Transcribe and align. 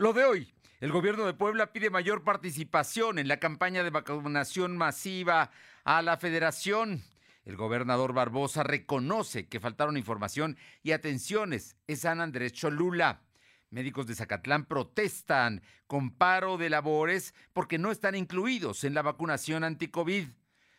Lo 0.00 0.14
de 0.14 0.24
hoy, 0.24 0.50
el 0.80 0.92
gobierno 0.92 1.26
de 1.26 1.34
Puebla 1.34 1.74
pide 1.74 1.90
mayor 1.90 2.24
participación 2.24 3.18
en 3.18 3.28
la 3.28 3.38
campaña 3.38 3.84
de 3.84 3.90
vacunación 3.90 4.78
masiva 4.78 5.50
a 5.84 6.00
la 6.00 6.16
federación. 6.16 7.02
El 7.44 7.56
gobernador 7.56 8.14
Barbosa 8.14 8.62
reconoce 8.62 9.46
que 9.46 9.60
faltaron 9.60 9.98
información 9.98 10.56
y 10.82 10.92
atenciones 10.92 11.76
en 11.86 11.98
San 11.98 12.22
Andrés 12.22 12.54
Cholula. 12.54 13.20
Médicos 13.68 14.06
de 14.06 14.14
Zacatlán 14.14 14.64
protestan 14.64 15.60
con 15.86 16.12
paro 16.12 16.56
de 16.56 16.70
labores 16.70 17.34
porque 17.52 17.76
no 17.76 17.90
están 17.90 18.14
incluidos 18.14 18.84
en 18.84 18.94
la 18.94 19.02
vacunación 19.02 19.64
anti-COVID. 19.64 20.28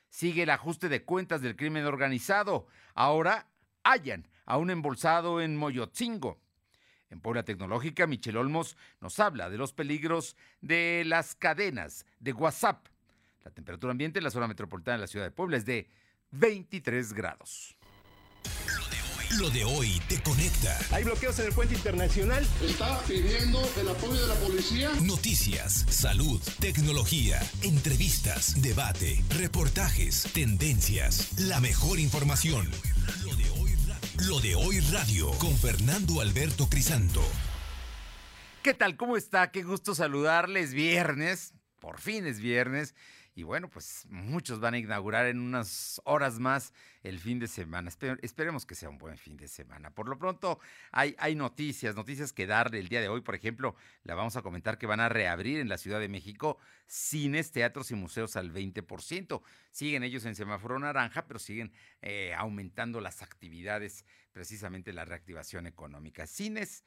Sigue 0.10 0.42
el 0.42 0.50
ajuste 0.50 0.90
de 0.90 1.06
cuentas 1.06 1.44
del 1.44 1.56
crimen 1.56 1.86
organizado. 1.86 2.66
Ahora 2.96 3.52
hallan 3.84 4.28
a 4.48 4.58
un 4.58 4.72
embolsado 4.72 5.42
en 5.42 5.58
Moyotzingo. 5.58 6.42
En 7.12 7.20
Puebla 7.20 7.44
Tecnológica, 7.44 8.08
Michel 8.08 8.38
Olmos 8.38 8.78
nos 9.02 9.20
habla 9.20 9.50
de 9.50 9.58
los 9.58 9.74
peligros 9.74 10.36
de 10.62 11.04
las 11.06 11.36
cadenas 11.36 12.06
de 12.20 12.34
WhatsApp. 12.34 12.88
La 13.44 13.52
temperatura 13.52 13.92
ambiente 13.92 14.20
en 14.20 14.24
la 14.24 14.32
zona 14.32 14.48
metropolitana 14.48 14.98
de 14.98 15.02
la 15.02 15.08
ciudad 15.08 15.26
de 15.26 15.32
Puebla 15.32 15.58
es 15.58 15.66
de 15.66 15.90
23 16.32 17.14
grados. 17.14 17.78
Lo 19.40 19.50
de 19.50 19.64
hoy 19.64 20.02
te 20.10 20.22
conecta. 20.22 20.78
Hay 20.92 21.06
bloqueos 21.06 21.40
en 21.40 21.48
el 21.48 21.54
puente 21.54 21.74
internacional. 21.74 22.46
Está 22.62 23.00
pidiendo 23.08 23.62
el 23.80 23.88
apoyo 23.88 24.22
de 24.22 24.28
la 24.28 24.36
policía. 24.36 24.90
Noticias, 25.02 25.86
salud, 25.90 26.42
tecnología, 26.60 27.40
entrevistas, 27.62 28.62
debate, 28.62 29.24
reportajes, 29.30 30.28
tendencias, 30.34 31.40
la 31.40 31.62
mejor 31.62 32.00
información. 32.00 32.70
Lo 33.24 33.34
de 33.36 33.50
hoy, 33.51 33.51
Lo 34.20 34.40
de 34.42 34.56
hoy 34.56 34.80
radio 34.92 35.32
con 35.40 35.58
Fernando 35.58 36.20
Alberto 36.20 36.68
Crisanto. 36.70 37.22
¿Qué 38.62 38.74
tal? 38.74 38.98
¿Cómo 38.98 39.16
está? 39.16 39.52
Qué 39.52 39.64
gusto 39.64 39.96
saludarles. 39.96 40.74
Viernes, 40.74 41.54
por 41.80 42.00
fin 42.00 42.26
es 42.28 42.40
viernes. 42.40 42.94
Y 43.34 43.44
bueno, 43.44 43.70
pues 43.70 44.06
muchos 44.10 44.60
van 44.60 44.74
a 44.74 44.78
inaugurar 44.78 45.26
en 45.28 45.40
unas 45.40 46.02
horas 46.04 46.38
más 46.40 46.74
el 47.02 47.18
fin 47.18 47.40
de 47.40 47.48
semana. 47.48 47.90
esperemos 48.22 48.66
que 48.66 48.76
sea 48.76 48.90
un 48.90 48.98
buen 48.98 49.18
fin 49.18 49.38
de 49.38 49.48
semana. 49.48 49.92
Por 49.92 50.10
lo 50.10 50.18
pronto 50.20 50.60
hay, 50.92 51.16
noticias, 51.36 51.96
noticias 51.96 52.34
que 52.34 52.46
darle 52.46 52.80
el 52.80 52.90
día 52.90 53.00
de 53.00 53.08
hoy. 53.08 53.22
Por 53.22 53.36
ejemplo, 53.36 53.76
la 54.04 54.16
vamos 54.16 54.36
a 54.36 54.42
comentar 54.42 54.78
que 54.78 54.86
van 54.86 55.00
a 55.00 55.08
reabrir 55.08 55.60
en 55.60 55.70
la 55.70 55.78
Ciudad 55.78 56.02
de 56.02 56.10
México 56.10 56.58
cines, 56.88 57.52
teatros 57.52 57.90
y 57.92 57.96
museos 57.96 58.36
al 58.36 58.52
20%. 58.52 59.42
Siguen 59.72 60.04
ellos 60.04 60.26
en 60.26 60.36
semáforo 60.36 60.78
naranja, 60.78 61.26
pero 61.26 61.40
siguen 61.40 61.72
eh, 62.02 62.34
aumentando 62.38 63.00
las 63.00 63.22
actividades, 63.22 64.06
precisamente 64.34 64.92
la 64.92 65.06
reactivación 65.06 65.68
económica. 65.68 66.28
Cines, 66.28 66.84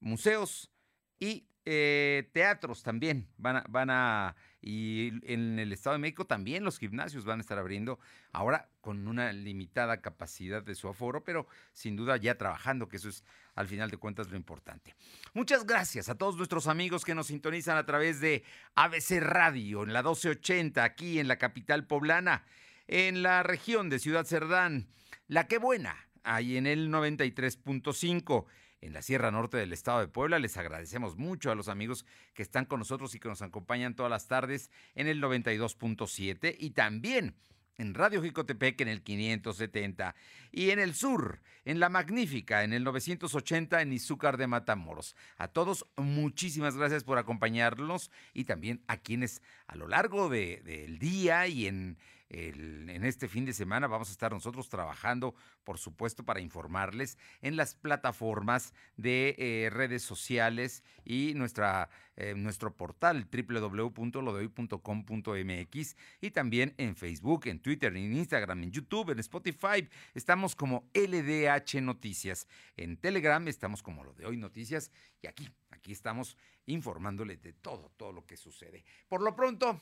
museos 0.00 0.72
y 1.18 1.50
eh, 1.66 2.30
teatros 2.32 2.82
también 2.82 3.28
van 3.36 3.64
van 3.68 3.90
a, 3.90 4.36
y 4.66 5.12
en 5.32 5.60
el 5.60 5.70
Estado 5.70 5.94
de 5.94 6.00
México 6.00 6.24
también 6.24 6.64
los 6.64 6.80
gimnasios 6.80 7.24
van 7.24 7.38
a 7.38 7.42
estar 7.42 7.56
abriendo, 7.56 8.00
ahora 8.32 8.68
con 8.80 9.06
una 9.06 9.32
limitada 9.32 10.00
capacidad 10.00 10.60
de 10.60 10.74
su 10.74 10.88
aforo, 10.88 11.22
pero 11.22 11.46
sin 11.72 11.94
duda 11.94 12.16
ya 12.16 12.36
trabajando, 12.36 12.88
que 12.88 12.96
eso 12.96 13.08
es 13.08 13.22
al 13.54 13.68
final 13.68 13.92
de 13.92 13.96
cuentas 13.96 14.28
lo 14.28 14.36
importante. 14.36 14.96
Muchas 15.34 15.66
gracias 15.66 16.08
a 16.08 16.16
todos 16.16 16.36
nuestros 16.36 16.66
amigos 16.66 17.04
que 17.04 17.14
nos 17.14 17.28
sintonizan 17.28 17.76
a 17.76 17.86
través 17.86 18.18
de 18.20 18.42
ABC 18.74 19.20
Radio 19.20 19.84
en 19.84 19.92
la 19.92 20.02
1280, 20.02 20.82
aquí 20.82 21.20
en 21.20 21.28
la 21.28 21.38
capital 21.38 21.86
poblana, 21.86 22.42
en 22.88 23.22
la 23.22 23.44
región 23.44 23.88
de 23.88 24.00
Ciudad 24.00 24.24
Cerdán, 24.24 24.88
La 25.28 25.46
Que 25.46 25.58
Buena, 25.58 26.08
ahí 26.24 26.56
en 26.56 26.66
el 26.66 26.90
93.5 26.90 28.46
en 28.80 28.92
la 28.92 29.02
Sierra 29.02 29.30
Norte 29.30 29.56
del 29.56 29.72
Estado 29.72 30.00
de 30.00 30.08
Puebla. 30.08 30.38
Les 30.38 30.56
agradecemos 30.56 31.16
mucho 31.16 31.50
a 31.50 31.54
los 31.54 31.68
amigos 31.68 32.04
que 32.34 32.42
están 32.42 32.64
con 32.64 32.78
nosotros 32.78 33.14
y 33.14 33.20
que 33.20 33.28
nos 33.28 33.42
acompañan 33.42 33.94
todas 33.94 34.10
las 34.10 34.28
tardes 34.28 34.70
en 34.94 35.06
el 35.06 35.22
92.7 35.22 36.56
y 36.58 36.70
también 36.70 37.36
en 37.78 37.94
Radio 37.94 38.22
Jicotepec 38.22 38.80
en 38.80 38.88
el 38.88 39.02
570 39.02 40.14
y 40.50 40.70
en 40.70 40.78
el 40.78 40.94
sur, 40.94 41.40
en 41.64 41.80
La 41.80 41.88
Magnífica, 41.88 42.64
en 42.64 42.72
el 42.72 42.84
980 42.84 43.82
en 43.82 43.92
Izúcar 43.92 44.36
de 44.36 44.46
Matamoros. 44.46 45.14
A 45.36 45.48
todos, 45.48 45.86
muchísimas 45.96 46.76
gracias 46.76 47.04
por 47.04 47.18
acompañarnos 47.18 48.10
y 48.32 48.44
también 48.44 48.82
a 48.86 48.96
quienes 48.96 49.42
a 49.66 49.76
lo 49.76 49.88
largo 49.88 50.28
del 50.28 50.98
día 50.98 51.46
y 51.46 51.66
en 51.66 51.98
en 52.28 53.04
este 53.04 53.28
fin 53.28 53.44
de 53.44 53.52
semana 53.52 53.86
vamos 53.86 54.08
a 54.08 54.12
estar 54.12 54.32
nosotros 54.32 54.68
trabajando, 54.68 55.36
por 55.64 55.78
supuesto, 55.78 56.24
para 56.24 56.40
informarles 56.40 57.18
en 57.40 57.54
las 57.56 57.76
plataformas 57.76 58.74
de 58.96 59.36
eh, 59.38 59.70
redes 59.70 60.02
sociales 60.02 60.82
y 61.04 61.34
nuestra, 61.34 61.88
eh, 62.16 62.34
nuestro 62.36 62.74
portal 62.74 63.28
www.lodehoy.com.mx 63.30 65.96
y 66.20 66.30
también 66.32 66.74
en 66.78 66.96
Facebook, 66.96 67.46
en 67.46 67.60
Twitter, 67.60 67.96
en 67.96 68.16
Instagram, 68.16 68.64
en 68.64 68.72
YouTube, 68.72 69.10
en 69.10 69.20
Spotify. 69.20 69.88
Estamos 70.14 70.56
como 70.56 70.90
LDH 70.94 71.80
Noticias. 71.80 72.48
En 72.76 72.96
Telegram 72.96 73.46
estamos 73.46 73.82
como 73.82 74.02
Lo 74.02 74.14
de 74.14 74.26
Hoy 74.26 74.36
Noticias 74.36 74.90
y 75.22 75.28
aquí, 75.28 75.48
aquí 75.70 75.92
estamos 75.92 76.36
informándoles 76.66 77.40
de 77.42 77.52
todo, 77.52 77.92
todo 77.96 78.12
lo 78.12 78.26
que 78.26 78.36
sucede. 78.36 78.84
Por 79.08 79.22
lo 79.22 79.36
pronto... 79.36 79.80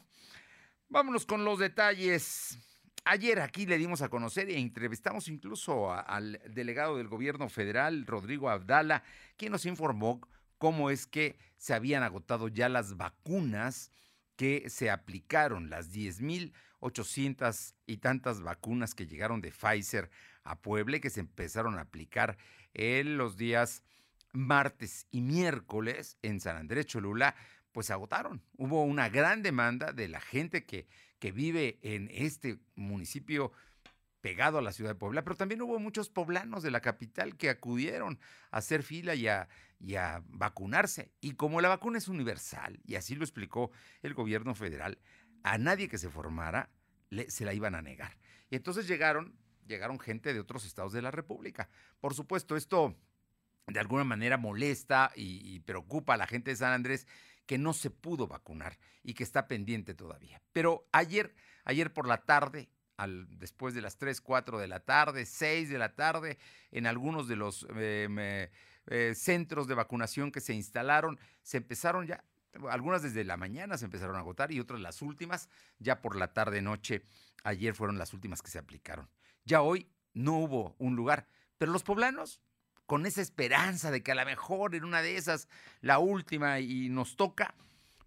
Vámonos 0.95 1.27
con 1.27 1.45
los 1.45 1.59
detalles. 1.59 2.57
Ayer 3.05 3.41
aquí 3.41 3.67
le 3.67 3.79
dimos 3.79 4.01
a 4.01 4.09
conocer 4.09 4.49
e 4.49 4.61
entrevistamos 4.61 5.27
incluso 5.27 5.93
al 5.93 6.41
delegado 6.51 6.99
del 6.99 7.09
gobierno 7.09 7.49
federal, 7.49 8.07
Rodrigo 8.07 8.49
Abdala, 8.49 9.03
quien 9.37 9.51
nos 9.51 9.67
informó 9.67 10.21
cómo 10.57 10.91
es 10.91 11.09
que 11.09 11.37
se 11.57 11.75
habían 11.75 12.05
agotado 12.05 12.47
ya 12.47 12.69
las 12.69 12.97
vacunas 12.97 13.91
que 14.37 14.71
se 14.71 14.89
aplicaron, 14.89 15.69
las 15.69 15.93
10.800 15.93 17.75
y 17.87 17.97
tantas 17.97 18.41
vacunas 18.41 18.95
que 18.95 19.09
llegaron 19.09 19.41
de 19.41 19.51
Pfizer 19.51 20.11
a 20.45 20.61
Puebla 20.61 21.01
que 21.01 21.11
se 21.11 21.19
empezaron 21.19 21.77
a 21.77 21.81
aplicar 21.81 22.39
en 22.73 23.17
los 23.17 23.37
días 23.37 23.83
martes 24.33 25.09
y 25.11 25.23
miércoles 25.23 26.19
en 26.23 26.39
San 26.39 26.57
Andrés 26.57 26.87
Cholula 26.87 27.35
pues 27.75 27.89
se 27.89 27.93
agotaron. 27.93 28.41
Hubo 28.57 28.85
una 28.85 29.09
gran 29.09 29.43
demanda 29.43 29.93
de 29.93 30.07
la 30.07 30.21
gente 30.21 30.65
que, 30.65 30.87
que 31.19 31.33
vive 31.33 31.81
en 31.83 32.09
este 32.13 32.61
municipio 32.77 33.51
pegado 34.21 34.59
a 34.59 34.63
la 34.63 34.73
ciudad 34.73 34.93
de 34.93 34.95
Puebla, 34.95 35.25
pero 35.25 35.37
también 35.37 35.61
hubo 35.61 35.79
muchos 35.81 36.09
poblanos 36.09 36.63
de 36.63 36.71
la 36.71 36.81
capital 36.81 37.37
que 37.37 37.51
acudieron 37.51 38.21
a 38.53 38.59
hacer 38.59 38.85
fila 38.85 39.17
y 39.17 39.27
a, 39.27 39.49
y 39.81 39.97
a 39.97 40.23
vacunarse. 40.29 41.11
Y 41.21 41.33
como 41.33 41.61
la 41.61 41.69
vacuna 41.69 41.99
es 41.99 42.07
universal, 42.07 42.81
y 42.87 42.95
así 42.95 43.17
lo 43.17 43.25
explicó 43.25 43.73
el 44.03 44.15
gobierno 44.15 44.55
federal, 44.55 44.99
a 45.43 45.59
nadie 45.59 45.89
que 45.89 45.99
se 45.99 46.09
formara 46.09 46.71
se 47.27 47.45
la 47.45 47.55
iban 47.55 47.75
a 47.75 47.83
negar. 47.83 48.17
Y 48.51 48.57
entonces 48.57 48.87
llegaron, 48.87 49.37
llegaron 49.67 49.99
gente 49.99 50.33
de 50.33 50.39
otros 50.39 50.65
estados 50.65 50.93
de 50.93 51.03
la 51.03 51.11
República. 51.11 51.69
Por 52.01 52.15
supuesto, 52.15 52.57
esto 52.57 52.97
de 53.67 53.81
alguna 53.81 54.05
manera 54.05 54.37
molesta 54.37 55.11
y 55.17 55.59
preocupa 55.61 56.15
a 56.15 56.19
la 56.19 56.27
gente 56.27 56.53
de 56.53 56.57
San 56.57 56.73
Andrés 56.73 57.07
que 57.47 57.59
no 57.59 57.73
se 57.73 57.91
pudo 57.91 58.27
vacunar 58.27 58.79
y 59.03 59.15
que 59.15 59.23
está 59.23 59.49
pendiente 59.49 59.95
todavía. 59.95 60.41
Pero 60.53 60.87
ayer, 60.93 61.35
ayer 61.65 61.93
por 61.93 62.07
la 62.07 62.25
tarde, 62.25 62.71
después 63.39 63.75
de 63.75 63.83
las 63.83 63.99
3, 63.99 64.21
4 64.21 64.59
de 64.59 64.69
la 64.69 64.81
tarde, 64.81 65.27
6 65.27 65.69
de 65.69 65.79
la 65.79 65.95
tarde, 65.95 66.39
en 66.71 66.87
algunos 66.87 67.29
de 67.29 67.37
los 67.37 67.67
eh, 67.77 68.51
eh, 68.87 69.15
centros 69.15 69.67
de 69.67 69.75
vacunación 69.75 70.31
que 70.31 70.41
se 70.41 70.55
instalaron, 70.55 71.19
se 71.43 71.59
empezaron 71.59 72.07
ya, 72.07 72.25
algunas 72.71 73.03
desde 73.03 73.25
la 73.25 73.37
mañana 73.37 73.79
se 73.79 73.85
empezaron 73.85 74.17
a 74.17 74.21
agotar 74.21 74.53
y 74.53 74.61
otras 74.61 74.81
las 74.81 75.03
últimas, 75.03 75.49
ya 75.79 76.01
por 76.01 76.17
la 76.17 76.33
tarde, 76.33 76.63
noche, 76.63 77.03
ayer 77.43 77.75
fueron 77.75 77.99
las 77.99 78.13
últimas 78.15 78.43
que 78.43 78.51
se 78.51 78.59
aplicaron. 78.59 79.09
Ya 79.45 79.63
hoy 79.63 79.91
no 80.13 80.39
hubo 80.39 80.77
un 80.79 80.97
lugar, 80.97 81.27
pero 81.59 81.73
los 81.73 81.83
poblanos 81.83 82.41
con 82.87 83.07
esa 83.07 83.23
esperanza 83.23 83.91
de 83.91 84.03
que 84.03 84.13
a 84.13 84.15
lo 84.15 84.25
mejor 84.25 84.75
en 84.75 84.85
una 84.85 85.03
de 85.03 85.17
esas, 85.17 85.49
la 85.81 85.99
última 85.99 86.61
y 86.61 86.89
nos 86.89 87.17
toca, 87.17 87.55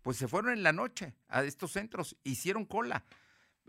pues 0.02 0.18
se 0.18 0.28
fueron 0.28 0.54
en 0.54 0.64
la 0.64 0.72
noche 0.72 1.14
a 1.28 1.44
estos 1.44 1.72
centros, 1.72 2.16
hicieron 2.24 2.66
cola. 2.66 3.04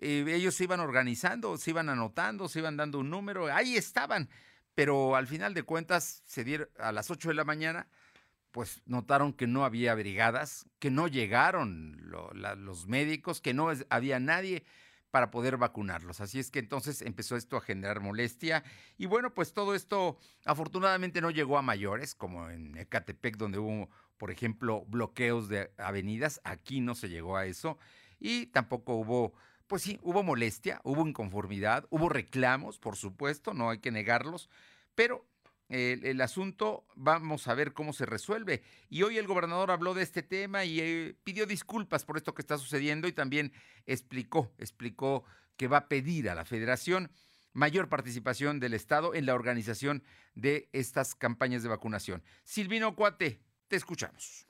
Eh, 0.01 0.25
ellos 0.29 0.55
se 0.55 0.65
iban 0.65 0.81
organizando, 0.81 1.57
se 1.59 1.71
iban 1.71 1.89
anotando, 1.89 2.49
se 2.49 2.61
iban 2.61 2.77
dando 2.77 3.01
un 3.01 3.11
número, 3.11 3.53
ahí 3.53 3.77
estaban, 3.77 4.29
pero 4.75 5.17
al 5.17 5.27
final 5.27 5.55
de 5.55 5.65
cuentas 5.65 6.23
se 6.25 6.45
dieron 6.45 6.69
a 6.79 6.93
las 6.93 7.11
8 7.11 7.31
de 7.31 7.35
la 7.35 7.45
mañana, 7.45 7.89
pues 8.53 8.83
notaron 8.87 9.33
que 9.33 9.47
no 9.47 9.65
había 9.65 9.95
brigadas, 9.95 10.67
que 10.79 10.91
no 10.91 11.09
llegaron 11.09 12.01
los 12.11 12.87
médicos, 12.87 13.41
que 13.41 13.55
no 13.55 13.71
había 13.91 14.21
nadie 14.21 14.65
para 15.11 15.31
poder 15.31 15.57
vacunarlos. 15.57 16.21
Así 16.21 16.39
es 16.39 16.51
que 16.51 16.59
entonces 16.59 17.03
empezó 17.03 17.37
esto 17.37 17.57
a 17.57 17.61
generar 17.61 18.01
molestia 18.01 18.65
y 18.97 19.07
bueno, 19.07 19.33
pues 19.35 19.53
todo 19.53 19.75
esto 19.75 20.19
afortunadamente 20.45 21.21
no 21.21 21.31
llegó 21.31 21.59
a 21.59 21.63
mayores, 21.63 22.15
como 22.15 22.51
en 22.51 22.77
Ecatepec 22.77 23.37
donde 23.37 23.59
hubo, 23.59 23.89
por 24.17 24.31
ejemplo, 24.31 24.85
bloqueos 24.87 25.49
de 25.49 25.71
avenidas, 25.79 26.41
aquí 26.45 26.81
no 26.81 26.95
se 26.95 27.09
llegó 27.09 27.37
a 27.37 27.47
eso 27.47 27.79
y 28.21 28.47
tampoco 28.47 28.95
hubo, 28.95 29.33
pues 29.67 29.83
sí, 29.83 29.99
hubo 30.03 30.23
molestia, 30.23 30.81
hubo 30.85 31.07
inconformidad, 31.07 31.87
hubo 31.91 32.09
reclamos, 32.09 32.79
por 32.79 32.97
supuesto, 32.97 33.55
no 33.55 33.71
hay 33.71 33.79
que 33.79 33.91
negarlos, 33.91 34.51
pero 34.95 35.25
el, 35.69 36.21
asunto, 36.21 36.87
vamos 36.95 37.47
a 37.47 37.55
ver 37.55 37.73
cómo 37.73 37.93
se 37.93 38.07
resuelve. 38.07 38.63
Y 38.89 39.03
hoy 39.03 39.19
el 39.19 39.27
gobernador 39.27 39.71
habló 39.71 39.95
de 39.95 40.03
este 40.03 40.23
tema 40.23 40.65
y 40.65 40.81
eh, 40.81 41.17
pidió 41.25 41.47
disculpas 41.47 42.05
por 42.05 42.17
esto 42.17 42.35
que 42.35 42.43
está 42.43 42.57
sucediendo 42.59 43.07
y 43.07 43.13
también 43.13 43.53
explicó, 43.87 44.53
explicó 44.59 45.25
que 45.57 45.69
va 45.69 45.79
a 45.79 45.89
pedir 45.89 46.31
a 46.31 46.35
la 46.35 46.45
federación 46.45 47.11
mayor 47.53 47.89
participación 47.89 48.61
del 48.61 48.75
Estado 48.75 49.15
en 49.15 49.27
la 49.27 49.35
organización 49.35 50.03
de 50.35 50.69
estas 50.73 51.15
campañas 51.15 51.63
de 51.63 51.69
vacunación. 51.69 52.23
Silvino 52.45 52.95
Cuate, 52.95 53.43
te 53.69 53.77
escuchamos. 53.77 54.48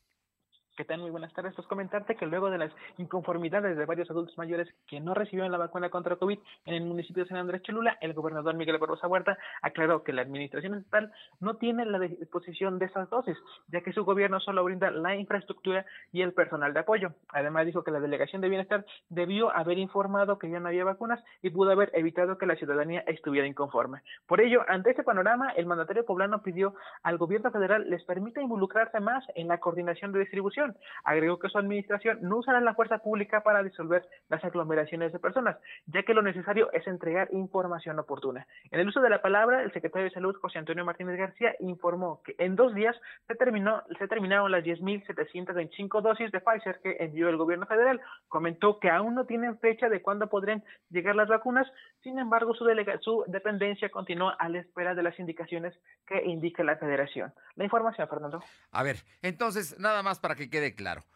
¿Qué 0.78 0.84
tal? 0.84 1.00
Muy 1.00 1.10
buenas 1.10 1.32
tardes. 1.32 1.56
Pues 1.56 1.66
comentarte 1.66 2.14
que 2.14 2.24
luego 2.24 2.50
de 2.50 2.58
las 2.58 2.70
inconformidades 2.98 3.76
de 3.76 3.84
varios 3.84 4.08
adultos 4.12 4.38
mayores 4.38 4.68
que 4.86 5.00
no 5.00 5.12
recibieron 5.12 5.50
la 5.50 5.58
vacuna 5.58 5.90
contra 5.90 6.14
COVID 6.14 6.38
en 6.66 6.74
el 6.74 6.84
municipio 6.84 7.24
de 7.24 7.28
San 7.28 7.38
Andrés 7.38 7.62
Cholula, 7.62 7.98
el 8.00 8.12
gobernador 8.14 8.54
Miguel 8.54 8.78
Barbosa 8.78 9.08
Huerta 9.08 9.36
aclaró 9.60 10.04
que 10.04 10.12
la 10.12 10.22
administración 10.22 10.74
estatal 10.74 11.10
no 11.40 11.56
tiene 11.56 11.84
la 11.84 11.98
disposición 11.98 12.78
de 12.78 12.86
esas 12.86 13.10
dosis, 13.10 13.36
ya 13.72 13.80
que 13.80 13.92
su 13.92 14.04
gobierno 14.04 14.38
solo 14.38 14.62
brinda 14.62 14.92
la 14.92 15.16
infraestructura 15.16 15.84
y 16.12 16.22
el 16.22 16.32
personal 16.32 16.72
de 16.72 16.78
apoyo. 16.78 17.12
Además 17.30 17.66
dijo 17.66 17.82
que 17.82 17.90
la 17.90 17.98
delegación 17.98 18.40
de 18.40 18.48
bienestar 18.48 18.86
debió 19.08 19.50
haber 19.50 19.78
informado 19.78 20.38
que 20.38 20.48
ya 20.48 20.60
no 20.60 20.68
había 20.68 20.84
vacunas 20.84 21.18
y 21.42 21.50
pudo 21.50 21.72
haber 21.72 21.90
evitado 21.94 22.38
que 22.38 22.46
la 22.46 22.54
ciudadanía 22.54 23.02
estuviera 23.08 23.48
inconforme. 23.48 24.02
Por 24.28 24.40
ello, 24.40 24.60
ante 24.68 24.90
este 24.90 25.02
panorama, 25.02 25.50
el 25.56 25.66
mandatario 25.66 26.04
poblano 26.04 26.40
pidió 26.40 26.76
al 27.02 27.18
gobierno 27.18 27.50
federal 27.50 27.90
les 27.90 28.04
permita 28.04 28.40
involucrarse 28.40 29.00
más 29.00 29.24
en 29.34 29.48
la 29.48 29.58
coordinación 29.58 30.12
de 30.12 30.20
distribución 30.20 30.67
Agregó 31.04 31.38
que 31.38 31.48
su 31.48 31.58
administración 31.58 32.18
no 32.22 32.38
usará 32.38 32.60
la 32.60 32.74
fuerza 32.74 32.98
pública 32.98 33.42
para 33.42 33.62
disolver 33.62 34.06
las 34.28 34.44
aglomeraciones 34.44 35.12
de 35.12 35.18
personas, 35.18 35.56
ya 35.86 36.02
que 36.02 36.14
lo 36.14 36.22
necesario 36.22 36.70
es 36.72 36.86
entregar 36.86 37.28
información 37.32 37.98
oportuna. 37.98 38.46
En 38.70 38.80
el 38.80 38.88
uso 38.88 39.00
de 39.00 39.10
la 39.10 39.22
palabra, 39.22 39.62
el 39.62 39.72
secretario 39.72 40.04
de 40.04 40.14
Salud, 40.14 40.36
José 40.40 40.58
Antonio 40.58 40.84
Martínez 40.84 41.18
García, 41.18 41.54
informó 41.60 42.22
que 42.24 42.34
en 42.38 42.56
dos 42.56 42.74
días 42.74 42.96
se, 43.26 43.34
terminó, 43.34 43.82
se 43.98 44.08
terminaron 44.08 44.50
las 44.50 44.64
10.725 44.64 46.02
dosis 46.02 46.30
de 46.32 46.40
Pfizer 46.40 46.80
que 46.82 46.96
envió 47.00 47.28
el 47.28 47.36
gobierno 47.36 47.66
federal. 47.66 48.00
Comentó 48.28 48.78
que 48.78 48.90
aún 48.90 49.14
no 49.14 49.26
tienen 49.26 49.58
fecha 49.58 49.88
de 49.88 50.02
cuándo 50.02 50.28
podrían 50.28 50.62
llegar 50.90 51.14
las 51.14 51.28
vacunas, 51.28 51.66
sin 52.02 52.18
embargo, 52.18 52.54
su, 52.54 52.64
su 53.00 53.24
dependencia 53.26 53.90
continúa 53.90 54.36
a 54.38 54.48
la 54.48 54.60
espera 54.60 54.94
de 54.94 55.02
las 55.02 55.18
indicaciones 55.18 55.74
que 56.06 56.24
indica 56.24 56.62
la 56.62 56.76
federación. 56.76 57.32
La 57.56 57.64
información, 57.64 58.08
Fernando. 58.08 58.42
A 58.72 58.82
ver, 58.82 58.96
entonces, 59.22 59.78
nada 59.78 60.02
más 60.02 60.18
para 60.20 60.34
que 60.34 60.48
quede 60.48 60.57
quede 60.58 60.74
claro. 60.74 61.06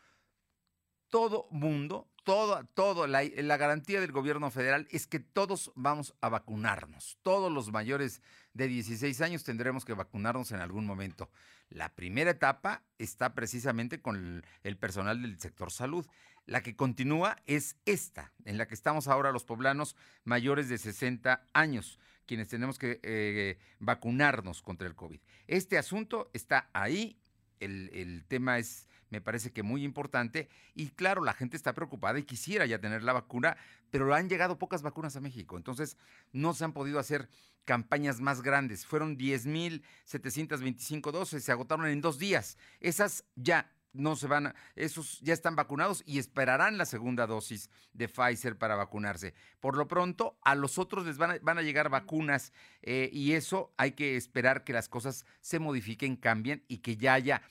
Todo 1.09 1.49
mundo, 1.51 2.09
todo, 2.25 2.65
todo, 2.75 3.07
la, 3.07 3.23
la, 3.25 3.57
garantía 3.57 4.01
del 4.01 4.13
gobierno 4.13 4.51
federal 4.51 4.87
es 4.91 5.07
que 5.07 5.19
todos 5.19 5.73
vamos 5.75 6.15
a 6.21 6.29
vacunarnos. 6.29 7.19
Todos 7.23 7.53
los 7.53 7.73
mayores 7.73 8.23
de 8.55 8.69
16 8.69 9.21
años 9.21 9.45
tendremos 9.45 9.85
que 9.85 9.95
vacunarnos 9.95 10.53
en 10.53 10.61
algún 10.61 10.87
momento. 10.87 11.29
La 11.69 11.89
primera 11.95 12.31
etapa 12.31 12.83
está 12.99 13.35
precisamente 13.35 14.01
con 14.01 14.45
el, 14.63 14.77
personal 14.77 15.21
del 15.21 15.39
sector 15.41 15.73
salud. 15.73 16.07
La 16.47 16.63
que 16.63 16.77
continúa 16.77 17.37
es 17.47 17.77
esta, 17.85 18.33
en 18.45 18.59
la 18.59 18.67
que 18.67 18.75
estamos 18.75 19.09
ahora 19.09 19.33
los 19.33 19.45
poblanos 19.45 19.97
mayores 20.25 20.69
de 20.69 20.79
60 20.79 21.47
años, 21.53 21.99
quienes 22.27 22.49
tenemos 22.49 22.79
que 22.79 23.01
eh, 23.03 23.59
vacunarnos 23.81 24.63
contra 24.63 24.87
el 24.87 24.95
COVID. 24.95 25.21
Este 25.47 25.79
asunto 25.79 26.31
está 26.33 26.71
ahí, 26.73 27.19
el, 27.61 27.91
el 27.93 28.25
tema 28.25 28.59
es 28.59 28.89
me 29.13 29.21
parece 29.21 29.53
que 29.53 29.63
muy 29.63 29.85
importante. 29.85 30.49
Y 30.75 30.89
claro, 30.89 31.23
la 31.23 31.35
gente 31.35 31.57
está 31.57 31.75
preocupada 31.75 32.19
y 32.19 32.25
quisiera 32.25 32.65
ya 32.65 32.81
tener 32.81 33.03
la 33.03 33.13
vacuna, 33.13 33.59
pero 33.91 34.13
han 34.15 34.31
llegado 34.31 34.59
pocas 34.59 34.81
vacunas 34.81 35.15
a 35.17 35.21
México. 35.21 35.59
Entonces, 35.59 35.99
no 36.33 36.55
se 36.55 36.65
han 36.65 36.73
podido 36.73 36.99
hacer 36.99 37.29
campañas 37.67 38.23
más 38.23 38.41
grandes. 38.41 38.87
Fueron 38.87 39.19
10.725 39.19 41.13
dosis, 41.13 41.45
se 41.45 41.53
agotaron 41.53 41.87
en 41.87 42.01
dos 42.01 42.19
días. 42.19 42.57
Esas 42.81 43.27
ya 43.37 43.71
no 43.93 44.17
se 44.17 44.27
van, 44.27 44.55
esos 44.77 45.21
ya 45.21 45.35
están 45.35 45.57
vacunados 45.57 46.03
y 46.07 46.19
esperarán 46.19 46.79
la 46.79 46.87
segunda 46.87 47.27
dosis 47.27 47.69
de 47.93 48.09
Pfizer 48.09 48.57
para 48.57 48.77
vacunarse. 48.77 49.35
Por 49.61 49.77
lo 49.77 49.87
pronto, 49.89 50.39
a 50.43 50.55
los 50.55 50.79
otros 50.79 51.05
les 51.05 51.19
van 51.19 51.33
a, 51.33 51.39
van 51.43 51.59
a 51.59 51.63
llegar 51.63 51.91
vacunas 51.91 52.55
eh, 52.81 53.11
y 53.13 53.35
eso 53.35 53.75
hay 53.77 53.93
que 53.93 54.17
esperar 54.17 54.65
que 54.65 54.73
las 54.73 54.89
cosas 54.89 55.27
se 55.43 55.59
modifiquen, 55.59 56.17
cambien 56.17 56.65
y 56.67 56.79
que 56.79 56.97
ya 56.97 57.13
haya 57.13 57.43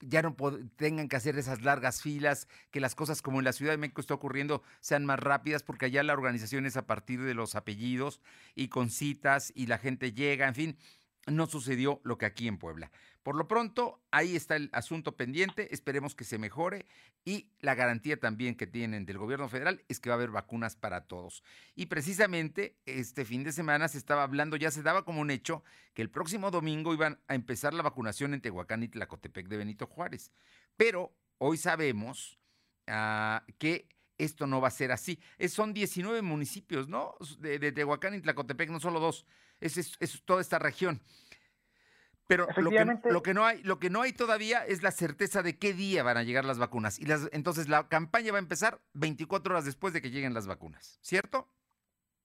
ya 0.00 0.22
no 0.22 0.34
tengan 0.76 1.08
que 1.08 1.16
hacer 1.16 1.38
esas 1.38 1.62
largas 1.62 2.02
filas, 2.02 2.48
que 2.70 2.80
las 2.80 2.94
cosas 2.94 3.22
como 3.22 3.38
en 3.38 3.44
la 3.44 3.52
Ciudad 3.52 3.72
de 3.72 3.78
México 3.78 4.00
está 4.00 4.14
ocurriendo 4.14 4.62
sean 4.80 5.04
más 5.04 5.18
rápidas, 5.18 5.62
porque 5.62 5.86
allá 5.86 6.02
la 6.02 6.12
organización 6.12 6.66
es 6.66 6.76
a 6.76 6.86
partir 6.86 7.22
de 7.22 7.34
los 7.34 7.54
apellidos 7.54 8.20
y 8.54 8.68
con 8.68 8.90
citas 8.90 9.52
y 9.54 9.66
la 9.66 9.78
gente 9.78 10.12
llega, 10.12 10.48
en 10.48 10.54
fin, 10.54 10.78
no 11.26 11.46
sucedió 11.46 12.00
lo 12.04 12.18
que 12.18 12.26
aquí 12.26 12.48
en 12.48 12.58
Puebla. 12.58 12.90
Por 13.22 13.36
lo 13.36 13.46
pronto, 13.46 14.00
ahí 14.10 14.34
está 14.34 14.56
el 14.56 14.70
asunto 14.72 15.14
pendiente, 15.16 15.74
esperemos 15.74 16.14
que 16.14 16.24
se 16.24 16.38
mejore 16.38 16.86
y 17.22 17.50
la 17.60 17.74
garantía 17.74 18.18
también 18.18 18.54
que 18.54 18.66
tienen 18.66 19.04
del 19.04 19.18
gobierno 19.18 19.48
federal 19.48 19.84
es 19.88 20.00
que 20.00 20.08
va 20.08 20.14
a 20.14 20.16
haber 20.16 20.30
vacunas 20.30 20.74
para 20.74 21.02
todos. 21.02 21.44
Y 21.74 21.86
precisamente 21.86 22.78
este 22.86 23.26
fin 23.26 23.44
de 23.44 23.52
semana 23.52 23.88
se 23.88 23.98
estaba 23.98 24.22
hablando, 24.22 24.56
ya 24.56 24.70
se 24.70 24.82
daba 24.82 25.04
como 25.04 25.20
un 25.20 25.30
hecho, 25.30 25.62
que 25.92 26.00
el 26.00 26.10
próximo 26.10 26.50
domingo 26.50 26.94
iban 26.94 27.20
a 27.28 27.34
empezar 27.34 27.74
la 27.74 27.82
vacunación 27.82 28.32
en 28.32 28.40
Tehuacán 28.40 28.82
y 28.82 28.88
Tlacotepec 28.88 29.48
de 29.48 29.56
Benito 29.58 29.86
Juárez. 29.86 30.32
Pero 30.78 31.12
hoy 31.36 31.58
sabemos 31.58 32.38
ah, 32.86 33.44
que 33.58 33.86
esto 34.16 34.46
no 34.46 34.62
va 34.62 34.68
a 34.68 34.72
ser 34.72 34.92
así. 34.92 35.20
son 35.48 35.74
19 35.74 36.22
municipios, 36.22 36.88
¿no? 36.88 37.16
De, 37.38 37.72
Tehuacán 37.72 38.14
y 38.14 38.20
Tlacotepec, 38.20 38.70
no 38.70 38.80
solo 38.80 38.98
dos. 38.98 39.26
Es, 39.60 39.76
es 39.76 40.22
toda 40.24 40.40
esta 40.40 40.58
región. 40.58 41.02
Pero 42.30 42.46
lo 42.58 42.70
que, 42.70 42.84
lo 43.10 43.22
que, 43.24 43.34
no 43.34 43.44
hay, 43.44 43.60
lo 43.64 43.80
que 43.80 43.90
no 43.90 44.02
hay 44.02 44.12
todavía 44.12 44.64
es 44.64 44.84
la 44.84 44.92
certeza 44.92 45.42
de 45.42 45.58
qué 45.58 45.72
día 45.72 46.04
van 46.04 46.16
a 46.16 46.22
llegar 46.22 46.44
las 46.44 46.60
vacunas. 46.60 47.00
Y 47.00 47.06
las, 47.06 47.28
entonces 47.32 47.68
la 47.68 47.88
campaña 47.88 48.30
va 48.30 48.38
a 48.38 48.40
empezar 48.40 48.78
24 48.94 49.52
horas 49.52 49.64
después 49.64 49.92
de 49.92 50.00
que 50.00 50.12
lleguen 50.12 50.32
las 50.32 50.46
vacunas, 50.46 51.00
¿cierto? 51.02 51.48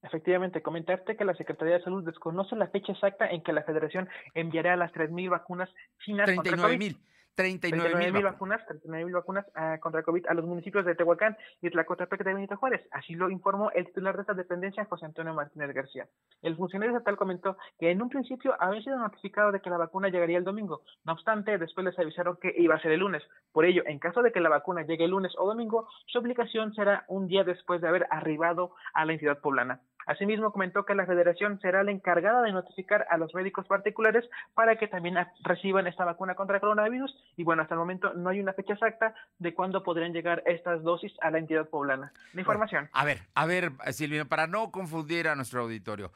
Efectivamente, 0.03 0.61
comentarte 0.61 1.17
que 1.17 1.25
la 1.25 1.33
Secretaría 1.33 1.79
de 1.79 1.83
Salud 1.83 2.05
desconoce 2.05 2.55
la 2.55 2.67
fecha 2.67 2.91
exacta 2.91 3.27
en 3.27 3.41
que 3.41 3.51
la 3.51 3.63
Federación 3.63 4.07
enviará 4.35 4.75
las 4.75 4.91
3.000 4.91 5.27
vacunas 5.31 5.69
chinas. 6.05 6.29
39.000. 6.29 6.99
39 7.35 8.11
mil 8.11 8.23
vacunas, 8.23 8.65
39 8.65 9.05
mil 9.05 9.13
vacunas 9.13 9.45
uh, 9.55 9.79
contra 9.79 10.03
COVID 10.03 10.25
a 10.27 10.33
los 10.33 10.45
municipios 10.45 10.85
de 10.85 10.95
Tehuacán 10.95 11.37
y 11.61 11.69
Tlacotepec 11.69 12.23
de 12.23 12.33
Benito 12.33 12.57
Juárez. 12.57 12.87
Así 12.91 13.13
lo 13.13 13.29
informó 13.29 13.71
el 13.71 13.85
titular 13.85 14.15
de 14.15 14.21
esta 14.21 14.33
dependencia, 14.33 14.85
José 14.85 15.05
Antonio 15.05 15.33
Martínez 15.33 15.73
García. 15.73 16.07
El 16.41 16.55
funcionario 16.55 16.95
estatal 16.95 17.17
comentó 17.17 17.57
que 17.77 17.91
en 17.91 18.01
un 18.01 18.09
principio 18.09 18.55
había 18.59 18.81
sido 18.81 18.97
notificado 18.97 19.51
de 19.51 19.59
que 19.59 19.69
la 19.69 19.77
vacuna 19.77 20.09
llegaría 20.09 20.37
el 20.37 20.43
domingo. 20.43 20.81
No 21.03 21.13
obstante, 21.13 21.57
después 21.57 21.85
les 21.85 21.99
avisaron 21.99 22.37
que 22.41 22.53
iba 22.57 22.75
a 22.75 22.81
ser 22.81 22.91
el 22.91 23.01
lunes. 23.01 23.23
Por 23.51 23.65
ello, 23.65 23.83
en 23.85 23.99
caso 23.99 24.21
de 24.21 24.31
que 24.31 24.39
la 24.39 24.49
vacuna 24.49 24.83
llegue 24.83 25.05
el 25.05 25.11
lunes 25.11 25.33
o 25.37 25.45
domingo, 25.45 25.87
su 26.07 26.19
aplicación 26.19 26.73
será 26.73 27.03
un 27.07 27.27
día 27.27 27.43
después 27.43 27.81
de 27.81 27.87
haber 27.87 28.07
arribado 28.09 28.71
a 28.93 29.05
la 29.05 29.13
entidad 29.13 29.39
poblana. 29.39 29.81
Asimismo, 30.05 30.51
comentó 30.51 30.85
que 30.85 30.95
la 30.95 31.05
federación 31.05 31.59
será 31.61 31.83
la 31.83 31.91
encargada 31.91 32.41
de 32.41 32.51
notificar 32.51 33.07
a 33.09 33.17
los 33.17 33.33
médicos 33.33 33.65
particulares 33.67 34.25
para 34.53 34.77
que 34.77 34.87
también 34.87 35.17
reciban 35.43 35.87
esta 35.87 36.05
vacuna 36.05 36.35
contra 36.35 36.57
el 36.57 36.61
coronavirus. 36.61 37.15
Y 37.37 37.43
bueno, 37.43 37.61
hasta 37.61 37.75
el 37.75 37.79
momento 37.79 38.13
no 38.13 38.29
hay 38.29 38.39
una 38.39 38.53
fecha 38.53 38.73
exacta 38.73 39.15
de 39.39 39.53
cuándo 39.53 39.83
podrían 39.83 40.13
llegar 40.13 40.43
estas 40.45 40.83
dosis 40.83 41.13
a 41.21 41.31
la 41.31 41.39
entidad 41.39 41.69
poblana. 41.69 42.11
La 42.33 42.41
información. 42.41 42.89
a 42.91 43.05
ver, 43.05 43.21
a 43.33 43.45
ver, 43.45 43.71
Silvino, 43.91 44.25
para 44.25 44.47
no 44.47 44.71
confundir 44.71 45.27
a 45.27 45.35
nuestro 45.35 45.61
auditorio. 45.61 46.11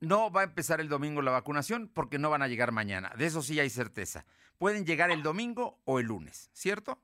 No 0.00 0.30
va 0.30 0.42
a 0.42 0.44
empezar 0.44 0.80
el 0.80 0.88
domingo 0.88 1.22
la 1.22 1.30
vacunación 1.30 1.90
porque 1.92 2.18
no 2.18 2.28
van 2.28 2.42
a 2.42 2.48
llegar 2.48 2.70
mañana. 2.70 3.12
De 3.16 3.26
eso 3.26 3.42
sí 3.42 3.58
hay 3.58 3.70
certeza. 3.70 4.26
Pueden 4.58 4.84
llegar 4.84 5.10
el 5.10 5.22
domingo 5.22 5.78
o 5.84 5.98
el 5.98 6.06
lunes, 6.06 6.50
¿cierto? 6.52 6.98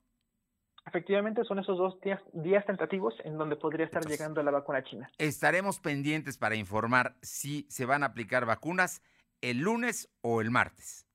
Efectivamente, 0.86 1.44
son 1.44 1.58
esos 1.58 1.78
dos 1.78 2.00
días, 2.00 2.20
días 2.32 2.66
tentativos 2.66 3.14
en 3.24 3.38
donde 3.38 3.56
podría 3.56 3.86
estar 3.86 4.04
llegando 4.04 4.42
la 4.42 4.50
vacuna 4.50 4.82
china. 4.82 5.10
Estaremos 5.18 5.78
pendientes 5.78 6.38
para 6.38 6.56
informar 6.56 7.16
si 7.22 7.66
se 7.70 7.86
van 7.86 8.02
a 8.02 8.06
aplicar 8.06 8.46
vacunas 8.46 9.02
el 9.40 9.58
lunes 9.58 10.10
o 10.22 10.40
el 10.40 10.50
martes. 10.50 11.06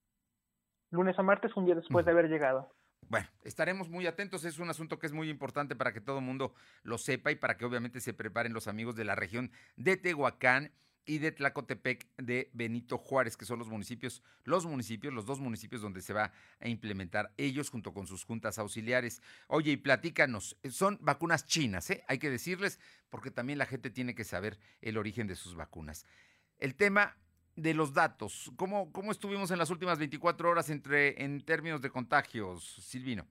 Lunes 0.89 1.19
a 1.19 1.23
martes, 1.23 1.55
un 1.57 1.65
día 1.65 1.75
después 1.75 2.05
de 2.05 2.11
haber 2.11 2.29
llegado. 2.29 2.73
Bueno, 3.09 3.27
estaremos 3.43 3.89
muy 3.89 4.07
atentos. 4.07 4.45
Es 4.45 4.59
un 4.59 4.69
asunto 4.69 4.99
que 4.99 5.07
es 5.07 5.13
muy 5.13 5.29
importante 5.29 5.75
para 5.75 5.93
que 5.93 6.01
todo 6.01 6.19
el 6.19 6.25
mundo 6.25 6.53
lo 6.83 6.97
sepa 6.97 7.31
y 7.31 7.35
para 7.35 7.57
que 7.57 7.65
obviamente 7.65 7.99
se 7.99 8.13
preparen 8.13 8.53
los 8.53 8.67
amigos 8.67 8.95
de 8.95 9.05
la 9.05 9.15
región 9.15 9.51
de 9.75 9.97
Tehuacán 9.97 10.71
y 11.07 11.17
de 11.19 11.31
Tlacotepec 11.31 12.05
de 12.17 12.51
Benito 12.53 12.97
Juárez, 12.97 13.37
que 13.37 13.45
son 13.45 13.57
los 13.57 13.69
municipios, 13.69 14.21
los 14.43 14.65
municipios, 14.65 15.13
los 15.13 15.25
dos 15.25 15.39
municipios 15.39 15.81
donde 15.81 16.01
se 16.01 16.13
va 16.13 16.31
a 16.59 16.67
implementar 16.67 17.33
ellos 17.37 17.69
junto 17.69 17.93
con 17.93 18.05
sus 18.05 18.25
juntas 18.25 18.59
auxiliares. 18.59 19.21
Oye, 19.47 19.71
y 19.71 19.77
platícanos, 19.77 20.57
son 20.69 20.99
vacunas 21.01 21.47
chinas, 21.47 21.89
¿eh? 21.89 22.03
Hay 22.07 22.19
que 22.19 22.29
decirles, 22.29 22.79
porque 23.09 23.31
también 23.31 23.57
la 23.57 23.65
gente 23.65 23.89
tiene 23.89 24.13
que 24.13 24.25
saber 24.25 24.59
el 24.81 24.97
origen 24.97 25.25
de 25.27 25.35
sus 25.35 25.55
vacunas. 25.55 26.05
El 26.59 26.75
tema 26.75 27.15
de 27.55 27.73
los 27.73 27.93
datos, 27.93 28.51
¿cómo, 28.57 28.91
cómo 28.91 29.11
estuvimos 29.11 29.49
en 29.49 29.57
las 29.57 29.69
últimas 29.69 29.97
24 29.97 30.49
horas 30.49 30.69
entre, 30.69 31.23
en 31.23 31.41
términos 31.41 31.81
de 31.81 31.89
contagios, 31.89 32.75
Silvino? 32.81 33.25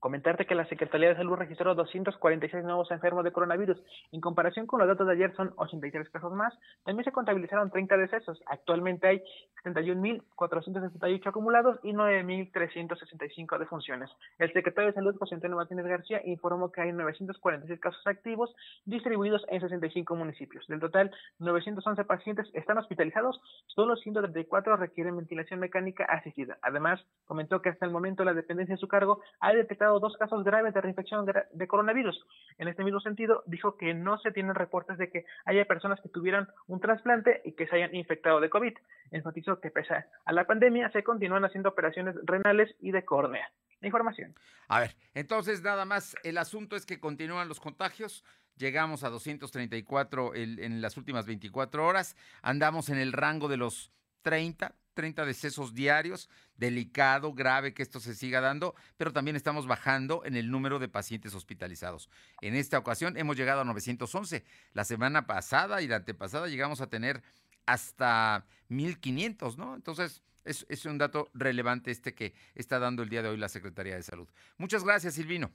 Comentarte 0.00 0.46
que 0.46 0.54
la 0.54 0.68
Secretaría 0.68 1.08
de 1.08 1.16
Salud 1.16 1.34
registró 1.34 1.74
246 1.74 2.62
nuevos 2.62 2.90
enfermos 2.92 3.24
de 3.24 3.32
coronavirus. 3.32 3.82
En 4.12 4.20
comparación 4.20 4.66
con 4.66 4.78
los 4.78 4.86
datos 4.86 5.06
de 5.08 5.14
ayer 5.14 5.34
son 5.34 5.52
83 5.56 6.08
casos 6.10 6.32
más. 6.32 6.56
También 6.84 7.04
se 7.04 7.10
contabilizaron 7.10 7.70
30 7.70 7.96
decesos. 7.96 8.40
Actualmente 8.46 9.08
hay 9.08 9.22
71.478 9.64 11.26
acumulados 11.26 11.80
y 11.82 11.92
9.365 11.92 13.58
defunciones. 13.58 14.08
El 14.38 14.52
secretario 14.52 14.90
de 14.90 14.94
Salud, 14.94 15.16
José 15.18 15.34
Antonio 15.34 15.56
Martínez 15.56 15.86
García, 15.86 16.20
informó 16.24 16.70
que 16.70 16.80
hay 16.80 16.92
946 16.92 17.80
casos 17.80 18.06
activos 18.06 18.54
distribuidos 18.84 19.44
en 19.48 19.60
65 19.60 20.14
municipios. 20.14 20.64
Del 20.68 20.78
total, 20.78 21.10
911 21.40 22.04
pacientes 22.04 22.46
están 22.54 22.78
hospitalizados, 22.78 23.40
solo 23.66 23.96
134 23.96 24.76
requieren 24.76 25.16
ventilación 25.16 25.58
mecánica 25.58 26.04
asistida. 26.04 26.58
Además, 26.62 27.04
comentó 27.24 27.60
que 27.62 27.70
hasta 27.70 27.84
el 27.84 27.90
momento 27.90 28.22
la 28.22 28.34
dependencia 28.34 28.76
de 28.76 28.80
su 28.80 28.86
cargo 28.86 29.20
ha 29.40 29.52
detectado 29.52 29.87
dos 29.98 30.16
casos 30.18 30.44
graves 30.44 30.74
de 30.74 30.80
reinfección 30.80 31.26
de 31.26 31.66
coronavirus. 31.66 32.24
En 32.58 32.68
este 32.68 32.84
mismo 32.84 33.00
sentido, 33.00 33.42
dijo 33.46 33.76
que 33.76 33.94
no 33.94 34.18
se 34.18 34.30
tienen 34.30 34.54
reportes 34.54 34.98
de 34.98 35.10
que 35.10 35.24
haya 35.44 35.64
personas 35.64 36.00
que 36.00 36.08
tuvieran 36.08 36.48
un 36.66 36.80
trasplante 36.80 37.40
y 37.44 37.52
que 37.52 37.66
se 37.66 37.76
hayan 37.76 37.94
infectado 37.94 38.40
de 38.40 38.50
COVID. 38.50 38.74
Enfatizó 39.10 39.60
que 39.60 39.70
pese 39.70 40.04
a 40.24 40.32
la 40.32 40.46
pandemia 40.46 40.90
se 40.90 41.02
continúan 41.02 41.44
haciendo 41.44 41.70
operaciones 41.70 42.14
renales 42.24 42.74
y 42.80 42.90
de 42.90 43.04
córnea. 43.04 43.50
Información. 43.80 44.34
A 44.66 44.80
ver, 44.80 44.96
entonces 45.14 45.62
nada 45.62 45.84
más, 45.84 46.16
el 46.24 46.36
asunto 46.36 46.76
es 46.76 46.84
que 46.84 46.98
continúan 46.98 47.48
los 47.48 47.60
contagios. 47.60 48.24
Llegamos 48.56 49.04
a 49.04 49.10
234 49.10 50.34
en 50.34 50.80
las 50.80 50.96
últimas 50.96 51.26
24 51.26 51.86
horas. 51.86 52.16
Andamos 52.42 52.88
en 52.88 52.98
el 52.98 53.12
rango 53.12 53.46
de 53.46 53.56
los 53.56 53.92
30, 54.22 54.74
30 54.98 55.24
decesos 55.24 55.74
diarios, 55.74 56.28
delicado, 56.56 57.32
grave 57.32 57.72
que 57.72 57.84
esto 57.84 58.00
se 58.00 58.16
siga 58.16 58.40
dando, 58.40 58.74
pero 58.96 59.12
también 59.12 59.36
estamos 59.36 59.68
bajando 59.68 60.24
en 60.24 60.34
el 60.34 60.50
número 60.50 60.80
de 60.80 60.88
pacientes 60.88 61.36
hospitalizados. 61.36 62.10
En 62.40 62.56
esta 62.56 62.78
ocasión 62.78 63.16
hemos 63.16 63.36
llegado 63.36 63.60
a 63.60 63.64
911. 63.64 64.44
La 64.72 64.84
semana 64.84 65.24
pasada 65.24 65.82
y 65.82 65.86
la 65.86 65.96
antepasada 65.96 66.48
llegamos 66.48 66.80
a 66.80 66.88
tener 66.88 67.22
hasta 67.64 68.44
1500, 68.70 69.56
¿no? 69.56 69.76
Entonces, 69.76 70.24
es, 70.44 70.84
un 70.84 70.98
dato 70.98 71.30
relevante 71.32 71.92
este 71.92 72.12
que 72.12 72.34
está 72.56 72.80
dando 72.80 73.04
el 73.04 73.08
día 73.08 73.22
de 73.22 73.28
hoy 73.28 73.36
la 73.36 73.48
Secretaría 73.48 73.94
de 73.94 74.02
Salud. 74.02 74.28
Muchas 74.56 74.82
gracias, 74.82 75.14
Silvino. 75.14 75.52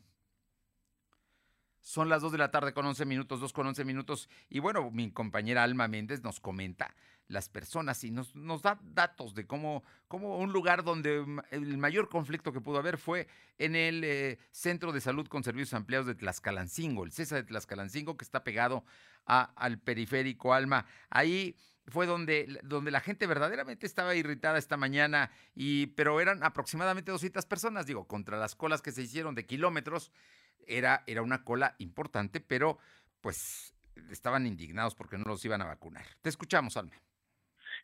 Son 1.82 2.08
las 2.08 2.22
2 2.22 2.32
de 2.32 2.38
la 2.38 2.50
tarde 2.50 2.72
con 2.72 2.86
11 2.86 3.04
minutos, 3.04 3.42
2 3.42 3.52
con 3.52 3.68
11 3.68 3.84
minutos. 3.84 4.30
Y 4.50 4.60
bueno, 4.60 4.90
mi 4.90 5.12
compañera 5.12 5.64
Alma 5.64 5.90
Méndez 5.90 6.24
nos 6.24 6.40
comenta 6.40 6.96
las 7.28 7.50
personas 7.50 8.04
y 8.04 8.12
nos, 8.12 8.36
nos 8.36 8.62
da 8.62 8.80
datos 8.84 9.34
de 9.34 9.46
cómo, 9.46 9.84
cómo, 10.08 10.38
un 10.38 10.52
lugar 10.52 10.84
donde 10.84 11.26
el 11.52 11.78
mayor 11.78 12.10
conflicto 12.10 12.52
que 12.52 12.62
pudo 12.62 12.78
haber 12.78 12.98
fue 12.98 13.28
en 13.58 13.76
el 13.76 14.04
eh, 14.04 14.40
Centro 14.52 14.92
de 14.92 15.02
Salud 15.02 15.28
con 15.28 15.44
Servicios 15.44 15.74
Ampliados 15.74 16.08
de 16.08 16.16
Tlaxcalancingo, 16.16 17.04
el 17.04 17.12
CESA 17.12 17.38
de 17.38 17.44
Tlaxcalancingo, 17.44 18.18
que 18.18 18.26
está 18.26 18.44
pegado 18.44 18.84
a, 19.26 19.44
al 19.56 19.80
periférico 19.80 20.54
Alma. 20.54 20.86
Ahí 21.10 21.56
fue 21.88 22.06
donde, 22.06 22.60
donde 22.64 22.92
la 22.92 23.02
gente 23.02 23.28
verdaderamente 23.28 23.86
estaba 23.86 24.16
irritada 24.16 24.58
esta 24.58 24.78
mañana, 24.78 25.32
y, 25.54 25.88
pero 25.88 26.22
eran 26.22 26.44
aproximadamente 26.44 27.12
200 27.12 27.46
personas, 27.46 27.86
digo, 27.86 28.08
contra 28.08 28.38
las 28.38 28.56
colas 28.56 28.82
que 28.82 28.92
se 28.92 29.02
hicieron 29.02 29.36
de 29.36 29.46
kilómetros, 29.46 30.12
era, 30.66 31.04
era 31.08 31.22
una 31.22 31.44
cola 31.44 31.76
importante, 31.78 32.40
pero 32.40 32.78
pues 33.22 33.74
estaban 34.12 34.48
indignados 34.48 34.96
porque 34.96 35.18
no 35.18 35.26
los 35.26 35.44
iban 35.46 35.62
a 35.62 35.66
vacunar. 35.66 36.06
Te 36.22 36.30
escuchamos, 36.30 36.78
Alma. 36.78 36.94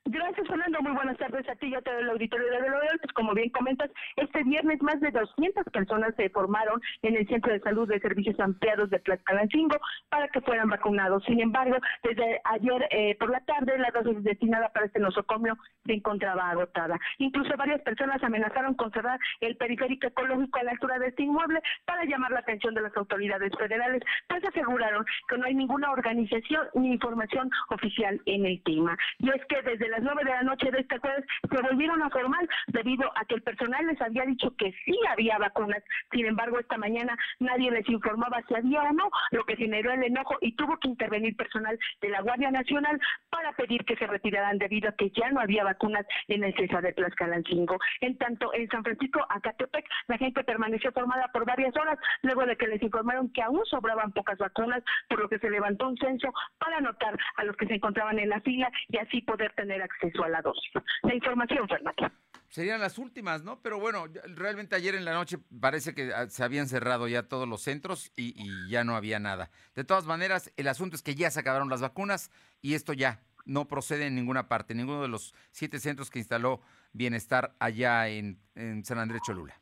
Gracias, 0.05 0.47
Fernando. 0.47 0.79
Muy 0.81 0.93
buenas 0.93 1.17
tardes 1.17 1.47
a 1.49 1.55
ti 1.55 1.67
y 1.67 1.75
a 1.75 1.81
todo 1.81 1.99
el 1.99 2.09
auditorio 2.09 2.47
de 2.47 2.59
Real. 2.59 2.99
Pues 3.01 3.13
como 3.13 3.33
bien 3.33 3.49
comentas, 3.49 3.91
este 4.15 4.43
viernes 4.43 4.81
más 4.81 4.99
de 5.01 5.11
200 5.11 5.65
personas 5.71 6.15
se 6.15 6.29
formaron 6.29 6.81
en 7.01 7.15
el 7.15 7.27
Centro 7.27 7.51
de 7.51 7.59
Salud 7.59 7.87
de 7.87 7.99
Servicios 7.99 8.39
Ampliados 8.39 8.89
de 8.89 8.99
Tlaxcalancingo 8.99 9.77
para 10.09 10.27
que 10.29 10.41
fueran 10.41 10.69
vacunados. 10.69 11.23
Sin 11.25 11.39
embargo, 11.41 11.77
desde 12.03 12.41
ayer 12.45 12.87
eh, 12.91 13.15
por 13.19 13.29
la 13.29 13.41
tarde, 13.41 13.77
la 13.77 13.91
dosis 13.91 14.23
destinada 14.23 14.69
para 14.69 14.87
este 14.87 14.99
nosocomio 14.99 15.57
se 15.85 15.93
encontraba 15.93 16.49
agotada. 16.49 16.97
Incluso 17.17 17.55
varias 17.57 17.81
personas 17.81 18.23
amenazaron 18.23 18.75
con 18.75 18.91
cerrar 18.91 19.19
el 19.41 19.57
periférico 19.57 20.07
ecológico 20.07 20.59
a 20.59 20.63
la 20.63 20.71
altura 20.71 20.99
de 20.99 21.07
este 21.07 21.23
inmueble 21.23 21.61
para 21.85 22.05
llamar 22.05 22.31
la 22.31 22.39
atención 22.39 22.73
de 22.73 22.81
las 22.81 22.95
autoridades 22.95 23.51
federales, 23.57 24.01
pues 24.27 24.43
aseguraron 24.43 25.05
que 25.27 25.37
no 25.37 25.45
hay 25.45 25.55
ninguna 25.55 25.91
organización 25.91 26.67
ni 26.73 26.93
información 26.93 27.49
oficial 27.69 28.21
en 28.25 28.45
el 28.45 28.63
tema. 28.63 28.97
Y 29.19 29.29
es 29.29 29.45
que 29.45 29.61
desde 29.61 29.88
las 29.89 30.01
nueve 30.01 30.23
de 30.23 30.31
la 30.31 30.43
noche 30.43 30.71
de 30.71 30.79
este 30.79 30.97
jueves 30.99 31.25
se 31.49 31.61
volvieron 31.61 32.01
a 32.01 32.09
formar 32.09 32.47
debido 32.67 33.11
a 33.15 33.25
que 33.25 33.35
el 33.35 33.41
personal 33.41 33.85
les 33.85 34.01
había 34.01 34.23
dicho 34.23 34.55
que 34.57 34.73
sí 34.85 34.97
había 35.09 35.37
vacunas. 35.37 35.83
Sin 36.11 36.25
embargo, 36.25 36.59
esta 36.59 36.77
mañana 36.77 37.17
nadie 37.39 37.71
les 37.71 37.87
informaba 37.89 38.41
si 38.47 38.55
había 38.55 38.81
o 38.83 38.93
no, 38.93 39.09
lo 39.31 39.43
que 39.45 39.55
generó 39.55 39.91
el 39.91 40.03
enojo 40.03 40.37
y 40.41 40.55
tuvo 40.55 40.77
que 40.77 40.89
intervenir 40.89 41.35
personal 41.35 41.77
de 42.01 42.09
la 42.09 42.21
Guardia 42.21 42.51
Nacional 42.51 42.99
para 43.29 43.53
pedir 43.53 43.83
que 43.85 43.95
se 43.95 44.07
retiraran 44.07 44.57
debido 44.57 44.89
a 44.89 44.95
que 44.95 45.09
ya 45.11 45.29
no 45.31 45.41
había 45.41 45.63
vacunas 45.63 46.05
en 46.27 46.43
el 46.43 46.55
César 46.55 46.81
de 46.81 46.93
Tlaxcalancingo. 46.93 47.77
En 48.01 48.17
tanto, 48.17 48.53
en 48.53 48.67
San 48.69 48.83
Francisco, 48.83 49.25
Acatepec, 49.29 49.85
la 50.07 50.17
gente 50.17 50.43
permaneció 50.43 50.91
formada 50.91 51.27
por 51.33 51.45
varias 51.45 51.75
horas 51.75 51.97
luego 52.21 52.45
de 52.45 52.55
que 52.55 52.67
les 52.67 52.81
informaron 52.81 53.31
que 53.31 53.41
aún 53.41 53.65
sobraban 53.65 54.11
pocas 54.11 54.37
vacunas, 54.37 54.83
por 55.07 55.19
lo 55.19 55.29
que 55.29 55.39
se 55.39 55.49
levantó 55.49 55.87
un 55.87 55.97
censo 55.97 56.33
para 56.57 56.77
anotar 56.77 57.17
a 57.37 57.43
los 57.43 57.55
que 57.55 57.67
se 57.67 57.75
encontraban 57.75 58.19
en 58.19 58.29
la 58.29 58.41
fila 58.41 58.71
y 58.87 58.97
así 58.97 59.21
poder 59.21 59.51
tener 59.53 59.78
acceso 59.81 60.23
a 60.23 60.29
la 60.29 60.41
dosis. 60.41 60.71
La 61.03 61.15
información, 61.15 61.67
Fernando. 61.67 62.11
Serían 62.49 62.81
las 62.81 62.97
últimas, 62.97 63.43
¿no? 63.43 63.61
Pero 63.61 63.79
bueno, 63.79 64.05
realmente 64.35 64.75
ayer 64.75 64.95
en 64.95 65.05
la 65.05 65.13
noche 65.13 65.37
parece 65.61 65.93
que 65.93 66.11
ah, 66.13 66.27
se 66.29 66.43
habían 66.43 66.67
cerrado 66.67 67.07
ya 67.07 67.27
todos 67.27 67.47
los 67.47 67.61
centros 67.61 68.11
y, 68.15 68.33
ya 68.69 68.83
no 68.83 68.95
había 68.95 69.19
nada. 69.19 69.51
De 69.75 69.83
todas 69.83 70.05
maneras, 70.05 70.51
el 70.57 70.67
asunto 70.67 70.95
es 70.95 71.03
que 71.03 71.13
ya 71.13 71.29
se 71.29 71.39
acabaron 71.39 71.69
las 71.69 71.81
vacunas 71.81 72.31
y 72.61 72.73
esto 72.73 72.93
ya 72.93 73.21
no 73.45 73.67
procede 73.67 74.07
en 74.07 74.15
ninguna 74.15 74.47
parte, 74.47 74.73
ninguno 74.73 75.03
de 75.03 75.09
los 75.09 75.35
siete 75.51 75.79
centros 75.79 76.09
que 76.09 76.19
instaló 76.19 76.61
Bienestar 76.91 77.55
allá 77.59 78.07
en, 78.07 78.39
en 78.55 78.83
San 78.83 78.97
Andrés 78.97 79.21
Cholula. 79.23 79.59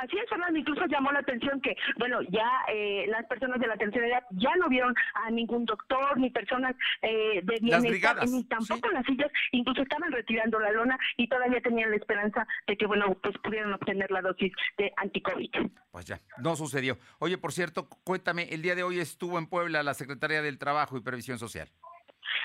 Así 0.00 0.16
es, 0.16 0.28
Fernando, 0.30 0.58
incluso 0.58 0.86
llamó 0.86 1.12
la 1.12 1.18
atención 1.18 1.60
que, 1.60 1.76
bueno, 1.98 2.22
ya 2.30 2.48
eh, 2.72 3.06
las 3.08 3.26
personas 3.26 3.60
de 3.60 3.66
la 3.66 3.76
tercera 3.76 4.06
edad 4.06 4.22
ya 4.30 4.56
no 4.56 4.68
vieron 4.70 4.94
a 5.12 5.30
ningún 5.30 5.66
doctor, 5.66 6.18
ni 6.18 6.30
personas 6.30 6.74
eh, 7.02 7.42
de 7.42 7.58
bienestar, 7.60 8.26
ni 8.26 8.44
tampoco 8.44 8.88
las 8.90 9.04
sillas, 9.04 9.30
incluso 9.52 9.82
estaban 9.82 10.10
retirando 10.10 10.58
la 10.58 10.72
lona 10.72 10.98
y 11.18 11.28
todavía 11.28 11.60
tenían 11.60 11.90
la 11.90 11.96
esperanza 11.96 12.46
de 12.66 12.78
que, 12.78 12.86
bueno, 12.86 13.14
pues 13.22 13.36
pudieran 13.44 13.74
obtener 13.74 14.10
la 14.10 14.22
dosis 14.22 14.52
de 14.78 14.90
anticovid. 14.96 15.50
Pues 15.90 16.06
ya, 16.06 16.18
no 16.38 16.56
sucedió. 16.56 16.96
Oye, 17.18 17.36
por 17.36 17.52
cierto, 17.52 17.86
cuéntame, 18.02 18.44
el 18.44 18.62
día 18.62 18.74
de 18.74 18.82
hoy 18.82 19.00
estuvo 19.00 19.38
en 19.38 19.46
Puebla 19.46 19.82
la 19.82 19.92
Secretaría 19.92 20.40
del 20.40 20.58
Trabajo 20.58 20.96
y 20.96 21.02
Previsión 21.02 21.38
Social. 21.38 21.68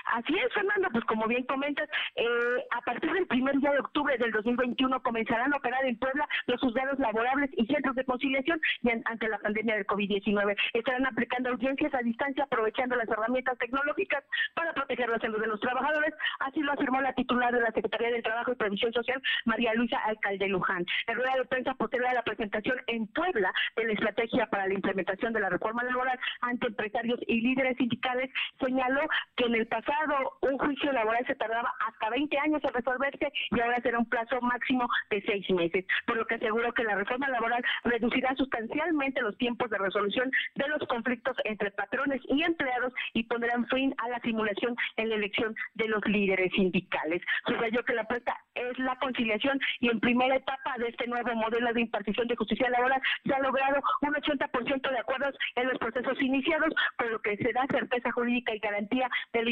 Así 0.05 0.37
es, 0.37 0.53
Fernando, 0.53 0.87
pues 0.91 1.03
como 1.05 1.27
bien 1.27 1.43
comentas, 1.45 1.89
eh, 2.15 2.65
a 2.71 2.81
partir 2.81 3.11
del 3.11 3.27
primer 3.27 3.57
día 3.57 3.71
de 3.71 3.79
octubre 3.79 4.17
del 4.17 4.31
2021 4.31 5.01
comenzarán 5.01 5.53
a 5.53 5.57
operar 5.57 5.83
en 5.85 5.97
Puebla 5.97 6.27
los 6.45 6.61
juzgados 6.61 6.99
laborables 6.99 7.49
y 7.57 7.65
centros 7.65 7.95
de 7.95 8.05
conciliación 8.05 8.59
y 8.83 8.89
ante 8.91 9.27
la 9.27 9.39
pandemia 9.39 9.75
del 9.75 9.87
COVID-19. 9.87 10.55
Estarán 10.73 11.05
aplicando 11.07 11.49
audiencias 11.49 11.93
a 11.93 11.99
distancia 11.99 12.43
aprovechando 12.43 12.95
las 12.95 13.09
herramientas 13.09 13.57
tecnológicas 13.57 14.23
para 14.53 14.73
proteger 14.73 15.09
la 15.09 15.19
salud 15.19 15.39
de 15.39 15.47
los 15.47 15.59
trabajadores, 15.59 16.13
así 16.39 16.61
lo 16.61 16.73
afirmó 16.73 17.01
la 17.01 17.13
titular 17.13 17.53
de 17.53 17.61
la 17.61 17.71
Secretaría 17.71 18.11
del 18.11 18.23
Trabajo 18.23 18.51
y 18.51 18.55
Previsión 18.55 18.93
Social, 18.93 19.21
María 19.45 19.73
Luisa 19.73 19.97
Alcalde 20.05 20.47
Luján. 20.47 20.85
En 21.07 21.15
rueda 21.15 21.35
de 21.37 21.45
prensa 21.45 21.73
posterior 21.73 22.09
a 22.09 22.13
la 22.13 22.23
presentación 22.23 22.77
en 22.87 23.07
Puebla 23.07 23.51
de 23.75 23.85
la 23.85 23.93
estrategia 23.93 24.45
para 24.47 24.67
la 24.67 24.73
implementación 24.73 25.33
de 25.33 25.39
la 25.39 25.49
reforma 25.49 25.83
laboral 25.83 26.19
ante 26.41 26.67
empresarios 26.67 27.19
y 27.27 27.41
líderes 27.41 27.77
sindicales, 27.77 28.29
señaló 28.59 29.01
que 29.35 29.45
en 29.45 29.55
el 29.55 29.67
pasado 29.67 29.94
un 30.41 30.57
juicio 30.57 30.91
laboral 30.91 31.25
se 31.25 31.35
tardaba 31.35 31.73
hasta 31.87 32.09
20 32.09 32.37
años 32.39 32.61
en 32.63 32.73
resolverse 32.73 33.31
y 33.51 33.59
ahora 33.59 33.81
será 33.81 33.99
un 33.99 34.09
plazo 34.09 34.39
máximo 34.41 34.87
de 35.09 35.21
seis 35.21 35.49
meses, 35.51 35.85
por 36.05 36.17
lo 36.17 36.25
que 36.25 36.35
aseguró 36.35 36.73
que 36.73 36.83
la 36.83 36.95
reforma 36.95 37.29
laboral 37.29 37.63
reducirá 37.83 38.35
sustancialmente 38.35 39.21
los 39.21 39.37
tiempos 39.37 39.69
de 39.69 39.77
resolución 39.77 40.31
de 40.55 40.67
los 40.67 40.87
conflictos 40.87 41.35
entre 41.43 41.71
patrones 41.71 42.21
y 42.29 42.43
empleados 42.43 42.93
y 43.13 43.23
pondrán 43.23 43.67
fin 43.67 43.93
a 43.97 44.09
la 44.09 44.19
simulación 44.19 44.75
en 44.97 45.09
la 45.09 45.15
elección 45.15 45.55
de 45.75 45.87
los 45.87 46.05
líderes 46.05 46.51
sindicales. 46.53 47.21
Subrayó 47.45 47.83
que 47.83 47.93
la 47.93 48.03
apuesta 48.03 48.37
es 48.55 48.77
la 48.79 48.97
conciliación 48.97 49.59
y 49.79 49.89
en 49.89 49.99
primera 49.99 50.35
etapa 50.35 50.75
de 50.77 50.89
este 50.89 51.07
nuevo 51.07 51.33
modelo 51.35 51.73
de 51.73 51.81
impartición 51.81 52.27
de 52.27 52.35
justicia 52.35 52.69
laboral 52.69 53.01
se 53.25 53.33
ha 53.33 53.39
logrado 53.39 53.81
un 54.01 54.13
80% 54.13 54.89
de 54.89 54.99
acuerdos 54.99 55.35
en 55.55 55.67
los 55.67 55.77
procesos 55.79 56.21
iniciados, 56.21 56.73
por 56.97 57.11
lo 57.11 57.21
que 57.21 57.37
se 57.37 57.51
da 57.53 57.65
certeza 57.67 58.11
jurídica 58.11 58.53
y 58.53 58.59
garantía 58.59 59.09
de 59.33 59.43
la 59.43 59.49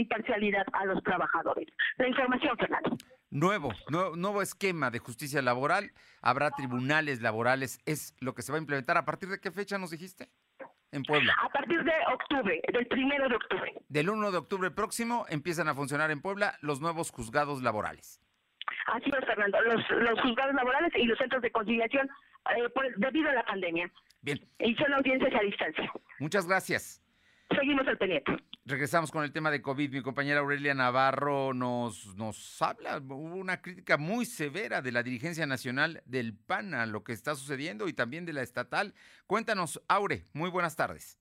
a 0.74 0.86
los 0.86 1.04
trabajadores. 1.04 1.68
La 1.98 2.08
información, 2.08 2.58
Fernando. 2.58 2.98
Nuevo, 3.30 3.72
nuevo, 3.90 4.42
esquema 4.42 4.92
de 4.92 5.00
justicia 5.00 5.42
laboral. 5.42 5.92
Habrá 6.22 6.52
tribunales 6.52 7.22
laborales. 7.22 7.80
¿Es 7.86 8.16
lo 8.20 8.34
que 8.34 8.42
se 8.42 8.52
va 8.52 8.58
a 8.58 8.62
implementar? 8.62 8.98
¿A 8.98 9.06
partir 9.06 9.30
de 9.30 9.40
qué 9.40 9.52
fecha 9.52 9.78
nos 9.78 9.92
dijiste? 9.92 10.30
En 10.92 11.04
Puebla. 11.04 11.36
A 11.42 11.50
partir 11.50 11.84
de 11.84 11.94
octubre, 12.14 12.62
del 12.72 12.86
primero 12.88 13.28
de 13.28 13.36
octubre. 13.36 13.74
Del 13.90 14.10
1 14.10 14.32
de 14.32 14.38
octubre 14.38 14.70
próximo 14.70 15.26
empiezan 15.30 15.68
a 15.68 15.74
funcionar 15.74 16.12
en 16.12 16.22
Puebla 16.22 16.56
los 16.62 16.82
nuevos 16.82 17.10
juzgados 17.10 17.64
laborales. 17.64 18.22
Así 18.88 19.10
es, 19.10 19.26
Fernando, 19.26 19.60
los, 19.62 19.82
los 19.90 20.22
juzgados 20.22 20.54
laborales 20.54 20.92
y 20.96 21.06
los 21.06 21.18
centros 21.18 21.42
de 21.42 21.52
conciliación 21.52 22.08
eh, 22.56 22.70
debido 22.98 23.30
a 23.30 23.34
la 23.34 23.44
pandemia. 23.44 23.92
Bien. 24.22 24.40
Y 24.60 24.76
son 24.76 24.94
audiencias 24.94 25.34
a 25.34 25.44
distancia. 25.44 25.92
Muchas 26.20 26.48
gracias. 26.48 27.03
Seguimos 27.50 27.88
al 27.88 27.98
pendiente. 27.98 28.32
Regresamos 28.66 29.12
con 29.12 29.24
el 29.24 29.32
tema 29.32 29.52
de 29.52 29.62
COVID. 29.62 29.92
Mi 29.92 30.02
compañera 30.02 30.40
Aurelia 30.40 30.74
Navarro 30.74 31.54
nos, 31.54 32.16
nos 32.16 32.62
habla, 32.62 32.98
hubo 32.98 33.36
una 33.36 33.62
crítica 33.62 33.98
muy 33.98 34.26
severa 34.26 34.82
de 34.82 34.92
la 34.92 35.04
dirigencia 35.04 35.46
nacional 35.46 36.02
del 36.06 36.34
PAN 36.34 36.74
a 36.74 36.86
lo 36.86 37.04
que 37.04 37.14
está 37.14 37.36
sucediendo 37.36 37.88
y 37.88 37.94
también 37.94 38.26
de 38.26 38.34
la 38.34 38.42
estatal. 38.42 38.94
Cuéntanos, 39.28 39.82
Aure, 39.88 40.26
muy 40.34 40.50
buenas 40.50 40.76
tardes. 40.76 41.20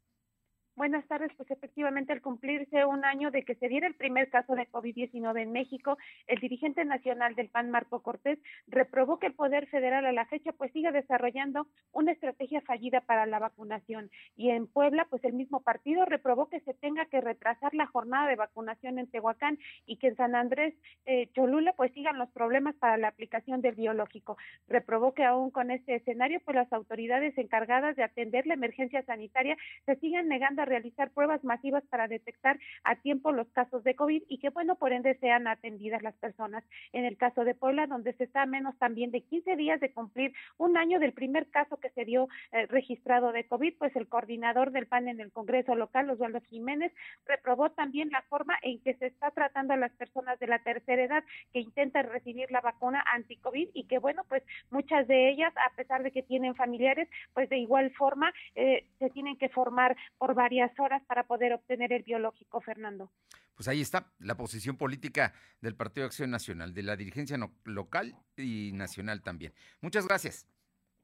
Buenas 0.74 1.06
tardes, 1.06 1.30
pues 1.36 1.50
efectivamente 1.50 2.14
al 2.14 2.22
cumplirse 2.22 2.86
un 2.86 3.04
año 3.04 3.30
de 3.30 3.44
que 3.44 3.54
se 3.56 3.68
diera 3.68 3.86
el 3.86 3.94
primer 3.94 4.30
caso 4.30 4.54
de 4.54 4.66
COVID-19 4.70 5.42
en 5.42 5.52
México, 5.52 5.98
el 6.26 6.40
dirigente 6.40 6.82
nacional 6.86 7.34
del 7.34 7.50
PAN, 7.50 7.70
Marco 7.70 8.00
Cortés, 8.00 8.38
reprobó 8.68 9.18
que 9.18 9.26
el 9.26 9.34
Poder 9.34 9.66
Federal 9.66 10.06
a 10.06 10.12
la 10.12 10.24
fecha 10.24 10.52
pues 10.52 10.72
siga 10.72 10.90
desarrollando 10.90 11.66
una 11.92 12.12
estrategia 12.12 12.62
fallida 12.62 13.02
para 13.02 13.26
la 13.26 13.38
vacunación. 13.38 14.10
Y 14.34 14.48
en 14.48 14.66
Puebla, 14.66 15.06
pues 15.10 15.22
el 15.24 15.34
mismo 15.34 15.60
partido 15.60 16.06
reprobó 16.06 16.48
que 16.48 16.60
se 16.60 16.72
tenga 16.72 17.04
que 17.04 17.20
retrasar 17.20 17.74
la 17.74 17.86
jornada 17.86 18.26
de 18.28 18.36
vacunación 18.36 18.98
en 18.98 19.08
Tehuacán 19.08 19.58
y 19.84 19.98
que 19.98 20.08
en 20.08 20.16
San 20.16 20.34
Andrés 20.34 20.74
eh, 21.04 21.28
Cholula 21.34 21.74
pues 21.74 21.92
sigan 21.92 22.16
los 22.16 22.30
problemas 22.30 22.74
para 22.76 22.96
la 22.96 23.08
aplicación 23.08 23.60
del 23.60 23.74
biológico. 23.74 24.38
Reprobó 24.68 25.12
que 25.12 25.24
aún 25.24 25.50
con 25.50 25.70
este 25.70 25.96
escenario 25.96 26.40
pues 26.46 26.54
las 26.54 26.72
autoridades 26.72 27.36
encargadas 27.36 27.94
de 27.94 28.04
atender 28.04 28.46
la 28.46 28.54
emergencia 28.54 29.02
sanitaria 29.02 29.58
se 29.84 29.96
sigan 29.96 30.28
negando 30.28 30.61
realizar 30.64 31.10
pruebas 31.10 31.42
masivas 31.44 31.84
para 31.90 32.08
detectar 32.08 32.58
a 32.84 32.96
tiempo 32.96 33.32
los 33.32 33.48
casos 33.48 33.84
de 33.84 33.94
COVID 33.94 34.22
y 34.28 34.38
que, 34.38 34.50
bueno, 34.50 34.76
por 34.76 34.92
ende 34.92 35.16
sean 35.18 35.46
atendidas 35.46 36.02
las 36.02 36.14
personas. 36.16 36.64
En 36.92 37.04
el 37.04 37.16
caso 37.16 37.44
de 37.44 37.54
Puebla, 37.54 37.86
donde 37.86 38.12
se 38.14 38.24
está 38.24 38.42
a 38.42 38.46
menos 38.46 38.76
también 38.78 39.10
de 39.10 39.22
15 39.22 39.56
días 39.56 39.80
de 39.80 39.92
cumplir 39.92 40.32
un 40.58 40.76
año 40.76 40.98
del 40.98 41.12
primer 41.12 41.48
caso 41.50 41.78
que 41.78 41.90
se 41.90 42.04
dio 42.04 42.28
eh, 42.52 42.66
registrado 42.66 43.32
de 43.32 43.46
COVID, 43.46 43.74
pues 43.78 43.94
el 43.96 44.08
coordinador 44.08 44.70
del 44.72 44.86
PAN 44.86 45.08
en 45.08 45.20
el 45.20 45.32
Congreso 45.32 45.74
local, 45.74 46.10
Osvaldo 46.10 46.40
Jiménez, 46.48 46.92
reprobó 47.26 47.70
también 47.70 48.10
la 48.10 48.22
forma 48.22 48.56
en 48.62 48.80
que 48.80 48.94
se 48.94 49.06
está 49.06 49.30
tratando 49.30 49.74
a 49.74 49.76
las 49.76 49.92
personas 49.92 50.38
de 50.38 50.46
la 50.46 50.58
tercera 50.60 51.02
edad 51.02 51.24
que 51.52 51.60
intentan 51.60 52.08
recibir 52.08 52.50
la 52.50 52.60
vacuna 52.60 53.04
anti-COVID 53.12 53.70
y 53.74 53.84
que, 53.84 53.98
bueno, 53.98 54.24
pues 54.28 54.42
muchas 54.70 55.06
de 55.08 55.30
ellas, 55.30 55.52
a 55.56 55.74
pesar 55.76 56.02
de 56.02 56.10
que 56.10 56.22
tienen 56.22 56.54
familiares, 56.54 57.08
pues 57.34 57.48
de 57.48 57.58
igual 57.58 57.90
forma 57.92 58.32
eh, 58.54 58.86
se 58.98 59.10
tienen 59.10 59.36
que 59.36 59.48
formar 59.48 59.96
por 60.18 60.34
varias 60.52 60.78
horas 60.78 61.02
para 61.06 61.26
poder 61.26 61.54
obtener 61.54 61.92
el 61.94 62.02
biológico, 62.02 62.60
Fernando. 62.60 63.10
Pues 63.54 63.68
ahí 63.68 63.80
está 63.80 64.12
la 64.18 64.36
posición 64.36 64.76
política 64.76 65.32
del 65.62 65.74
Partido 65.74 66.02
de 66.02 66.08
Acción 66.08 66.30
Nacional, 66.30 66.74
de 66.74 66.82
la 66.82 66.94
dirigencia 66.96 67.38
local 67.64 68.14
y 68.36 68.72
nacional 68.74 69.22
también. 69.22 69.54
Muchas 69.80 70.06
gracias. 70.06 70.46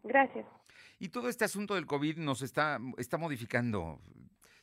Gracias. 0.03 0.47
Y 0.99 1.09
todo 1.09 1.31
este 1.31 1.47
asunto 1.47 1.77
del 1.77 1.87
COVID 1.87 2.19
nos 2.19 2.43
está, 2.43 2.79
está 2.99 3.17
modificando 3.17 4.01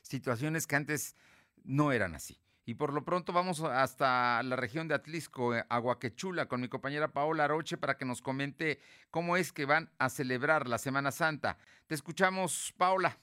situaciones 0.02 0.68
que 0.68 0.76
antes 0.76 1.16
no 1.64 1.90
eran 1.90 2.14
así. 2.14 2.38
Y 2.64 2.74
por 2.74 2.92
lo 2.92 3.04
pronto 3.04 3.32
vamos 3.32 3.62
hasta 3.62 4.40
la 4.44 4.54
región 4.54 4.86
de 4.86 4.94
Atlisco, 4.94 5.54
eh, 5.54 5.64
Aguaquechula, 5.68 6.46
con 6.46 6.60
mi 6.60 6.68
compañera 6.68 7.08
Paola 7.08 7.44
Aroche 7.44 7.76
para 7.76 7.96
que 7.96 8.04
nos 8.04 8.22
comente 8.22 8.78
cómo 9.10 9.36
es 9.36 9.52
que 9.52 9.64
van 9.64 9.90
a 9.98 10.10
celebrar 10.10 10.68
la 10.68 10.78
Semana 10.78 11.10
Santa. 11.10 11.58
Te 11.86 11.94
escuchamos, 11.96 12.72
Paola. 12.76 13.18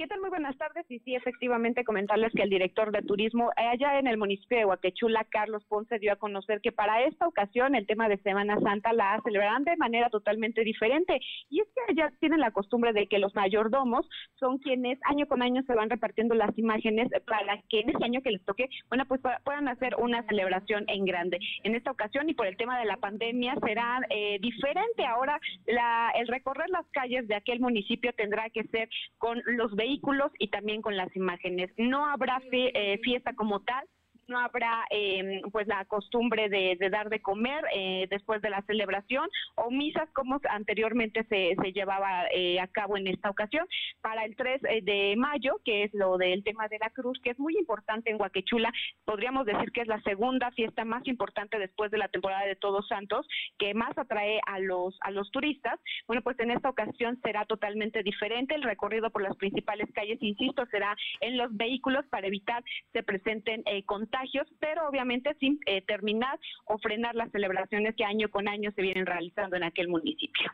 ¿Qué 0.00 0.06
tal? 0.06 0.22
Muy 0.22 0.30
buenas 0.30 0.56
tardes. 0.56 0.86
Y 0.90 0.98
sí, 1.00 1.14
efectivamente, 1.14 1.84
comentarles 1.84 2.32
que 2.32 2.40
el 2.40 2.48
director 2.48 2.90
de 2.90 3.02
turismo 3.02 3.50
allá 3.54 3.98
en 3.98 4.06
el 4.06 4.16
municipio 4.16 4.56
de 4.56 4.64
Huaquechula, 4.64 5.26
Carlos 5.28 5.62
Ponce, 5.68 5.98
dio 5.98 6.14
a 6.14 6.16
conocer 6.16 6.62
que 6.62 6.72
para 6.72 7.02
esta 7.02 7.28
ocasión 7.28 7.74
el 7.74 7.86
tema 7.86 8.08
de 8.08 8.16
Semana 8.22 8.58
Santa 8.60 8.94
la 8.94 9.20
celebrarán 9.22 9.64
de 9.64 9.76
manera 9.76 10.08
totalmente 10.08 10.64
diferente. 10.64 11.20
Y 11.50 11.60
es 11.60 11.68
que 11.74 11.92
allá 11.92 12.10
tienen 12.18 12.40
la 12.40 12.50
costumbre 12.50 12.94
de 12.94 13.08
que 13.08 13.18
los 13.18 13.34
mayordomos 13.34 14.08
son 14.36 14.56
quienes 14.56 14.98
año 15.04 15.26
con 15.26 15.42
año 15.42 15.62
se 15.66 15.74
van 15.74 15.90
repartiendo 15.90 16.34
las 16.34 16.56
imágenes 16.56 17.10
para 17.26 17.60
que 17.68 17.80
en 17.80 17.90
ese 17.90 18.02
año 18.02 18.22
que 18.22 18.30
les 18.30 18.44
toque, 18.46 18.70
bueno, 18.88 19.04
pues 19.04 19.20
puedan 19.44 19.68
hacer 19.68 19.96
una 19.98 20.22
celebración 20.22 20.86
en 20.88 21.04
grande. 21.04 21.38
En 21.62 21.74
esta 21.74 21.90
ocasión 21.90 22.26
y 22.30 22.32
por 22.32 22.46
el 22.46 22.56
tema 22.56 22.78
de 22.78 22.86
la 22.86 22.96
pandemia 22.96 23.54
será 23.66 24.00
eh, 24.08 24.38
diferente. 24.40 25.04
Ahora 25.04 25.38
la, 25.66 26.10
el 26.18 26.26
recorrer 26.26 26.70
las 26.70 26.88
calles 26.88 27.28
de 27.28 27.34
aquel 27.34 27.60
municipio 27.60 28.14
tendrá 28.14 28.48
que 28.48 28.64
ser 28.64 28.88
con 29.18 29.42
los 29.44 29.76
vehículos 29.76 29.89
vehículos 29.90 30.30
y 30.38 30.48
también 30.48 30.82
con 30.82 30.96
las 30.96 31.14
imágenes. 31.16 31.70
No 31.76 32.06
habrá 32.06 32.40
eh, 32.52 32.98
fiesta 33.02 33.34
como 33.34 33.60
tal, 33.60 33.84
no 34.30 34.38
habrá 34.38 34.86
eh, 34.90 35.42
pues 35.52 35.66
la 35.66 35.84
costumbre 35.84 36.48
de, 36.48 36.76
dar 36.90 37.10
de 37.10 37.20
comer 37.20 37.64
eh, 37.74 38.06
después 38.08 38.40
de 38.40 38.50
la 38.50 38.62
celebración 38.62 39.28
o 39.56 39.70
misas 39.70 40.08
como 40.12 40.40
anteriormente 40.48 41.24
se, 41.24 41.54
se 41.60 41.72
llevaba 41.72 42.26
eh, 42.32 42.60
a 42.60 42.68
cabo 42.68 42.96
en 42.96 43.08
esta 43.08 43.28
ocasión. 43.28 43.66
Para 44.00 44.24
el 44.24 44.36
3 44.36 44.62
eh, 44.64 44.80
de 44.82 45.14
mayo, 45.16 45.60
que 45.64 45.84
es 45.84 45.92
lo 45.92 46.16
del 46.16 46.42
tema 46.44 46.68
de 46.68 46.78
la 46.78 46.90
cruz, 46.90 47.20
que 47.22 47.30
es 47.30 47.38
muy 47.38 47.56
importante 47.58 48.10
en 48.10 48.20
Huaquechula, 48.20 48.72
podríamos 49.04 49.44
decir 49.44 49.72
que 49.72 49.82
es 49.82 49.88
la 49.88 50.00
segunda 50.02 50.50
fiesta 50.52 50.84
más 50.84 51.06
importante 51.06 51.58
después 51.58 51.90
de 51.90 51.98
la 51.98 52.08
temporada 52.08 52.46
de 52.46 52.56
Todos 52.56 52.86
Santos, 52.88 53.26
que 53.58 53.74
más 53.74 53.96
atrae 53.98 54.40
a 54.46 54.58
los, 54.60 54.96
a 55.00 55.10
los 55.10 55.30
turistas. 55.30 55.78
Bueno, 56.06 56.22
pues 56.22 56.38
en 56.38 56.52
esta 56.52 56.70
ocasión 56.70 57.18
será 57.22 57.44
totalmente 57.44 58.02
diferente. 58.02 58.54
El 58.54 58.62
recorrido 58.62 59.10
por 59.10 59.22
las 59.22 59.36
principales 59.36 59.88
calles, 59.92 60.18
insisto, 60.22 60.64
será 60.66 60.96
en 61.20 61.36
los 61.36 61.54
vehículos 61.56 62.06
para 62.06 62.28
evitar 62.28 62.62
se 62.92 63.02
presenten 63.02 63.62
pero 64.58 64.88
obviamente 64.88 65.34
sin 65.40 65.58
eh, 65.66 65.82
terminar 65.82 66.38
o 66.64 66.78
frenar 66.78 67.14
las 67.14 67.30
celebraciones 67.30 67.94
que 67.96 68.04
año 68.04 68.28
con 68.30 68.48
año 68.48 68.70
se 68.72 68.82
vienen 68.82 69.06
realizando 69.06 69.56
en 69.56 69.64
aquel 69.64 69.88
municipio. 69.88 70.50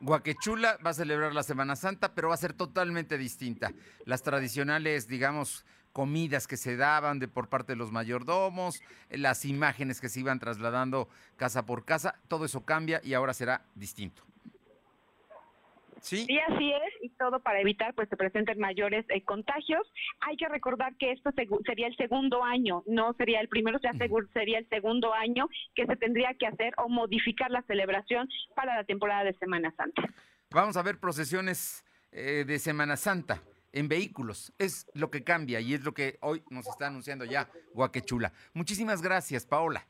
Guaquechula 0.00 0.78
va 0.84 0.90
a 0.90 0.94
celebrar 0.94 1.34
la 1.34 1.42
Semana 1.42 1.74
Santa, 1.74 2.14
pero 2.14 2.28
va 2.28 2.34
a 2.34 2.38
ser 2.38 2.52
totalmente 2.52 3.16
distinta. 3.16 3.72
Las 4.04 4.22
tradicionales, 4.22 5.08
digamos, 5.08 5.64
comidas 5.92 6.46
que 6.46 6.58
se 6.58 6.76
daban 6.76 7.18
de 7.18 7.28
por 7.28 7.48
parte 7.48 7.72
de 7.72 7.76
los 7.76 7.90
mayordomos, 7.90 8.82
las 9.08 9.46
imágenes 9.46 10.00
que 10.00 10.10
se 10.10 10.20
iban 10.20 10.38
trasladando 10.38 11.08
casa 11.36 11.64
por 11.64 11.86
casa, 11.86 12.20
todo 12.28 12.44
eso 12.44 12.66
cambia 12.66 13.00
y 13.02 13.14
ahora 13.14 13.32
será 13.32 13.64
distinto. 13.74 14.22
¿Sí? 16.00 16.26
así 16.48 16.72
es, 16.72 16.94
y 17.02 17.10
todo 17.10 17.40
para 17.40 17.60
evitar 17.60 17.94
pues 17.94 18.08
se 18.08 18.16
presenten 18.16 18.58
mayores 18.58 19.04
eh, 19.08 19.22
contagios. 19.24 19.90
Hay 20.20 20.36
que 20.36 20.48
recordar 20.48 20.94
que 20.96 21.12
esto 21.12 21.30
sería 21.64 21.86
el 21.86 21.96
segundo 21.96 22.44
año, 22.44 22.82
no 22.86 23.12
sería 23.14 23.40
el 23.40 23.48
primero, 23.48 23.78
ya 23.82 23.92
sería 24.32 24.58
el 24.58 24.68
segundo 24.68 25.12
año 25.14 25.48
que 25.74 25.86
se 25.86 25.96
tendría 25.96 26.34
que 26.34 26.46
hacer 26.46 26.74
o 26.78 26.88
modificar 26.88 27.50
la 27.50 27.62
celebración 27.62 28.28
para 28.54 28.76
la 28.76 28.84
temporada 28.84 29.24
de 29.24 29.34
Semana 29.34 29.72
Santa. 29.76 30.02
Vamos 30.50 30.76
a 30.76 30.82
ver 30.82 30.98
procesiones 30.98 31.84
eh, 32.12 32.44
de 32.46 32.58
Semana 32.58 32.96
Santa 32.96 33.42
en 33.72 33.88
vehículos. 33.88 34.52
Es 34.58 34.86
lo 34.94 35.10
que 35.10 35.24
cambia 35.24 35.60
y 35.60 35.74
es 35.74 35.84
lo 35.84 35.92
que 35.92 36.18
hoy 36.22 36.42
nos 36.50 36.66
está 36.66 36.86
anunciando 36.86 37.24
ya 37.24 37.48
Guaquechula. 37.74 38.32
Muchísimas 38.54 39.02
gracias, 39.02 39.44
Paola. 39.44 39.86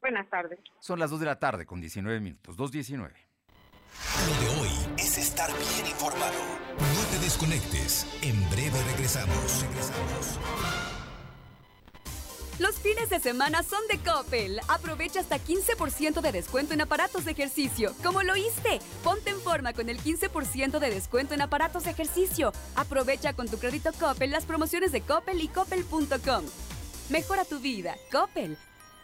Buenas 0.00 0.28
tardes. 0.30 0.58
Son 0.80 0.98
las 0.98 1.10
2 1.10 1.20
de 1.20 1.26
la 1.26 1.38
tarde 1.38 1.66
con 1.66 1.80
19 1.80 2.20
minutos, 2.20 2.56
2.19. 2.56 3.12
Lo 4.26 4.40
de 4.40 4.60
hoy 4.60 4.70
es 4.98 5.18
estar 5.18 5.50
bien 5.50 5.86
informado. 5.86 6.38
No 6.78 7.02
te 7.10 7.18
desconectes. 7.24 8.06
En 8.22 8.48
breve 8.50 8.82
regresamos. 8.92 9.62
Regresamos. 9.62 10.38
Los 12.58 12.76
fines 12.76 13.10
de 13.10 13.18
semana 13.18 13.62
son 13.62 13.80
de 13.90 13.98
Coppel. 13.98 14.60
Aprovecha 14.68 15.20
hasta 15.20 15.38
15% 15.38 16.20
de 16.20 16.32
descuento 16.32 16.74
en 16.74 16.82
aparatos 16.82 17.24
de 17.24 17.32
ejercicio. 17.32 17.92
¿Cómo 18.04 18.22
lo 18.22 18.34
oíste? 18.34 18.78
Ponte 19.02 19.30
en 19.30 19.40
forma 19.40 19.72
con 19.72 19.88
el 19.88 19.98
15% 19.98 20.78
de 20.78 20.90
descuento 20.90 21.34
en 21.34 21.40
aparatos 21.40 21.84
de 21.84 21.90
ejercicio. 21.90 22.52
Aprovecha 22.76 23.32
con 23.32 23.48
tu 23.48 23.58
crédito 23.58 23.90
Coppel 23.98 24.30
las 24.30 24.44
promociones 24.44 24.92
de 24.92 25.00
Coppel 25.00 25.40
y 25.40 25.48
coppel.com. 25.48 26.44
Mejora 27.08 27.44
tu 27.44 27.58
vida. 27.58 27.96
Coppel. 28.12 28.56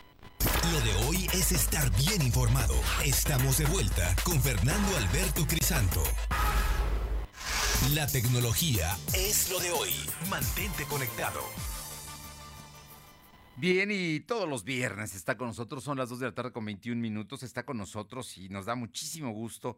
Lo 0.72 0.82
de 0.82 1.06
hoy 1.06 1.28
es 1.34 1.52
estar 1.52 1.92
bien 1.98 2.22
informado. 2.22 2.74
Estamos 3.04 3.58
de 3.58 3.66
vuelta 3.66 4.16
con 4.24 4.42
Fernando 4.42 4.98
Alberto 4.98 5.46
Crisanto. 5.46 6.02
La 7.94 8.08
tecnología 8.08 8.98
es 9.14 9.52
lo 9.52 9.60
de 9.60 9.70
hoy. 9.70 9.92
Mantente 10.28 10.86
conectado. 10.86 11.40
Bien, 13.58 13.92
y 13.92 14.22
todos 14.22 14.50
los 14.50 14.64
viernes 14.64 15.14
está 15.14 15.38
con 15.38 15.50
nosotros, 15.50 15.84
son 15.84 16.00
las 16.00 16.10
2 16.10 16.20
de 16.20 16.26
la 16.26 16.34
tarde 16.34 16.52
con 16.52 16.66
21 16.66 17.00
minutos, 17.00 17.44
está 17.44 17.64
con 17.64 17.78
nosotros 17.78 18.40
y 18.40 18.50
nos 18.50 18.66
da 18.66 18.74
muchísimo 18.74 19.32
gusto 19.32 19.78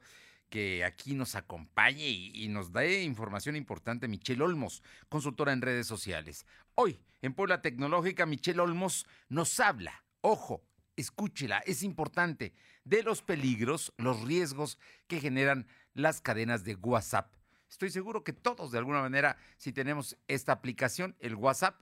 que 0.49 0.85
aquí 0.85 1.15
nos 1.15 1.35
acompañe 1.35 2.07
y, 2.07 2.31
y 2.33 2.47
nos 2.47 2.71
dé 2.71 3.03
información 3.03 3.57
importante 3.57 4.07
Michelle 4.07 4.41
Olmos, 4.41 4.83
consultora 5.09 5.51
en 5.51 5.61
redes 5.61 5.85
sociales. 5.85 6.45
Hoy, 6.75 7.01
en 7.21 7.33
Puebla 7.33 7.61
Tecnológica, 7.61 8.25
Michelle 8.25 8.61
Olmos 8.61 9.05
nos 9.27 9.59
habla, 9.59 10.05
ojo, 10.21 10.63
escúchela, 10.95 11.59
es 11.65 11.83
importante, 11.83 12.53
de 12.85 13.03
los 13.03 13.21
peligros, 13.21 13.93
los 13.97 14.21
riesgos 14.21 14.77
que 15.07 15.19
generan 15.19 15.67
las 15.93 16.21
cadenas 16.21 16.63
de 16.63 16.75
WhatsApp. 16.75 17.36
Estoy 17.69 17.89
seguro 17.89 18.23
que 18.23 18.33
todos, 18.33 18.71
de 18.71 18.77
alguna 18.77 19.01
manera, 19.01 19.37
si 19.57 19.73
tenemos 19.73 20.17
esta 20.27 20.53
aplicación, 20.53 21.15
el 21.19 21.35
WhatsApp, 21.35 21.79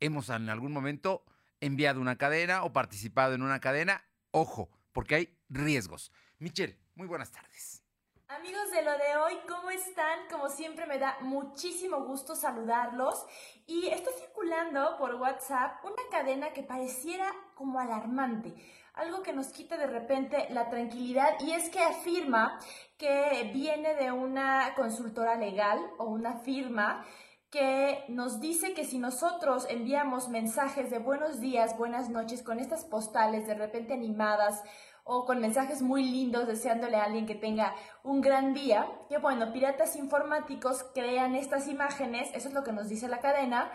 hemos 0.00 0.28
en 0.30 0.48
algún 0.48 0.72
momento 0.72 1.24
enviado 1.60 2.00
una 2.00 2.16
cadena 2.16 2.64
o 2.64 2.72
participado 2.72 3.34
en 3.34 3.42
una 3.42 3.60
cadena. 3.60 4.04
Ojo, 4.30 4.68
porque 4.92 5.14
hay 5.14 5.38
riesgos. 5.48 6.12
Michelle, 6.38 6.78
muy 6.94 7.06
buenas 7.06 7.30
tardes. 7.30 7.82
Amigos 8.28 8.70
de 8.70 8.82
lo 8.82 8.92
de 8.92 9.16
hoy, 9.16 9.38
¿cómo 9.48 9.70
están? 9.70 10.28
Como 10.30 10.50
siempre 10.50 10.86
me 10.86 10.98
da 10.98 11.16
muchísimo 11.22 12.04
gusto 12.04 12.36
saludarlos 12.36 13.24
y 13.66 13.86
está 13.86 14.10
circulando 14.12 14.98
por 14.98 15.14
WhatsApp 15.14 15.82
una 15.82 16.02
cadena 16.10 16.52
que 16.52 16.62
pareciera 16.62 17.32
como 17.54 17.80
alarmante, 17.80 18.54
algo 18.98 19.22
que 19.22 19.32
nos 19.32 19.48
quita 19.48 19.76
de 19.76 19.86
repente 19.86 20.46
la 20.50 20.68
tranquilidad 20.68 21.34
y 21.40 21.52
es 21.52 21.70
que 21.70 21.80
afirma 21.80 22.58
que 22.96 23.50
viene 23.54 23.94
de 23.94 24.10
una 24.10 24.74
consultora 24.74 25.36
legal 25.36 25.78
o 25.98 26.06
una 26.06 26.40
firma 26.40 27.04
que 27.50 28.04
nos 28.08 28.40
dice 28.40 28.74
que 28.74 28.84
si 28.84 28.98
nosotros 28.98 29.66
enviamos 29.70 30.28
mensajes 30.28 30.90
de 30.90 30.98
buenos 30.98 31.40
días, 31.40 31.78
buenas 31.78 32.10
noches 32.10 32.42
con 32.42 32.58
estas 32.58 32.84
postales 32.84 33.46
de 33.46 33.54
repente 33.54 33.94
animadas 33.94 34.62
o 35.04 35.24
con 35.24 35.40
mensajes 35.40 35.80
muy 35.80 36.04
lindos 36.04 36.46
deseándole 36.46 36.96
a 36.96 37.04
alguien 37.04 37.26
que 37.26 37.34
tenga 37.34 37.74
un 38.02 38.20
gran 38.20 38.52
día, 38.52 38.86
que 39.08 39.16
bueno, 39.16 39.52
piratas 39.52 39.96
informáticos 39.96 40.84
crean 40.92 41.34
estas 41.34 41.68
imágenes, 41.68 42.28
eso 42.34 42.48
es 42.48 42.54
lo 42.54 42.62
que 42.62 42.72
nos 42.72 42.88
dice 42.88 43.08
la 43.08 43.20
cadena, 43.20 43.70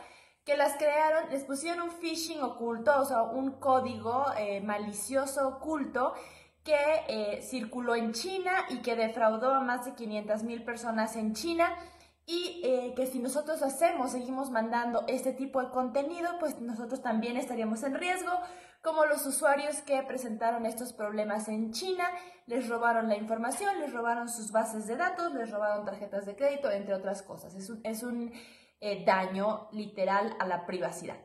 que 0.46 0.58
las 0.58 0.76
crearon, 0.76 1.30
les 1.32 1.44
pusieron 1.44 1.84
un 1.84 1.92
phishing 1.92 2.42
oculto, 2.42 3.00
o 3.00 3.06
sea, 3.06 3.24
un 3.24 3.52
código 3.60 4.26
eh, 4.38 4.62
malicioso 4.62 5.48
oculto 5.48 6.14
que 6.64 6.76
eh, 7.08 7.42
circuló 7.42 7.96
en 7.96 8.14
China 8.14 8.52
y 8.70 8.78
que 8.82 8.96
defraudó 8.96 9.54
a 9.54 9.60
más 9.62 9.86
de 9.86 9.94
500 9.94 10.44
mil 10.44 10.64
personas 10.64 11.16
en 11.16 11.34
China 11.34 11.76
y 12.26 12.62
eh, 12.64 12.94
que 12.96 13.06
si 13.06 13.20
nosotros 13.20 13.62
hacemos, 13.62 14.12
seguimos 14.12 14.50
mandando 14.50 15.04
este 15.08 15.34
tipo 15.34 15.62
de 15.62 15.70
contenido, 15.72 16.30
pues 16.40 16.60
nosotros 16.62 17.02
también 17.02 17.36
estaríamos 17.36 17.84
en 17.84 17.96
riesgo, 17.96 18.32
como 18.82 19.06
los 19.06 19.26
usuarios 19.26 19.82
que 19.82 20.02
presentaron 20.04 20.66
estos 20.66 20.94
problemas 20.94 21.50
en 21.50 21.72
China, 21.72 22.06
les 22.48 22.70
robaron 22.70 23.10
la 23.10 23.18
información, 23.18 23.80
les 23.80 23.92
robaron 23.92 24.30
sus 24.30 24.52
bases 24.52 24.88
de 24.88 24.96
datos, 24.96 25.34
les 25.34 25.52
robaron 25.52 25.86
tarjetas 25.86 26.26
de 26.26 26.36
crédito, 26.36 26.72
entre 26.72 26.94
otras 26.94 27.24
cosas. 27.24 27.56
Es 27.56 27.70
un, 27.70 27.82
es 27.84 28.04
un 28.04 28.32
eh, 28.86 29.06
daño 29.06 29.70
literal 29.72 30.36
a 30.40 30.46
la 30.46 30.66
privacidad. 30.66 31.16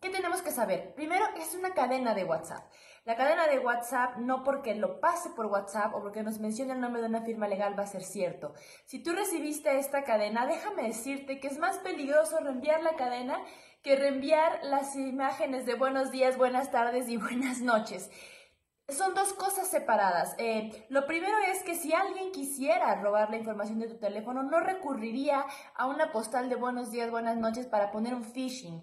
¿Qué 0.00 0.10
tenemos 0.10 0.42
que 0.42 0.52
saber? 0.52 0.94
Primero, 0.94 1.24
es 1.36 1.56
una 1.56 1.74
cadena 1.74 2.14
de 2.14 2.22
WhatsApp. 2.22 2.70
La 3.04 3.16
cadena 3.16 3.48
de 3.48 3.58
WhatsApp, 3.58 4.18
no 4.18 4.44
porque 4.44 4.76
lo 4.76 5.00
pase 5.00 5.30
por 5.30 5.46
WhatsApp 5.46 5.92
o 5.96 6.00
porque 6.00 6.22
nos 6.22 6.38
mencione 6.38 6.74
el 6.74 6.80
nombre 6.80 7.02
de 7.02 7.08
una 7.08 7.22
firma 7.22 7.48
legal, 7.48 7.76
va 7.76 7.82
a 7.82 7.88
ser 7.88 8.04
cierto. 8.04 8.54
Si 8.84 9.02
tú 9.02 9.12
recibiste 9.12 9.76
esta 9.76 10.04
cadena, 10.04 10.46
déjame 10.46 10.84
decirte 10.84 11.40
que 11.40 11.48
es 11.48 11.58
más 11.58 11.78
peligroso 11.78 12.38
reenviar 12.38 12.80
la 12.84 12.94
cadena 12.94 13.42
que 13.82 13.96
reenviar 13.96 14.60
las 14.62 14.94
imágenes 14.94 15.66
de 15.66 15.74
buenos 15.74 16.12
días, 16.12 16.36
buenas 16.36 16.70
tardes 16.70 17.08
y 17.08 17.16
buenas 17.16 17.60
noches. 17.60 18.08
Son 18.90 19.14
dos 19.14 19.34
cosas 19.34 19.68
separadas. 19.68 20.34
Eh, 20.38 20.86
lo 20.88 21.04
primero 21.04 21.36
es 21.52 21.62
que 21.62 21.74
si 21.74 21.92
alguien 21.92 22.32
quisiera 22.32 22.94
robar 22.94 23.28
la 23.28 23.36
información 23.36 23.78
de 23.80 23.88
tu 23.88 23.98
teléfono, 23.98 24.42
no 24.42 24.60
recurriría 24.60 25.44
a 25.74 25.86
una 25.86 26.10
postal 26.10 26.48
de 26.48 26.56
buenos 26.56 26.90
días, 26.90 27.10
buenas 27.10 27.36
noches 27.36 27.66
para 27.66 27.90
poner 27.90 28.14
un 28.14 28.24
phishing. 28.24 28.82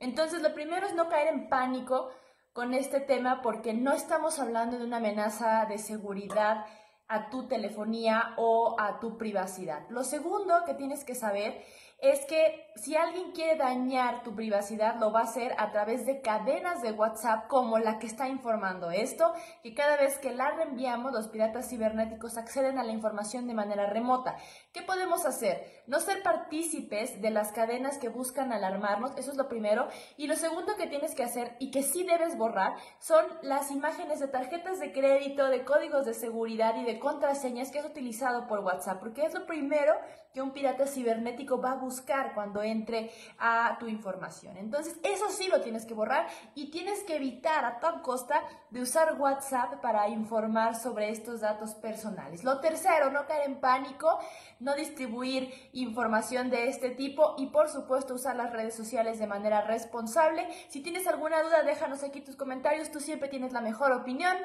Entonces, 0.00 0.42
lo 0.42 0.52
primero 0.54 0.88
es 0.88 0.94
no 0.96 1.08
caer 1.08 1.28
en 1.28 1.48
pánico 1.48 2.10
con 2.52 2.74
este 2.74 2.98
tema 2.98 3.42
porque 3.42 3.74
no 3.74 3.92
estamos 3.92 4.40
hablando 4.40 4.76
de 4.76 4.86
una 4.86 4.96
amenaza 4.96 5.66
de 5.66 5.78
seguridad 5.78 6.66
a 7.06 7.30
tu 7.30 7.46
telefonía 7.46 8.34
o 8.36 8.74
a 8.80 8.98
tu 8.98 9.16
privacidad. 9.16 9.88
Lo 9.88 10.02
segundo 10.02 10.64
que 10.66 10.74
tienes 10.74 11.04
que 11.04 11.14
saber 11.14 11.64
es 12.04 12.26
que 12.26 12.70
si 12.76 12.96
alguien 12.96 13.32
quiere 13.32 13.56
dañar 13.56 14.22
tu 14.22 14.34
privacidad, 14.34 14.96
lo 15.00 15.10
va 15.10 15.20
a 15.20 15.24
hacer 15.24 15.54
a 15.58 15.70
través 15.70 16.04
de 16.04 16.20
cadenas 16.20 16.82
de 16.82 16.92
WhatsApp 16.92 17.46
como 17.46 17.78
la 17.78 17.98
que 17.98 18.06
está 18.06 18.28
informando 18.28 18.90
esto, 18.90 19.32
que 19.62 19.74
cada 19.74 19.96
vez 19.96 20.18
que 20.18 20.34
la 20.34 20.50
reenviamos, 20.50 21.12
los 21.12 21.28
piratas 21.28 21.70
cibernéticos 21.70 22.36
acceden 22.36 22.78
a 22.78 22.84
la 22.84 22.92
información 22.92 23.46
de 23.46 23.54
manera 23.54 23.88
remota. 23.88 24.36
¿Qué 24.72 24.82
podemos 24.82 25.24
hacer? 25.24 25.82
No 25.86 25.98
ser 25.98 26.22
partícipes 26.22 27.22
de 27.22 27.30
las 27.30 27.52
cadenas 27.52 27.96
que 27.96 28.10
buscan 28.10 28.52
alarmarnos, 28.52 29.16
eso 29.16 29.30
es 29.30 29.38
lo 29.38 29.48
primero. 29.48 29.88
Y 30.18 30.26
lo 30.26 30.36
segundo 30.36 30.76
que 30.76 30.86
tienes 30.86 31.14
que 31.14 31.22
hacer 31.22 31.56
y 31.58 31.70
que 31.70 31.82
sí 31.82 32.04
debes 32.04 32.36
borrar 32.36 32.74
son 32.98 33.24
las 33.40 33.70
imágenes 33.70 34.20
de 34.20 34.28
tarjetas 34.28 34.78
de 34.78 34.92
crédito, 34.92 35.46
de 35.46 35.64
códigos 35.64 36.04
de 36.04 36.12
seguridad 36.12 36.76
y 36.76 36.84
de 36.84 36.98
contraseñas 36.98 37.70
que 37.70 37.78
has 37.78 37.86
utilizado 37.86 38.46
por 38.46 38.60
WhatsApp, 38.60 39.00
porque 39.00 39.24
es 39.24 39.32
lo 39.32 39.46
primero 39.46 39.94
que 40.34 40.42
un 40.42 40.50
pirata 40.50 40.86
cibernético 40.86 41.60
va 41.60 41.72
a 41.72 41.76
buscar 41.76 42.34
cuando 42.34 42.60
entre 42.62 43.12
a 43.38 43.76
tu 43.78 43.86
información. 43.86 44.56
Entonces, 44.56 44.98
eso 45.04 45.30
sí 45.30 45.46
lo 45.48 45.60
tienes 45.60 45.86
que 45.86 45.94
borrar 45.94 46.26
y 46.56 46.70
tienes 46.70 47.04
que 47.04 47.16
evitar 47.16 47.64
a 47.64 47.78
toda 47.78 48.02
costa 48.02 48.42
de 48.70 48.82
usar 48.82 49.18
WhatsApp 49.18 49.80
para 49.80 50.08
informar 50.08 50.74
sobre 50.74 51.10
estos 51.10 51.40
datos 51.40 51.74
personales. 51.74 52.42
Lo 52.42 52.60
tercero, 52.60 53.10
no 53.10 53.26
caer 53.26 53.48
en 53.48 53.60
pánico, 53.60 54.18
no 54.58 54.74
distribuir 54.74 55.52
información 55.72 56.50
de 56.50 56.68
este 56.68 56.90
tipo 56.90 57.36
y 57.38 57.46
por 57.46 57.68
supuesto 57.68 58.14
usar 58.14 58.34
las 58.34 58.52
redes 58.52 58.74
sociales 58.74 59.20
de 59.20 59.28
manera 59.28 59.62
responsable. 59.62 60.48
Si 60.68 60.82
tienes 60.82 61.06
alguna 61.06 61.42
duda, 61.42 61.62
déjanos 61.62 62.02
aquí 62.02 62.20
tus 62.20 62.34
comentarios, 62.34 62.90
tú 62.90 62.98
siempre 62.98 63.28
tienes 63.28 63.52
la 63.52 63.60
mejor 63.60 63.92
opinión. 63.92 64.36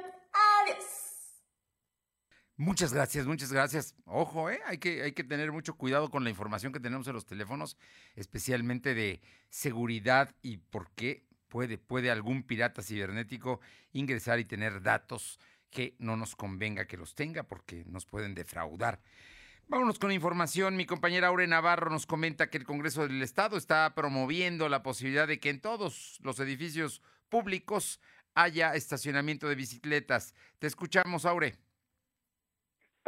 Adiós. 0.61 1.08
Muchas 2.59 2.91
gracias, 2.91 3.25
muchas 3.25 3.53
gracias. 3.53 3.95
Ojo, 4.03 4.49
¿eh? 4.49 4.59
hay, 4.65 4.79
que, 4.79 5.13
tener 5.23 5.49
mucho 5.53 5.77
cuidado 5.77 6.09
con 6.09 6.25
la 6.25 6.29
información 6.29 6.73
que 6.73 6.81
tenemos 6.81 7.07
en 7.07 7.13
los 7.13 7.25
teléfonos, 7.25 7.77
especialmente 8.17 8.93
de 8.93 9.21
seguridad 9.47 10.35
y 10.41 10.57
por 10.57 10.91
qué 10.91 11.23
puede, 11.47 11.77
puede 11.77 12.11
algún 12.11 12.43
pirata 12.43 12.83
cibernético 12.83 13.61
ingresar 13.93 14.39
y 14.39 14.43
tener 14.43 14.81
datos 14.81 15.39
que 15.69 15.95
no 15.99 16.17
nos 16.17 16.35
convenga 16.35 16.83
que 16.83 16.97
los 16.97 17.15
tenga 17.15 17.43
porque 17.43 17.85
nos 17.87 18.05
pueden 18.05 18.35
defraudar. 18.35 18.99
Vámonos 19.69 19.97
con 19.97 20.11
información. 20.11 20.75
Mi 20.75 20.85
compañera 20.85 21.27
Aure 21.27 21.47
Navarro 21.47 21.89
nos 21.89 22.05
comenta 22.05 22.49
que 22.49 22.57
el 22.57 22.65
Congreso 22.65 23.07
del 23.07 23.21
Estado 23.21 23.55
está 23.55 23.95
promoviendo 23.95 24.67
la 24.67 24.83
posibilidad 24.83 25.29
de 25.29 25.39
que 25.39 25.49
en 25.49 25.61
todos 25.61 26.19
los 26.23 26.41
edificios 26.41 27.01
públicos 27.29 28.01
haya 28.33 28.75
estacionamiento 28.75 29.47
de 29.47 29.55
bicicletas. 29.55 30.35
Te 30.59 30.67
escuchamos, 30.67 31.23
Aure 31.23 31.68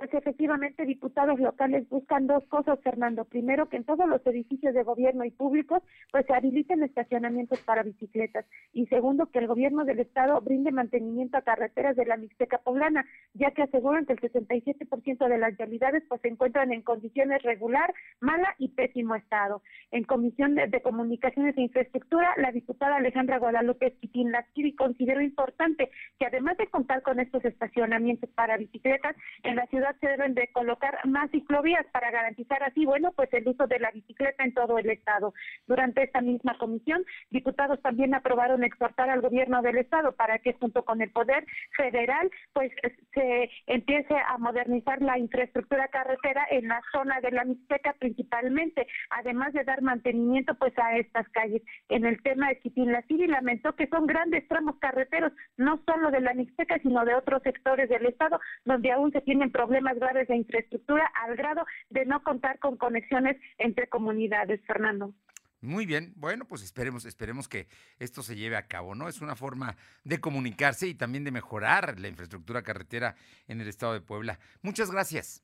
pues 0.01 0.15
efectivamente 0.15 0.83
diputados 0.83 1.39
locales 1.39 1.87
buscan 1.87 2.25
dos 2.25 2.43
cosas, 2.47 2.79
Fernando. 2.81 3.23
Primero, 3.23 3.69
que 3.69 3.77
en 3.77 3.83
todos 3.83 4.09
los 4.09 4.25
edificios 4.25 4.73
de 4.73 4.81
gobierno 4.81 5.25
y 5.25 5.29
públicos 5.29 5.83
pues 6.11 6.25
se 6.25 6.33
habiliten 6.33 6.81
estacionamientos 6.81 7.59
para 7.59 7.83
bicicletas. 7.83 8.47
Y 8.73 8.87
segundo, 8.87 9.27
que 9.27 9.37
el 9.37 9.45
gobierno 9.45 9.85
del 9.85 9.99
estado 9.99 10.41
brinde 10.41 10.71
mantenimiento 10.71 11.37
a 11.37 11.43
carreteras 11.43 11.95
de 11.95 12.07
la 12.07 12.17
Mixteca 12.17 12.57
Poblana, 12.57 13.05
ya 13.35 13.51
que 13.51 13.61
aseguran 13.61 14.07
que 14.07 14.13
el 14.13 14.21
67% 14.21 15.27
de 15.27 15.37
las 15.37 15.55
vialidades 15.55 16.03
pues 16.09 16.19
se 16.21 16.29
encuentran 16.29 16.73
en 16.73 16.81
condiciones 16.81 17.43
regular, 17.43 17.93
mala 18.21 18.55
y 18.57 18.69
pésimo 18.69 19.13
estado. 19.13 19.61
En 19.91 20.03
Comisión 20.03 20.55
de, 20.55 20.81
Comunicaciones 20.81 21.55
e 21.57 21.61
Infraestructura, 21.61 22.33
la 22.37 22.51
diputada 22.51 22.95
Alejandra 22.95 23.37
Guadalupe 23.37 23.85
Esquitín 23.85 24.31
Lasquivi 24.31 24.73
consideró 24.73 25.21
importante 25.21 25.91
que 26.17 26.25
además 26.25 26.57
de 26.57 26.65
contar 26.71 27.03
con 27.03 27.19
estos 27.19 27.45
estacionamientos 27.45 28.31
para 28.31 28.57
bicicletas, 28.57 29.15
en 29.43 29.57
la 29.57 29.67
ciudad 29.67 29.90
se 29.99 30.07
deben 30.07 30.33
de 30.33 30.47
colocar 30.53 30.99
más 31.05 31.29
ciclovías 31.31 31.85
para 31.91 32.11
garantizar 32.11 32.63
así, 32.63 32.85
bueno, 32.85 33.11
pues 33.13 33.31
el 33.33 33.47
uso 33.47 33.67
de 33.67 33.79
la 33.79 33.91
bicicleta 33.91 34.43
en 34.43 34.53
todo 34.53 34.77
el 34.77 34.89
estado. 34.89 35.33
Durante 35.67 36.03
esta 36.03 36.21
misma 36.21 36.57
comisión, 36.57 37.03
diputados 37.29 37.81
también 37.81 38.13
aprobaron 38.13 38.63
exhortar 38.63 39.09
al 39.09 39.21
gobierno 39.21 39.61
del 39.61 39.77
estado 39.77 40.13
para 40.13 40.39
que 40.39 40.53
junto 40.53 40.83
con 40.83 41.01
el 41.01 41.11
poder 41.11 41.45
federal, 41.75 42.29
pues 42.53 42.71
se 43.13 43.49
empiece 43.67 44.15
a 44.15 44.37
modernizar 44.37 45.01
la 45.01 45.17
infraestructura 45.17 45.87
carretera 45.87 46.45
en 46.49 46.67
la 46.67 46.81
zona 46.91 47.19
de 47.21 47.31
la 47.31 47.45
Mixteca 47.45 47.93
principalmente, 47.99 48.87
además 49.09 49.53
de 49.53 49.63
dar 49.63 49.81
mantenimiento 49.81 50.55
pues 50.55 50.77
a 50.77 50.97
estas 50.97 51.27
calles. 51.29 51.61
En 51.89 52.05
el 52.05 52.21
tema 52.21 52.49
de 52.49 52.85
la 52.85 53.01
City 53.03 53.27
lamentó 53.27 53.75
que 53.75 53.87
son 53.87 54.07
grandes 54.07 54.47
tramos 54.47 54.77
carreteros, 54.79 55.33
no 55.57 55.81
solo 55.85 56.11
de 56.11 56.21
la 56.21 56.33
Mixteca, 56.33 56.79
sino 56.79 57.05
de 57.05 57.15
otros 57.15 57.41
sectores 57.43 57.89
del 57.89 58.05
estado, 58.05 58.39
donde 58.65 58.91
aún 58.91 59.11
se 59.11 59.21
tienen 59.21 59.51
problemas 59.51 59.80
problemas 59.81 59.99
graves 59.99 60.27
de 60.27 60.35
infraestructura 60.35 61.11
al 61.25 61.35
grado 61.35 61.65
de 61.89 62.05
no 62.05 62.23
contar 62.23 62.59
con 62.59 62.77
conexiones 62.77 63.37
entre 63.57 63.87
comunidades, 63.87 64.61
Fernando. 64.65 65.13
Muy 65.61 65.85
bien, 65.85 66.13
bueno, 66.15 66.45
pues 66.45 66.63
esperemos, 66.63 67.05
esperemos 67.05 67.47
que 67.47 67.67
esto 67.99 68.23
se 68.23 68.35
lleve 68.35 68.57
a 68.57 68.67
cabo, 68.67 68.95
¿no? 68.95 69.07
Es 69.07 69.21
una 69.21 69.35
forma 69.35 69.75
de 70.03 70.19
comunicarse 70.19 70.87
y 70.87 70.95
también 70.95 71.23
de 71.23 71.31
mejorar 71.31 71.99
la 71.99 72.07
infraestructura 72.07 72.63
carretera 72.63 73.15
en 73.47 73.61
el 73.61 73.67
estado 73.67 73.93
de 73.93 74.01
Puebla. 74.01 74.39
Muchas 74.61 74.91
gracias. 74.91 75.43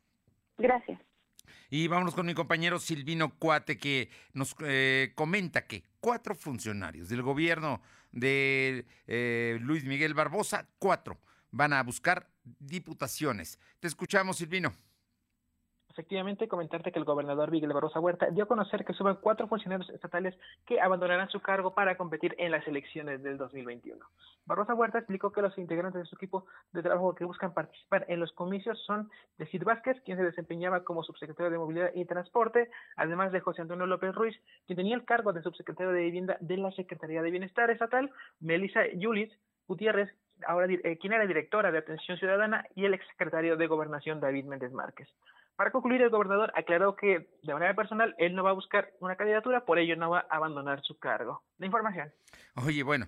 Gracias. 0.58 1.00
Y 1.69 1.88
vámonos 1.88 2.15
con 2.15 2.26
mi 2.26 2.34
compañero 2.34 2.80
Silvino 2.80 3.38
Cuate, 3.38 3.78
que 3.78 4.10
nos 4.34 4.56
eh, 4.65 5.12
comenta 5.15 5.65
que 5.65 5.84
cuatro 6.00 6.34
funcionarios 6.34 7.10
del 7.10 7.21
gobierno 7.21 7.82
de 8.12 8.86
eh, 9.06 9.58
Luis 9.62 9.84
Miguel 9.86 10.13
Barbosa, 10.13 10.67
cuatro, 10.80 11.19
van 11.51 11.73
a 11.73 11.83
buscar 11.83 12.27
diputaciones. 12.43 13.60
Te 13.79 13.88
escuchamos, 13.88 14.38
Silvino. 14.38 14.73
Efectivamente, 15.97 16.47
comentarte 16.47 16.91
que 16.91 16.99
el 16.99 17.05
gobernador 17.05 17.49
Miguel 17.49 17.73
Barrosa 17.73 17.99
Huerta 17.99 18.29
dio 18.29 18.43
a 18.43 18.47
conocer 18.47 18.86
que 18.86 18.93
suben 18.93 19.17
cuatro 19.19 19.47
funcionarios 19.47 19.89
estatales 19.89 20.38
que 20.67 20.79
abandonarán 20.79 21.27
su 21.29 21.39
cargo 21.39 21.73
para 21.73 21.97
competir 21.97 22.36
en 22.38 22.51
las 22.51 22.67
elecciones 22.67 23.23
del 23.23 23.39
2021. 23.39 24.05
Barrosa 24.45 24.75
Huerta 24.75 24.99
explicó 24.99 25.31
que 25.31 25.41
los 25.41 25.57
integrantes 25.57 26.03
de 26.03 26.07
su 26.07 26.15
equipo 26.15 26.45
de 26.71 26.83
trabajo 26.83 27.15
que 27.15 27.25
buscan 27.25 27.51
participar 27.51 28.05
en 28.10 28.19
los 28.19 28.31
comicios 28.33 28.79
son 28.86 29.10
de 29.39 29.47
Cid 29.47 29.63
Vázquez, 29.63 29.99
quien 30.05 30.17
se 30.17 30.23
desempeñaba 30.23 30.83
como 30.83 31.01
subsecretario 31.01 31.49
de 31.49 31.57
Movilidad 31.57 31.91
y 31.95 32.05
Transporte, 32.05 32.69
además 32.95 33.31
de 33.31 33.39
José 33.39 33.63
Antonio 33.63 33.88
López 33.88 34.13
Ruiz, 34.13 34.39
quien 34.67 34.77
tenía 34.77 34.95
el 34.95 35.03
cargo 35.03 35.33
de 35.33 35.41
subsecretario 35.41 35.93
de 35.93 36.03
Vivienda 36.03 36.38
de 36.41 36.57
la 36.57 36.71
Secretaría 36.73 37.23
de 37.23 37.31
Bienestar 37.31 37.71
Estatal, 37.71 38.12
Melissa 38.39 38.81
Yulis 38.93 39.33
Gutiérrez, 39.67 40.13
ahora 40.45 40.67
eh, 40.71 40.97
quien 41.00 41.13
era 41.13 41.26
directora 41.26 41.71
de 41.71 41.80
Atención 41.80 42.17
Ciudadana, 42.17 42.65
y 42.76 42.86
el 42.86 42.93
exsecretario 42.93 43.58
de 43.58 43.67
Gobernación, 43.67 44.19
David 44.19 44.45
Méndez 44.45 44.71
Márquez. 44.71 45.08
Para 45.56 45.71
concluir, 45.71 46.02
el 46.04 46.10
gobernador 46.10 46.52
aclaró 46.56 46.95
que 46.95 47.30
de 47.41 47.54
manera 47.54 47.73
personal 47.73 48.13
él 48.19 48.36
no 48.36 48.43
va 48.43 48.52
a 48.52 48.54
buscar 48.54 48.91
una 49.00 49.15
candidatura, 49.15 49.65
por 49.65 49.80
ello 49.80 49.95
no 49.95 50.12
va 50.12 50.28
a 50.30 50.36
abandonar 50.36 50.82
su 50.84 51.00
cargo. 51.00 51.41
La 51.58 51.65
información. 51.65 52.13
Oye, 52.56 52.84
bueno, 52.84 53.08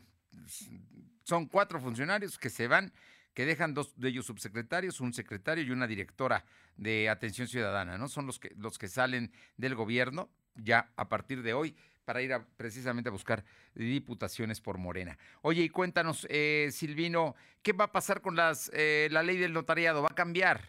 son 1.23 1.47
cuatro 1.47 1.79
funcionarios 1.79 2.39
que 2.39 2.49
se 2.49 2.67
van, 2.67 2.91
que 3.35 3.45
dejan 3.45 3.75
dos 3.75 3.95
de 3.99 4.09
ellos 4.09 4.25
subsecretarios, 4.25 4.99
un 4.99 5.13
secretario 5.13 5.63
y 5.63 5.69
una 5.69 5.85
directora 5.85 6.43
de 6.75 7.07
Atención 7.07 7.47
Ciudadana, 7.47 7.99
¿no? 7.99 8.07
Son 8.07 8.25
los 8.25 8.39
que, 8.39 8.51
los 8.57 8.79
que 8.79 8.87
salen 8.87 9.31
del 9.57 9.75
gobierno 9.75 10.29
ya 10.55 10.89
a 10.95 11.07
partir 11.07 11.43
de 11.43 11.53
hoy 11.53 11.75
para 12.09 12.23
ir 12.23 12.33
a, 12.33 12.43
precisamente 12.57 13.09
a 13.09 13.11
buscar 13.11 13.43
diputaciones 13.75 14.61
por 14.61 14.79
Morena. 14.79 15.15
Oye, 15.43 15.61
y 15.61 15.69
cuéntanos, 15.69 16.25
eh, 16.31 16.69
Silvino, 16.71 17.35
¿qué 17.61 17.71
va 17.71 17.85
a 17.85 17.91
pasar 17.91 18.21
con 18.21 18.35
las, 18.35 18.71
eh, 18.73 19.09
la 19.11 19.21
ley 19.21 19.37
del 19.37 19.53
notariado? 19.53 20.01
¿Va 20.01 20.07
a 20.09 20.15
cambiar? 20.15 20.59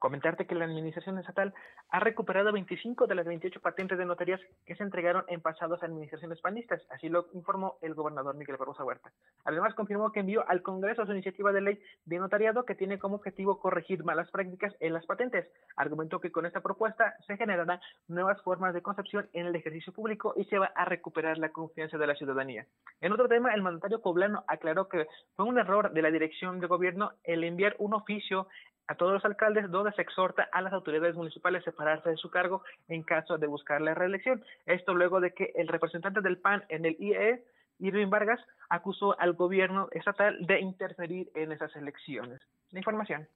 Comentarte 0.00 0.44
que 0.48 0.56
la 0.56 0.64
Administración 0.64 1.20
Estatal 1.20 1.54
ha 1.90 2.00
recuperado 2.00 2.52
25 2.52 3.06
de 3.06 3.14
las 3.14 3.24
28 3.26 3.60
patentes 3.60 3.96
de 3.96 4.04
notarías 4.04 4.40
que 4.66 4.74
se 4.76 4.82
entregaron 4.82 5.24
en 5.28 5.40
pasadas 5.40 5.82
administraciones 5.82 6.40
panistas, 6.40 6.82
así 6.90 7.08
lo 7.08 7.28
informó 7.32 7.78
el 7.80 7.94
gobernador 7.94 8.36
Miguel 8.36 8.56
Barroso 8.58 8.84
Huerta. 8.84 9.10
Además, 9.44 9.74
confirmó 9.74 10.12
que 10.12 10.20
envió 10.20 10.48
al 10.48 10.62
Congreso 10.62 11.06
su 11.06 11.12
iniciativa 11.12 11.52
de 11.52 11.62
ley 11.62 11.80
de 12.04 12.18
notariado 12.18 12.64
que 12.64 12.74
tiene 12.74 12.98
como 12.98 13.16
objetivo 13.16 13.58
corregir 13.58 14.04
malas 14.04 14.30
prácticas 14.30 14.74
en 14.80 14.92
las 14.92 15.06
patentes. 15.06 15.48
Argumentó 15.76 16.20
que 16.20 16.30
con 16.30 16.44
esta 16.44 16.60
propuesta 16.60 17.14
se 17.26 17.36
generarán 17.36 17.80
nuevas 18.06 18.40
formas 18.42 18.74
de 18.74 18.82
concepción 18.82 19.28
en 19.32 19.46
el 19.46 19.56
ejercicio 19.56 19.92
público 19.92 20.34
y 20.36 20.44
se 20.44 20.58
va 20.58 20.70
a 20.74 20.84
recuperar 20.84 21.38
la 21.38 21.50
confianza 21.50 21.96
de 21.96 22.06
la 22.06 22.14
ciudadanía. 22.14 22.66
En 23.00 23.12
otro 23.12 23.28
tema, 23.28 23.54
el 23.54 23.62
mandatario 23.62 24.02
poblano 24.02 24.44
aclaró 24.46 24.88
que 24.88 25.06
fue 25.36 25.46
un 25.46 25.58
error 25.58 25.92
de 25.92 26.02
la 26.02 26.10
dirección 26.10 26.60
de 26.60 26.66
gobierno 26.66 27.12
el 27.24 27.44
enviar 27.44 27.76
un 27.78 27.94
oficio 27.94 28.48
a 28.88 28.94
todos 28.94 29.12
los 29.12 29.24
alcaldes 29.24 29.70
donde 29.70 29.92
se 29.92 30.02
exhorta 30.02 30.48
a 30.50 30.62
las 30.62 30.72
autoridades 30.72 31.14
municipales 31.14 31.62
a 31.62 31.70
separarse 31.70 32.10
de 32.10 32.16
su 32.16 32.30
cargo 32.30 32.62
en 32.88 33.02
caso 33.02 33.36
de 33.36 33.46
buscar 33.46 33.80
la 33.80 33.94
reelección. 33.94 34.42
Esto 34.66 34.94
luego 34.94 35.20
de 35.20 35.32
que 35.32 35.52
el 35.54 35.68
representante 35.68 36.22
del 36.22 36.38
PAN 36.38 36.64
en 36.70 36.86
el 36.86 36.96
IE, 36.98 37.44
Irving 37.78 38.08
Vargas, 38.08 38.40
acusó 38.70 39.18
al 39.20 39.34
gobierno 39.34 39.88
estatal 39.92 40.38
de 40.46 40.60
interferir 40.60 41.30
en 41.34 41.52
esas 41.52 41.74
elecciones. 41.76 42.40
La 42.70 42.80
información. 42.80 43.28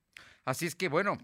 Así 0.45 0.67
es 0.67 0.75
que 0.75 0.89
bueno, 0.89 1.19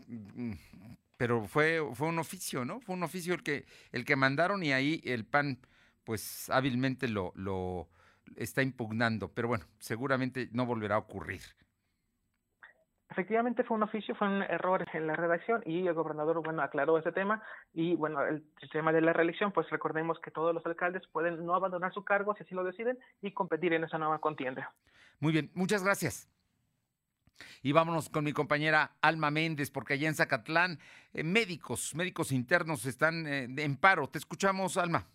pero 1.16 1.44
fue, 1.46 1.80
fue 1.94 2.08
un 2.08 2.18
oficio, 2.18 2.64
¿no? 2.64 2.80
Fue 2.80 2.94
un 2.94 3.02
oficio 3.02 3.34
el 3.34 3.42
que, 3.42 3.64
el 3.92 4.04
que 4.04 4.14
mandaron 4.14 4.62
y 4.62 4.72
ahí 4.72 5.00
el 5.04 5.24
PAN 5.24 5.58
pues 6.04 6.48
hábilmente 6.50 7.08
lo, 7.08 7.32
lo 7.34 7.88
está 8.36 8.62
impugnando, 8.62 9.32
pero 9.32 9.48
bueno, 9.48 9.64
seguramente 9.78 10.48
no 10.52 10.66
volverá 10.66 10.96
a 10.96 10.98
ocurrir. 10.98 11.40
Efectivamente 13.18 13.64
fue 13.64 13.76
un 13.76 13.82
oficio, 13.82 14.14
fue 14.14 14.28
un 14.28 14.42
error 14.42 14.86
en 14.92 15.08
la 15.08 15.16
redacción 15.16 15.60
y 15.66 15.88
el 15.88 15.92
gobernador, 15.92 16.40
bueno, 16.40 16.62
aclaró 16.62 16.96
ese 16.98 17.10
tema 17.10 17.42
y, 17.74 17.96
bueno, 17.96 18.24
el, 18.24 18.44
tema 18.70 18.92
de 18.92 19.00
la 19.00 19.12
reelección, 19.12 19.50
pues 19.50 19.68
recordemos 19.70 20.20
que 20.20 20.30
todos 20.30 20.54
los 20.54 20.64
alcaldes 20.64 21.02
pueden 21.10 21.44
no 21.44 21.56
abandonar 21.56 21.92
su 21.92 22.04
cargo 22.04 22.36
si 22.36 22.44
así 22.44 22.54
lo 22.54 22.62
deciden 22.62 22.96
y 23.20 23.32
competir 23.32 23.72
en 23.72 23.82
esa 23.82 23.98
nueva 23.98 24.20
contienda. 24.20 24.72
Muy 25.18 25.32
bien, 25.32 25.50
muchas 25.54 25.82
gracias. 25.82 26.30
Y 27.60 27.72
vámonos 27.72 28.08
con 28.08 28.22
mi 28.22 28.32
compañera 28.32 28.92
Alma 29.02 29.32
Méndez, 29.32 29.72
porque 29.72 29.94
allá 29.94 30.06
en 30.06 30.14
Zacatlán, 30.14 30.78
eh, 31.12 31.24
médicos, 31.24 31.96
médicos 31.96 32.30
internos 32.30 32.86
están 32.86 33.26
eh, 33.26 33.48
en 33.48 33.76
paro. 33.78 34.06
Te 34.06 34.18
escuchamos, 34.18 34.76
Alma. 34.76 35.08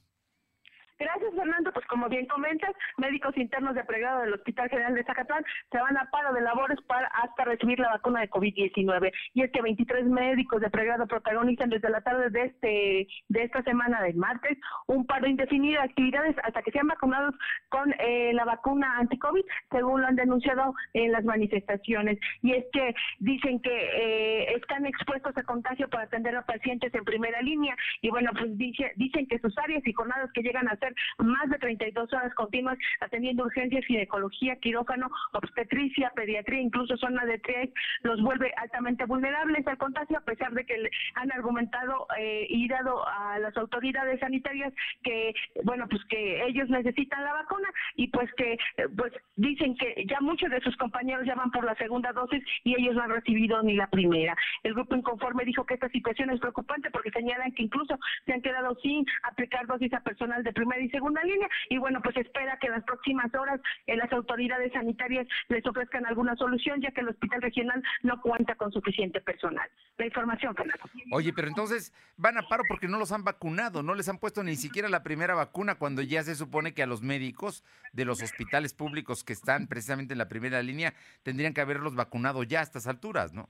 Fernando. 1.36 1.72
Pues 1.72 1.86
como 1.88 2.10
bien 2.10 2.26
comentas, 2.28 2.72
médicos 2.98 3.36
internos 3.38 3.76
de 3.76 3.84
pregrado 3.84 4.22
del 4.22 4.34
Hospital 4.34 4.70
General 4.70 4.94
de 4.94 5.04
Zacatlán 5.04 5.44
se 5.72 5.78
van 5.78 5.98
a 5.98 6.10
paro 6.12 6.34
de 6.34 6.42
labores 6.42 6.80
para 6.88 7.08
hasta 7.08 7.46
recibir 7.46 7.80
la 7.80 7.90
vacuna 7.90 8.22
de 8.22 8.30
COVID-19. 8.30 9.12
Y 9.34 9.44
es 9.44 9.52
que 9.52 9.62
23 9.62 10.06
médicos 10.06 10.62
de 10.62 10.70
pregrado 10.70 11.08
protagonizan 11.08 11.70
desde 11.70 11.90
la 11.90 12.02
tarde 12.02 12.30
de 12.30 12.44
este 12.44 13.08
de 13.30 13.44
esta 13.44 13.62
semana 13.64 14.02
del 14.02 14.16
martes 14.16 14.58
un 14.88 15.06
paro 15.06 15.28
indefinido 15.28 15.82
de 15.82 15.88
actividades 15.88 16.36
hasta 16.44 16.62
que 16.62 16.72
sean 16.72 16.88
vacunados 16.88 17.36
con 17.70 17.94
eh, 18.00 18.32
la 18.34 18.46
vacuna 18.46 18.98
anti-COVID, 19.00 19.44
según 19.72 20.02
lo 20.02 20.08
han 20.08 20.16
denunciado 20.16 20.74
en 20.94 21.12
las 21.12 21.24
manifestaciones. 21.24 22.20
Y 22.42 22.54
es 22.54 22.66
que 22.72 22.94
dicen 23.20 23.60
que 23.62 23.72
eh, 23.72 24.54
están 24.56 24.86
expuestos 24.86 25.36
a 25.38 25.44
contagio 25.44 25.90
para 25.90 26.04
atender 26.04 26.36
a 26.36 26.46
pacientes 26.46 26.94
en 26.94 27.04
primera 27.04 27.42
línea. 27.42 27.76
Y 28.02 28.10
bueno, 28.10 28.32
pues 28.38 28.58
dice, 28.58 28.92
dicen 28.96 29.28
que 29.28 29.40
sus 29.40 29.58
áreas 29.58 29.86
y 29.86 29.94
jornadas 29.94 30.32
que 30.34 30.42
llegan 30.42 30.68
a 30.68 30.78
ser 30.78 30.94
más 31.24 31.50
de 31.50 31.58
32 31.58 32.12
horas 32.14 32.34
continuas 32.36 32.78
atendiendo 33.02 33.46
urgencias, 33.46 33.86
ginecología, 33.86 34.56
quirófano, 34.58 35.10
obstetricia, 35.34 36.12
pediatría, 36.16 36.62
incluso 36.62 36.98
zona 36.98 37.26
de 37.26 37.40
triage, 37.40 37.74
los 38.04 38.22
vuelve 38.22 38.54
altamente 38.58 39.06
vulnerables 39.06 39.66
al 39.68 39.78
contagio, 39.78 40.18
a 40.18 40.22
pesar 40.22 40.54
de 40.54 40.66
que 40.66 40.76
han 41.16 41.32
argumentado 41.32 42.08
eh, 42.18 42.46
y 42.50 42.68
dado 42.68 43.08
a 43.08 43.40
las 43.40 43.56
autoridades 43.58 44.20
sanitarias 44.20 44.74
que, 45.04 45.34
bueno, 45.64 45.88
pues 45.90 46.04
que 46.06 46.46
ellos 46.46 46.70
necesitan 46.70 47.24
la 47.24 47.34
vacuna 47.34 47.70
y 47.96 48.08
pues 48.08 48.30
que, 48.36 48.54
eh, 48.54 48.88
pues 48.96 49.14
dicen 49.36 49.76
que 49.76 50.06
ya 50.08 50.20
muchos 50.22 50.50
de 50.50 50.62
sus 50.62 50.76
compañeros 50.78 51.26
ya 51.26 51.36
van 51.36 51.52
por 51.52 51.66
la 51.66 51.76
segunda 51.76 52.12
dosis 52.12 52.44
y 52.64 52.80
ellos 52.80 52.96
no 52.96 53.04
han 53.04 53.12
recibido 53.12 53.62
ni 53.64 53.76
la 53.76 53.88
primera. 53.88 54.36
El 54.64 54.74
grupo 54.74 54.96
inconforme 54.96 55.46
dijo 55.46 55.66
que 55.66 55.76
esta 55.76 55.90
situación 55.90 56.30
es 56.30 56.40
preocupante 56.40 56.92
porque 56.92 57.12
señalan 57.12 57.52
que 57.54 57.64
incluso 57.64 57.98
se 58.26 58.34
han 58.34 58.42
quedado 58.42 58.76
sin 58.82 59.06
aplicar 59.24 59.66
dosis 59.68 59.94
a 59.94 60.02
personal 60.02 60.44
de 60.44 60.54
primera 60.54 60.82
y 60.82 60.90
segunda 60.90 61.13
segunda 61.14 61.24
línea 61.24 61.50
y 61.70 61.78
bueno, 61.78 62.02
pues 62.02 62.18
espera 62.18 62.58
que 62.60 62.70
las 62.70 62.84
próximas 62.84 63.34
horas 63.36 63.60
eh, 63.88 63.96
las 63.96 64.12
autoridades 64.12 64.72
sanitarias 64.74 65.28
les 65.50 65.66
ofrezcan 65.66 66.06
alguna 66.06 66.36
solución, 66.36 66.82
ya 66.82 66.92
que 66.92 67.02
el 67.02 67.10
hospital 67.10 67.42
regional 67.42 67.84
no 68.02 68.22
cuenta 68.22 68.56
con 68.56 68.72
suficiente 68.72 69.22
personal. 69.22 69.70
La 69.98 70.06
información, 70.06 70.56
Fernando. 70.56 70.84
Oye, 71.12 71.34
pero 71.34 71.48
entonces 71.48 71.94
van 72.18 72.38
a 72.38 72.48
paro 72.48 72.64
porque 72.68 72.88
no 72.88 72.98
los 72.98 73.12
han 73.12 73.24
vacunado, 73.24 73.84
no 73.84 73.96
les 73.96 74.10
han 74.10 74.18
puesto 74.18 74.44
ni 74.44 74.56
siquiera 74.56 74.90
la 74.90 75.04
primera 75.04 75.36
vacuna 75.36 75.76
cuando 75.76 76.02
ya 76.02 76.24
se 76.24 76.36
supone 76.36 76.74
que 76.74 76.84
a 76.84 76.88
los 76.88 77.02
médicos 77.02 77.64
de 77.92 78.06
los 78.06 78.22
hospitales 78.22 78.74
públicos 78.74 79.24
que 79.24 79.34
están 79.34 79.68
precisamente 79.68 80.14
en 80.14 80.18
la 80.18 80.28
primera 80.28 80.62
línea 80.62 80.94
tendrían 81.24 81.54
que 81.54 81.62
haberlos 81.62 81.96
vacunado 81.96 82.44
ya 82.44 82.62
a 82.62 82.64
estas 82.64 82.88
alturas, 82.88 83.34
¿no? 83.34 83.50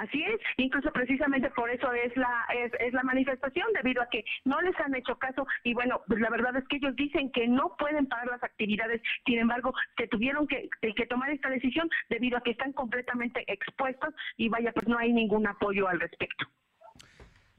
Así 0.00 0.22
es, 0.22 0.40
incluso 0.56 0.90
precisamente 0.92 1.50
por 1.50 1.68
eso 1.68 1.92
es 1.92 2.16
la 2.16 2.46
es, 2.54 2.92
la 2.94 3.02
manifestación, 3.02 3.66
debido 3.74 4.00
a 4.00 4.08
que 4.08 4.24
no 4.46 4.58
les 4.62 4.74
han 4.80 4.94
hecho 4.94 5.18
caso 5.18 5.46
y 5.62 5.74
bueno, 5.74 6.00
pues 6.08 6.20
la 6.20 6.30
verdad 6.30 6.56
es 6.56 6.66
que 6.68 6.76
ellos 6.76 6.96
dicen 6.96 7.30
que 7.32 7.46
no 7.46 7.76
pueden 7.78 8.06
parar 8.06 8.28
las 8.28 8.42
actividades, 8.42 9.02
sin 9.26 9.38
embargo, 9.38 9.74
se 9.98 10.08
tuvieron 10.08 10.46
que, 10.46 10.70
que 10.80 11.06
tomar 11.06 11.28
esta 11.28 11.50
decisión 11.50 11.90
debido 12.08 12.38
a 12.38 12.42
que 12.42 12.52
están 12.52 12.72
completamente 12.72 13.44
expuestos 13.46 14.14
y 14.38 14.48
vaya, 14.48 14.72
pues 14.72 14.88
no 14.88 14.96
hay 14.96 15.12
ningún 15.12 15.46
apoyo 15.46 15.86
al 15.86 16.00
respecto. 16.00 16.46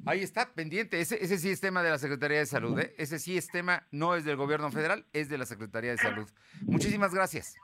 Ahí 0.07 0.21
está, 0.21 0.51
pendiente. 0.51 0.99
Ese, 0.99 1.23
ese 1.23 1.37
sí 1.37 1.51
es 1.51 1.61
tema 1.61 1.83
de 1.83 1.91
la 1.91 1.99
Secretaría 1.99 2.39
de 2.39 2.47
Salud. 2.47 2.79
¿eh? 2.79 2.95
Ese 2.97 3.19
sí 3.19 3.37
es 3.37 3.49
tema, 3.49 3.85
no 3.91 4.15
es 4.15 4.25
del 4.25 4.35
gobierno 4.35 4.71
federal, 4.71 5.05
es 5.13 5.29
de 5.29 5.37
la 5.37 5.45
Secretaría 5.45 5.91
de 5.91 5.97
Salud. 5.97 6.27
Muchísimas 6.63 7.13
gracias. 7.13 7.55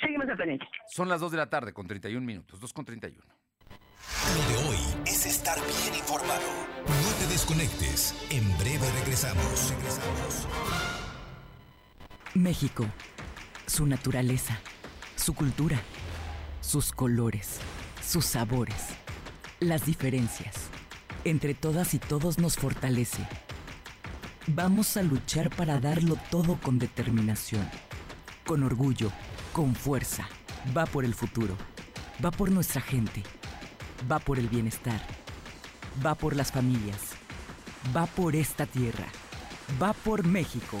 Seguimos 0.00 0.26
al 0.26 0.38
pendiente. 0.38 0.66
Son 0.86 1.06
las 1.06 1.20
2 1.20 1.32
de 1.32 1.36
la 1.36 1.50
tarde 1.50 1.74
con 1.74 1.86
31 1.86 2.24
minutos, 2.24 2.58
2 2.60 2.72
con 2.72 2.86
31. 2.86 3.39
Lo 4.34 4.48
de 4.48 4.68
hoy 4.68 4.78
es 5.06 5.26
estar 5.26 5.58
bien 5.58 5.94
informado. 5.98 6.46
No 6.86 7.10
te 7.18 7.26
desconectes. 7.32 8.14
En 8.30 8.56
breve 8.58 8.90
regresamos. 9.00 9.72
México, 12.34 12.86
su 13.66 13.86
naturaleza, 13.86 14.58
su 15.16 15.34
cultura, 15.34 15.80
sus 16.60 16.92
colores, 16.92 17.58
sus 18.06 18.24
sabores, 18.24 18.88
las 19.58 19.84
diferencias. 19.84 20.54
Entre 21.24 21.54
todas 21.54 21.92
y 21.94 21.98
todos 21.98 22.38
nos 22.38 22.56
fortalece. 22.56 23.26
Vamos 24.46 24.96
a 24.96 25.02
luchar 25.02 25.50
para 25.50 25.78
darlo 25.78 26.16
todo 26.30 26.58
con 26.60 26.78
determinación, 26.78 27.68
con 28.46 28.62
orgullo, 28.62 29.12
con 29.52 29.74
fuerza. 29.74 30.28
Va 30.76 30.86
por 30.86 31.04
el 31.04 31.14
futuro, 31.14 31.56
va 32.24 32.30
por 32.30 32.50
nuestra 32.50 32.80
gente 32.80 33.22
va 34.10 34.18
por 34.18 34.38
el 34.38 34.48
bienestar, 34.48 35.00
va 36.04 36.14
por 36.14 36.36
las 36.36 36.52
familias, 36.52 37.00
va 37.96 38.06
por 38.06 38.36
esta 38.36 38.66
tierra, 38.66 39.06
va 39.80 39.92
por 39.92 40.24
México. 40.24 40.78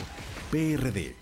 PRD. 0.50 1.14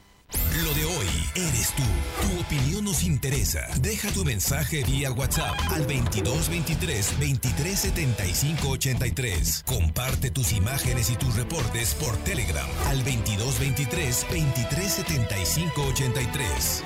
Lo 0.62 0.74
de 0.74 0.84
hoy 0.84 1.06
eres 1.36 1.72
tú. 1.74 1.82
Tu 2.22 2.40
opinión 2.40 2.84
nos 2.84 3.02
interesa. 3.02 3.66
Deja 3.80 4.10
tu 4.10 4.24
mensaje 4.24 4.84
vía 4.84 5.12
WhatsApp 5.12 5.56
al 5.70 5.86
2223 5.86 7.18
2375 7.18 8.68
83. 8.68 9.64
Comparte 9.66 10.30
tus 10.30 10.52
imágenes 10.52 11.10
y 11.10 11.16
tus 11.16 11.34
reportes 11.34 11.94
por 11.94 12.16
Telegram 12.18 12.68
al 12.86 12.98
2223 12.98 14.26
2375 14.30 15.82
83. 15.82 16.84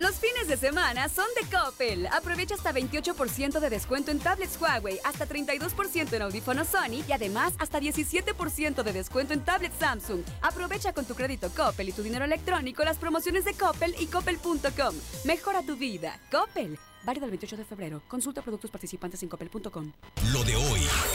Los 0.00 0.14
fines 0.14 0.48
de 0.48 0.56
semana 0.56 1.10
son 1.10 1.26
de 1.38 1.46
Coppel. 1.54 2.06
Aprovecha 2.06 2.54
hasta 2.54 2.72
28% 2.72 3.60
de 3.60 3.68
descuento 3.68 4.10
en 4.10 4.18
tablets 4.18 4.58
Huawei, 4.58 4.98
hasta 5.04 5.28
32% 5.28 6.14
en 6.14 6.22
audífonos 6.22 6.68
Sony 6.68 7.04
y 7.06 7.12
además 7.12 7.52
hasta 7.58 7.80
17% 7.80 8.82
de 8.82 8.92
descuento 8.94 9.34
en 9.34 9.44
tablets 9.44 9.76
Samsung. 9.78 10.22
Aprovecha 10.40 10.94
con 10.94 11.04
tu 11.04 11.14
crédito 11.14 11.50
Coppel 11.50 11.90
y 11.90 11.92
tu 11.92 12.02
dinero 12.02 12.24
electrónico 12.24 12.82
las 12.82 12.96
promociones 12.96 13.44
de 13.44 13.52
Coppel 13.52 13.94
y 14.00 14.06
coppel.com. 14.06 14.94
Mejora 15.26 15.62
tu 15.62 15.76
vida. 15.76 16.18
Coppel. 16.30 16.78
Válido 17.04 17.26
el 17.26 17.32
28 17.32 17.58
de 17.58 17.64
febrero. 17.66 18.02
Consulta 18.08 18.40
productos 18.40 18.70
participantes 18.70 19.22
en 19.22 19.28
copel.com. 19.28 19.92
Lo 20.32 20.44
de 20.44 20.56
hoy 20.56 20.80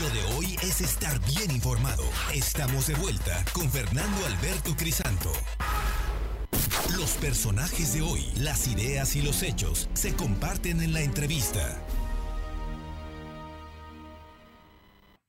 Lo 0.00 0.10
de 0.10 0.36
hoy 0.36 0.56
es 0.62 0.80
estar 0.80 1.18
bien 1.26 1.50
informado. 1.50 2.04
Estamos 2.32 2.86
de 2.86 2.94
vuelta 2.94 3.44
con 3.52 3.70
Fernando 3.70 4.26
Alberto 4.26 4.74
Crisanto. 4.76 5.32
Los 6.96 7.12
personajes 7.12 7.94
de 7.94 8.02
hoy, 8.02 8.24
las 8.36 8.66
ideas 8.66 9.14
y 9.16 9.22
los 9.22 9.42
hechos 9.42 9.88
se 9.92 10.14
comparten 10.14 10.80
en 10.80 10.92
la 10.92 11.02
entrevista. 11.02 11.84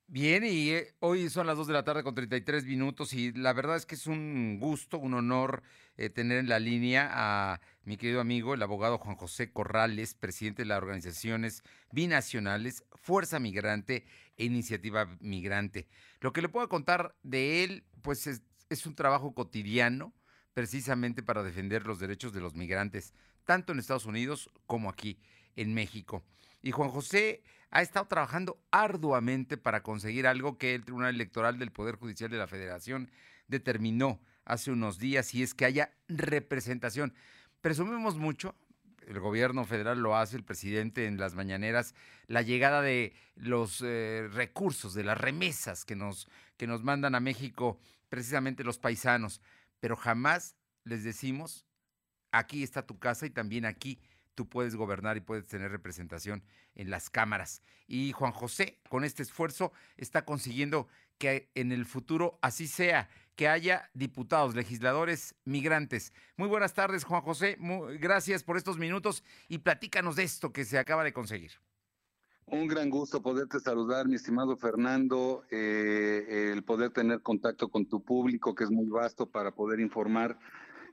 Bien, 0.08 0.44
y 0.44 0.72
eh, 0.72 0.96
hoy 1.02 1.30
son 1.30 1.46
las 1.46 1.56
2 1.56 1.68
de 1.68 1.74
la 1.74 1.84
tarde 1.84 2.02
con 2.02 2.16
33 2.16 2.66
minutos 2.66 3.14
y 3.14 3.32
la 3.32 3.54
verdad 3.54 3.76
es 3.76 3.86
que 3.86 3.94
es 3.94 4.08
un 4.08 4.58
gusto, 4.60 4.98
un 4.98 5.14
honor 5.14 5.62
eh, 6.02 6.10
tener 6.10 6.38
en 6.38 6.48
la 6.48 6.60
línea 6.60 7.10
a 7.12 7.60
mi 7.84 7.98
querido 7.98 8.22
amigo, 8.22 8.54
el 8.54 8.64
abogado 8.64 9.00
Juan 9.00 9.18
José 9.18 9.52
Corrales, 9.52 10.14
presidente 10.14 10.62
de 10.62 10.68
las 10.68 10.78
organizaciones 10.78 11.62
binacionales 11.92 12.86
Fuerza 12.96 13.38
Migrante 13.38 14.06
e 14.38 14.46
Iniciativa 14.46 15.10
Migrante. 15.20 15.90
Lo 16.22 16.32
que 16.32 16.42
le 16.42 16.48
puedo 16.48 16.70
contar 16.70 17.18
de 17.24 17.66
él, 17.66 17.84
pues 18.02 18.28
es, 18.28 18.42
es 18.70 18.86
un 18.86 18.96
trabajo 18.96 19.34
cotidiano 19.34 20.14
precisamente 20.54 21.22
para 21.22 21.44
defender 21.44 21.86
los 21.86 22.00
derechos 22.00 22.32
de 22.32 22.40
los 22.40 22.56
migrantes, 22.56 23.14
tanto 23.44 23.74
en 23.74 23.80
Estados 23.80 24.06
Unidos 24.06 24.50
como 24.68 24.90
aquí 24.90 25.20
en 25.58 25.74
México. 25.74 26.24
Y 26.62 26.72
Juan 26.72 26.92
José 26.92 27.44
ha 27.72 27.82
estado 27.82 28.08
trabajando 28.08 28.64
arduamente 28.72 29.58
para 29.58 29.84
conseguir 29.84 30.28
algo 30.28 30.58
que 30.58 30.76
el 30.76 30.86
Tribunal 30.86 31.14
Electoral 31.14 31.60
del 31.60 31.74
Poder 31.74 31.98
Judicial 31.98 32.32
de 32.32 32.38
la 32.38 32.48
Federación 32.48 33.12
determinó 33.50 34.22
hace 34.50 34.72
unos 34.72 34.98
días 34.98 35.34
y 35.36 35.44
es 35.44 35.54
que 35.54 35.66
haya 35.66 35.94
representación. 36.08 37.14
Presumimos 37.62 38.18
mucho, 38.18 38.56
el 39.08 39.20
gobierno 39.20 39.64
federal 39.64 40.00
lo 40.00 40.18
hace, 40.18 40.38
el 40.38 40.44
presidente 40.44 41.06
en 41.06 41.18
las 41.18 41.36
mañaneras, 41.36 41.94
la 42.28 42.42
llegada 42.42 42.82
de 42.82 43.14
los 43.36 43.82
eh, 43.86 44.28
recursos, 44.34 44.94
de 44.94 45.04
las 45.04 45.18
remesas 45.18 45.86
que 45.86 45.96
nos, 45.96 46.28
que 46.58 46.68
nos 46.68 46.84
mandan 46.84 47.16
a 47.16 47.20
México 47.20 47.80
precisamente 48.10 48.64
los 48.64 48.80
paisanos, 48.80 49.40
pero 49.80 49.96
jamás 49.96 50.56
les 50.84 51.04
decimos, 51.04 51.66
aquí 52.32 52.64
está 52.64 52.86
tu 52.86 52.98
casa 52.98 53.26
y 53.28 53.30
también 53.30 53.66
aquí 53.66 54.00
tú 54.34 54.50
puedes 54.50 54.76
gobernar 54.76 55.16
y 55.18 55.22
puedes 55.22 55.48
tener 55.48 55.72
representación 55.72 56.44
en 56.74 56.90
las 56.90 57.10
cámaras. 57.10 57.62
Y 57.88 58.14
Juan 58.14 58.32
José, 58.32 58.80
con 58.90 59.04
este 59.04 59.22
esfuerzo, 59.22 59.74
está 59.98 60.26
consiguiendo 60.26 60.88
que 61.20 61.52
en 61.54 61.72
el 61.72 61.86
futuro 61.86 62.40
así 62.42 62.68
sea, 62.68 63.08
que 63.36 63.48
haya 63.48 63.90
diputados, 63.94 64.56
legisladores, 64.56 65.36
migrantes. 65.46 66.12
Muy 66.36 66.48
buenas 66.48 66.74
tardes, 66.74 67.04
Juan 67.04 67.22
José. 67.22 67.58
gracias 68.00 68.44
por 68.44 68.58
estos 68.58 68.80
minutos 68.80 69.24
y 69.48 69.60
platícanos 69.60 70.16
de 70.16 70.24
esto 70.24 70.52
que 70.52 70.66
se 70.66 70.80
acaba 70.80 71.04
de 71.04 71.14
conseguir. 71.14 71.52
Un 72.48 72.68
gran 72.68 72.90
gusto 72.90 73.22
poderte 73.22 73.60
saludar, 73.60 74.08
mi 74.08 74.16
estimado 74.16 74.58
Fernando, 74.58 75.44
eh, 75.52 76.52
el 76.52 76.64
poder 76.64 76.90
tener 76.90 77.22
contacto 77.22 77.70
con 77.70 77.86
tu 77.86 78.04
público, 78.04 78.56
que 78.56 78.64
es 78.64 78.72
muy 78.72 78.88
vasto 78.88 79.30
para 79.30 79.52
poder 79.52 79.80
informar 79.80 80.40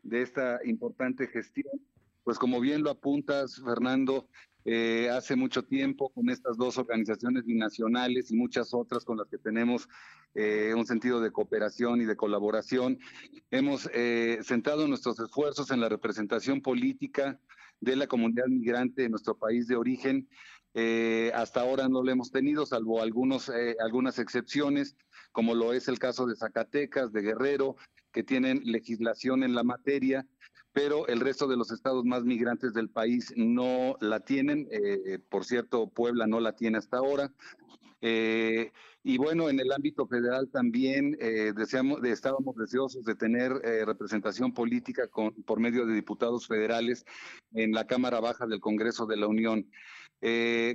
de 0.03 0.21
esta 0.21 0.61
importante 0.65 1.27
gestión 1.27 1.81
pues 2.27 2.41
como 2.41 2.59
bien 2.59 2.83
lo 2.83 2.91
apuntas, 2.91 3.63
Fernando, 3.65 4.27
eh, 4.69 5.09
hace 5.11 5.37
mucho 5.37 5.63
tiempo 5.63 6.09
con 6.09 6.29
estas 6.29 6.57
dos 6.57 6.77
organizaciones 6.77 7.45
binacionales 7.45 8.33
y 8.33 8.37
muchas 8.37 8.75
otras 8.75 9.05
con 9.05 9.17
las 9.17 9.29
que 9.29 9.39
tenemos 9.39 9.89
eh, 10.35 10.75
un 10.77 10.85
sentido 10.85 11.21
de 11.21 11.31
cooperación 11.31 12.01
y 12.01 12.05
de 12.05 12.17
colaboración, 12.17 12.99
hemos 13.53 13.89
eh, 13.95 14.41
centrado 14.43 14.89
nuestros 14.89 15.21
esfuerzos 15.21 15.71
en 15.71 15.81
la 15.81 15.89
representación 15.89 16.63
política 16.63 17.39
de 17.81 17.95
la 17.95 18.09
comunidad 18.09 18.47
migrante 18.49 19.03
de 19.03 19.09
nuestro 19.09 19.39
país 19.39 19.69
de 19.69 19.77
origen. 19.77 20.29
hasta 21.33 21.61
ahora 21.61 21.89
no 21.89 22.03
lo 22.03 22.11
hemos 22.11 22.33
tenido, 22.33 22.67
salvo 22.67 23.01
algunos, 23.01 23.53
algunas 23.79 24.19
excepciones, 24.19 24.97
como 25.31 25.55
lo 25.55 25.75
es 25.75 25.87
el 25.87 26.01
caso 26.01 26.27
de 26.27 26.35
Zacatecas, 26.35 27.13
de 27.13 27.23
Guerrero, 27.23 27.77
que 28.13 28.25
tienen 28.25 28.63
legislación 28.65 29.45
en 29.45 29.55
la 29.55 29.63
materia 29.63 30.27
pero 30.77 31.09
el 31.09 31.21
resto 31.21 31.49
de 31.49 31.57
los 31.57 31.73
estados 31.73 32.05
más 32.05 32.25
migrantes 32.25 32.75
del 32.75 32.91
país 32.91 33.33
no 33.35 33.97
la 34.03 34.21
tienen. 34.21 34.69
Eh, 34.71 35.19
por 35.31 35.47
cierto, 35.47 35.87
Puebla 35.87 36.27
no 36.27 36.39
la 36.39 36.55
tiene 36.55 36.77
hasta 36.77 36.99
ahora. 36.99 37.33
Eh, 38.03 38.73
y 39.03 39.17
bueno, 39.17 39.49
en 39.49 39.59
el 39.59 39.73
ámbito 39.73 40.07
federal 40.07 40.51
también 40.53 41.17
eh, 41.19 41.55
deseamos, 41.57 42.05
estábamos 42.05 42.57
deseosos 42.57 43.07
de 43.07 43.15
tener 43.15 43.55
representación 43.87 44.53
política 44.53 45.09
con, 45.09 45.33
por 45.45 45.61
medio 45.61 45.87
de 45.87 45.95
diputados 45.95 46.47
federales 46.47 47.07
en 47.55 47.73
la 47.73 47.87
Cámara 47.87 48.21
Baja 48.21 48.47
del 48.47 48.61
Congreso 48.61 49.07
de 49.07 49.17
la 49.17 49.29
Unión. 49.29 49.71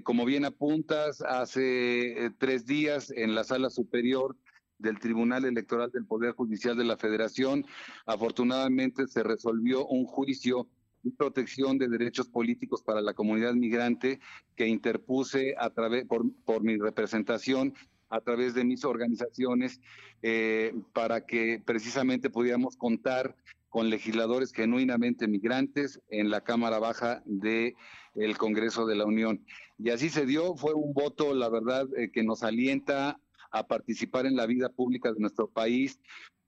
como 0.01 0.25
bien 0.25 0.45
apuntas, 0.45 1.21
hace 1.21 2.31
tres 2.39 2.65
días 2.65 3.11
en 3.15 3.35
la 3.35 3.43
sala 3.43 3.69
superior 3.69 4.35
del 4.81 4.99
Tribunal 4.99 5.45
Electoral 5.45 5.91
del 5.91 6.05
Poder 6.05 6.33
Judicial 6.33 6.75
de 6.77 6.83
la 6.83 6.97
Federación. 6.97 7.65
Afortunadamente 8.05 9.07
se 9.07 9.23
resolvió 9.23 9.85
un 9.85 10.05
juicio 10.05 10.67
de 11.03 11.11
protección 11.11 11.77
de 11.77 11.87
derechos 11.87 12.27
políticos 12.27 12.81
para 12.83 13.01
la 13.01 13.13
comunidad 13.13 13.53
migrante 13.53 14.19
que 14.55 14.67
interpuse 14.67 15.55
a 15.57 15.69
través 15.69 16.05
por, 16.05 16.63
mi 16.63 16.77
representación 16.77 17.73
a 18.09 18.19
través 18.19 18.53
de 18.53 18.65
mis 18.65 18.83
organizaciones 18.83 19.79
eh, 20.21 20.73
para 20.93 21.25
que 21.25 21.61
precisamente 21.65 22.29
pudiéramos 22.29 22.75
contar 22.75 23.35
con 23.69 23.89
legisladores 23.89 24.51
genuinamente 24.51 25.29
migrantes 25.29 26.01
en 26.09 26.29
la 26.29 26.41
Cámara 26.41 26.77
Baja 26.77 27.23
del 27.25 27.73
el 28.15 28.37
Congreso 28.37 28.85
de 28.85 28.95
la 28.95 29.05
Unión. 29.05 29.45
Y 29.79 29.89
así 29.91 30.09
se 30.09 30.25
dio, 30.25 30.55
fue 30.57 30.73
un 30.73 30.93
voto, 30.93 31.33
la 31.33 31.47
verdad, 31.47 31.87
eh, 31.97 32.11
que 32.11 32.21
nos 32.23 32.43
alienta 32.43 33.17
a 33.51 33.67
participar 33.67 34.25
en 34.25 34.35
la 34.35 34.45
vida 34.45 34.69
pública 34.69 35.11
de 35.11 35.19
nuestro 35.19 35.49
país 35.49 35.99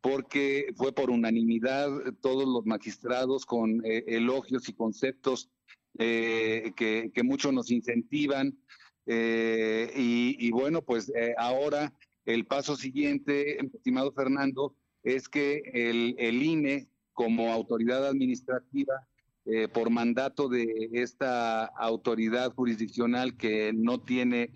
porque 0.04 0.74
fue 0.76 0.92
por 0.92 1.10
unanimidad 1.10 1.90
todos 2.20 2.46
los 2.46 2.66
magistrados 2.66 3.46
con 3.46 3.82
eh, 3.86 4.04
elogios 4.08 4.68
y 4.68 4.74
conceptos 4.74 5.50
eh, 5.98 6.74
que, 6.76 7.10
que 7.14 7.24
muchos 7.24 7.54
nos 7.54 7.72
incentivan. 7.72 8.58
Eh, 9.06 9.92
y, 9.96 10.52
bueno, 10.52 10.82
pues 10.82 11.12
ahora 11.38 11.94
el 12.26 12.46
paso 12.46 12.76
siguiente, 12.76 13.66
estimado 13.74 14.12
Fernando, 14.12 14.76
es 15.04 15.30
que 15.30 15.62
el, 15.74 16.16
el 16.18 16.44
INE 16.44 16.90
como 17.14 17.54
autoridad 17.54 18.06
administrativa 18.06 19.08
eh, 19.46 19.68
por 19.68 19.90
mandato 19.90 20.48
de 20.48 20.90
esta 20.94 21.66
autoridad 21.66 22.54
jurisdiccional 22.54 23.36
que 23.36 23.74
no 23.74 24.00
tiene 24.00 24.54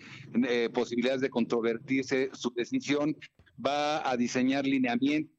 eh, 0.47 0.69
posibilidades 0.73 1.19
de 1.19 1.29
controvertirse 1.29 2.29
su 2.31 2.51
decisión, 2.51 3.17
va 3.63 4.09
a 4.09 4.15
diseñar 4.15 4.65
lineamientos 4.65 5.35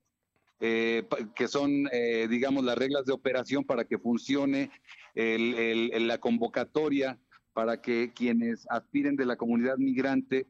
eh, 0.61 1.07
que 1.35 1.49
son, 1.49 1.89
digamos, 2.29 2.65
las 2.65 2.77
reglas 2.77 3.07
de 3.07 3.13
operación 3.13 3.65
para 3.65 3.85
que 3.85 3.97
funcione 3.97 4.71
la 5.15 6.19
convocatoria 6.19 7.19
para 7.55 7.81
que 7.81 8.13
quienes 8.13 8.67
aspiren 8.69 9.17
de 9.17 9.25
la 9.25 9.37
comunidad 9.37 9.79
migrante 9.79 10.47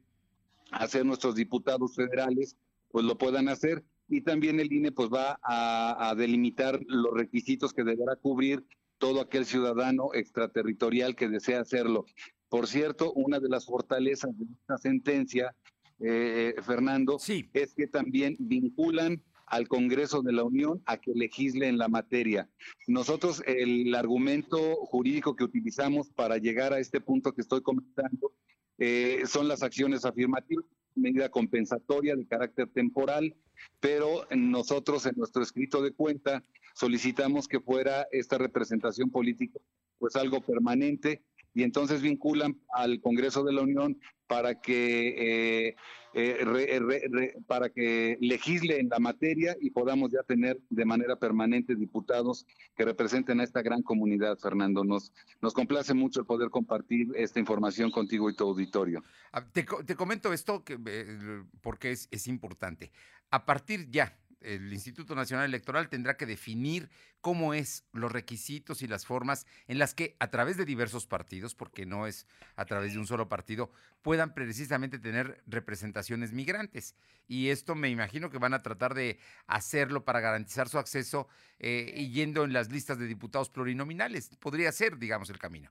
a 0.72 0.88
ser 0.88 1.05
nuestros 1.07 1.34
diputados 1.34 1.94
federales, 1.94 2.57
pues 2.90 3.05
lo 3.05 3.16
puedan 3.16 3.49
hacer. 3.49 3.84
Y 4.09 4.22
también 4.22 4.59
el 4.61 4.72
INE 4.72 4.92
pues 4.92 5.09
va 5.11 5.38
a 5.42 6.14
delimitar 6.16 6.80
los 6.86 7.12
requisitos 7.14 7.72
que 7.74 7.84
deberá 7.84 8.16
cubrir 8.16 8.64
todo 8.99 9.20
aquel 9.20 9.46
ciudadano 9.46 10.11
extraterritorial 10.14 11.16
que 11.16 11.28
desea 11.28 11.61
hacerlo. 11.61 12.05
Por 12.49 12.66
cierto, 12.66 13.12
una 13.12 13.40
de 13.40 13.49
las 13.49 13.66
fortalezas 13.66 14.36
de 14.38 14.46
esta 14.53 14.78
sentencia, 14.78 15.55
eh, 16.01 16.55
Fernando, 16.62 17.18
es 17.53 17.74
que 17.74 17.86
también 17.86 18.36
vinculan 18.38 19.22
al 19.46 19.68
Congreso 19.68 20.22
de 20.22 20.32
la 20.32 20.44
Unión 20.44 20.82
a 20.86 20.99
que 20.99 21.12
legisle 21.14 21.68
en 21.68 21.78
la 21.78 21.88
materia. 21.88 22.49
Nosotros 22.86 23.42
el 23.46 23.94
argumento 23.94 24.76
jurídico 24.86 25.36
que 25.36 25.44
utilizamos 25.44 26.11
para 26.11 26.36
llegar 26.38 26.72
a 26.72 26.78
este 26.78 27.01
punto 27.01 27.32
que 27.32 27.40
estoy 27.40 27.62
comentando 27.62 28.32
eh, 28.78 29.22
son 29.26 29.49
las 29.49 29.62
acciones 29.62 30.05
afirmativas, 30.05 30.64
medida 30.99 31.30
compensatoria 31.30 32.16
de 32.16 32.26
carácter 32.26 32.68
temporal, 32.68 33.34
pero 33.80 34.26
nosotros 34.36 35.07
en 35.07 35.14
nuestro 35.16 35.42
escrito 35.42 35.82
de 35.82 35.92
cuenta 35.92 36.44
solicitamos 36.74 37.49
que 37.49 37.61
fuera 37.61 38.07
esta 38.12 38.38
representación 38.38 39.11
política 39.11 39.61
pues 39.99 40.16
algo 40.16 40.40
permanente 40.40 41.24
y 41.59 41.64
entonces 41.64 42.02
vinculan 42.02 42.56
al 42.72 43.00
Congreso 43.00 43.42
de 43.42 43.52
la 43.52 43.62
Unión 43.62 43.98
para 44.28 44.61
que 44.61 45.70
eh, 45.70 45.76
eh, 46.14 47.34
para 47.48 47.68
que 47.68 48.16
legisle 48.20 48.78
en 48.78 48.88
la 48.88 49.00
materia 49.00 49.56
y 49.61 49.70
podamos 49.70 50.12
ya 50.12 50.22
tener 50.22 50.61
de 50.70 50.84
manera 50.84 51.16
permanente 51.16 51.74
diputados 51.74 52.46
que 52.76 52.84
representen 52.84 53.40
a 53.40 53.44
esta 53.44 53.61
gran 53.61 53.82
comunidad, 53.82 54.38
Fernando. 54.38 54.84
Nos, 54.84 55.12
nos 55.42 55.52
complace 55.52 55.94
mucho 55.94 56.20
el 56.20 56.26
poder 56.26 56.50
compartir 56.50 57.09
esta 57.16 57.40
información 57.40 57.90
contigo 57.90 58.30
y 58.30 58.36
tu 58.36 58.44
auditorio. 58.44 59.02
Ah, 59.32 59.44
te, 59.44 59.64
comento 59.96 60.32
esto 60.32 60.62
que, 60.62 60.78
eh, 60.86 61.42
porque 61.61 61.90
es, 61.90 62.06
es 62.12 62.28
importante. 62.28 62.92
A 63.30 63.44
partir 63.44 63.90
ya 63.90 64.16
el 64.41 64.72
Instituto 64.72 65.14
Nacional 65.14 65.47
Electoral 65.47 65.89
tendrá 65.89 66.16
que 66.16 66.26
definir 66.26 66.91
cómo 67.20 67.55
es 67.55 67.84
los 67.93 68.12
requisitos 68.12 68.82
y 68.82 68.86
las 68.86 69.05
formas 69.05 69.47
en 69.66 69.78
las 69.78 69.95
que 69.95 70.16
a 70.20 70.30
través 70.30 70.57
de 70.57 70.64
diversos 70.64 71.07
partidos, 71.07 71.55
porque 71.55 71.86
no 71.86 72.07
es 72.07 72.26
a 72.57 72.64
través 72.64 72.93
de 72.93 72.99
un 72.99 73.07
solo 73.07 73.28
partido, 73.28 73.70
puedan 74.03 74.34
precisamente 74.34 74.99
tener 74.99 75.43
representaciones 75.47 76.32
migrantes. 76.32 76.95
Y 77.26 77.49
esto 77.49 77.74
me 77.74 77.89
imagino 77.89 78.30
que 78.30 78.39
van 78.39 78.55
a 78.55 78.62
tratar 78.62 78.95
de 78.95 79.18
hacerlo 79.47 80.05
para 80.05 80.20
garantizar 80.20 80.68
su 80.68 80.78
acceso 80.78 81.28
eh, 81.59 82.09
yendo 82.12 82.45
en 82.45 82.53
las 82.53 82.70
listas 82.70 82.99
de 82.99 83.07
diputados 83.07 83.51
plurinominales. 83.51 84.30
Podría 84.39 84.72
ser, 84.72 84.99
digamos, 84.99 85.30
el 85.30 85.39
camino. 85.39 85.70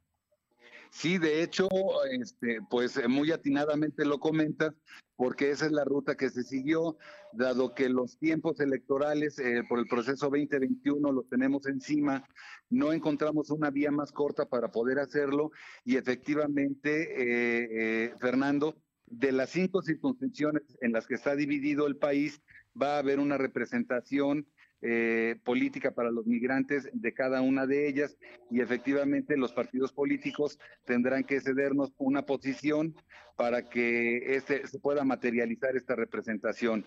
Sí, 0.91 1.17
de 1.17 1.43
hecho, 1.43 1.67
este, 2.11 2.59
pues 2.69 2.97
eh, 2.97 3.07
muy 3.07 3.31
atinadamente 3.31 4.05
lo 4.05 4.19
comentas, 4.19 4.73
porque 5.15 5.51
esa 5.51 5.65
es 5.65 5.71
la 5.71 5.83
ruta 5.83 6.15
que 6.15 6.29
se 6.29 6.43
siguió, 6.43 6.97
dado 7.33 7.73
que 7.73 7.89
los 7.89 8.17
tiempos 8.17 8.59
electorales 8.59 9.37
eh, 9.39 9.63
por 9.67 9.79
el 9.79 9.87
proceso 9.87 10.29
2021 10.29 11.11
los 11.11 11.27
tenemos 11.27 11.67
encima, 11.67 12.23
no 12.69 12.93
encontramos 12.93 13.49
una 13.49 13.69
vía 13.69 13.91
más 13.91 14.11
corta 14.11 14.45
para 14.45 14.71
poder 14.71 14.99
hacerlo 14.99 15.51
y 15.83 15.97
efectivamente, 15.97 18.05
eh, 18.05 18.13
Fernando, 18.19 18.75
de 19.05 19.31
las 19.31 19.51
cinco 19.51 19.81
circunscripciones 19.81 20.63
en 20.81 20.91
las 20.91 21.07
que 21.07 21.15
está 21.15 21.35
dividido 21.35 21.87
el 21.87 21.97
país, 21.97 22.41
va 22.79 22.95
a 22.95 22.99
haber 22.99 23.19
una 23.19 23.37
representación 23.37 24.47
eh, 24.81 25.39
política 25.43 25.91
para 25.91 26.11
los 26.11 26.27
migrantes 26.27 26.89
de 26.93 27.13
cada 27.13 27.41
una 27.41 27.65
de 27.65 27.87
ellas 27.87 28.15
y 28.51 28.61
efectivamente 28.61 29.35
los 29.35 29.51
partidos 29.51 29.91
políticos 29.91 30.59
tendrán 30.85 31.23
que 31.23 31.41
cedernos 31.41 31.93
una 31.97 32.27
posición 32.27 32.95
para 33.35 33.69
que 33.69 34.35
este, 34.35 34.67
se 34.67 34.79
pueda 34.79 35.03
materializar 35.03 35.75
esta 35.75 35.95
representación. 35.95 36.85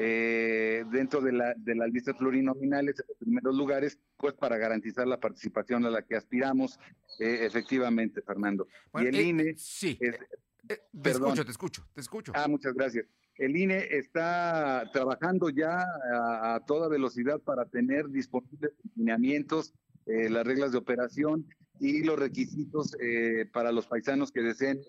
Eh, 0.00 0.84
dentro 0.92 1.20
de, 1.20 1.32
la, 1.32 1.54
de 1.56 1.74
las 1.74 1.90
listas 1.90 2.16
plurinominales, 2.16 3.00
en 3.00 3.06
los 3.08 3.18
primeros 3.18 3.56
lugares, 3.56 3.98
pues 4.16 4.34
para 4.34 4.56
garantizar 4.56 5.08
la 5.08 5.18
participación 5.18 5.84
a 5.86 5.90
la 5.90 6.02
que 6.02 6.14
aspiramos, 6.14 6.78
eh, 7.18 7.40
efectivamente, 7.42 8.22
Fernando. 8.22 8.68
y 8.94 9.06
el 9.06 9.20
INE... 9.20 9.54
Sí. 9.56 9.98
te 9.98 11.10
escucho, 11.10 11.44
te 11.44 11.50
escucho, 11.50 11.88
te 11.94 12.00
escucho. 12.00 12.32
Ah, 12.34 12.46
muchas 12.46 12.74
gracias. 12.74 13.06
El 13.38 13.56
INE 13.56 13.86
está 13.90 14.90
trabajando 14.92 15.48
ya 15.48 15.80
a, 16.12 16.60
toda 16.66 16.88
velocidad 16.88 17.40
para 17.40 17.66
tener 17.66 18.08
disponibles 18.08 18.72
lineamientos, 18.96 19.74
eh, 20.06 20.28
las 20.28 20.44
reglas 20.44 20.72
de 20.72 20.78
operación 20.78 21.46
y 21.78 22.02
los 22.02 22.18
requisitos 22.18 22.96
eh, 23.00 23.46
para 23.52 23.70
los 23.70 23.86
paisanos 23.86 24.32
que 24.32 24.42
deseen 24.42 24.80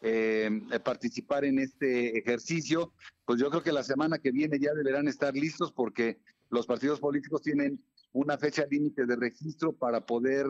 eh, 0.00 0.60
participar 0.82 1.44
en 1.44 1.58
este 1.58 2.18
ejercicio. 2.18 2.94
Pues 3.26 3.38
yo 3.38 3.50
creo 3.50 3.62
que 3.62 3.72
la 3.72 3.82
semana 3.82 4.18
que 4.18 4.32
viene 4.32 4.58
ya 4.58 4.72
deberán 4.72 5.06
estar 5.06 5.34
listos 5.34 5.70
porque 5.70 6.18
los 6.48 6.66
partidos 6.66 6.98
políticos 6.98 7.42
tienen 7.42 7.84
una 8.12 8.38
fecha 8.38 8.64
límite 8.70 9.04
de 9.04 9.16
registro 9.16 9.74
para 9.74 10.06
poder 10.06 10.46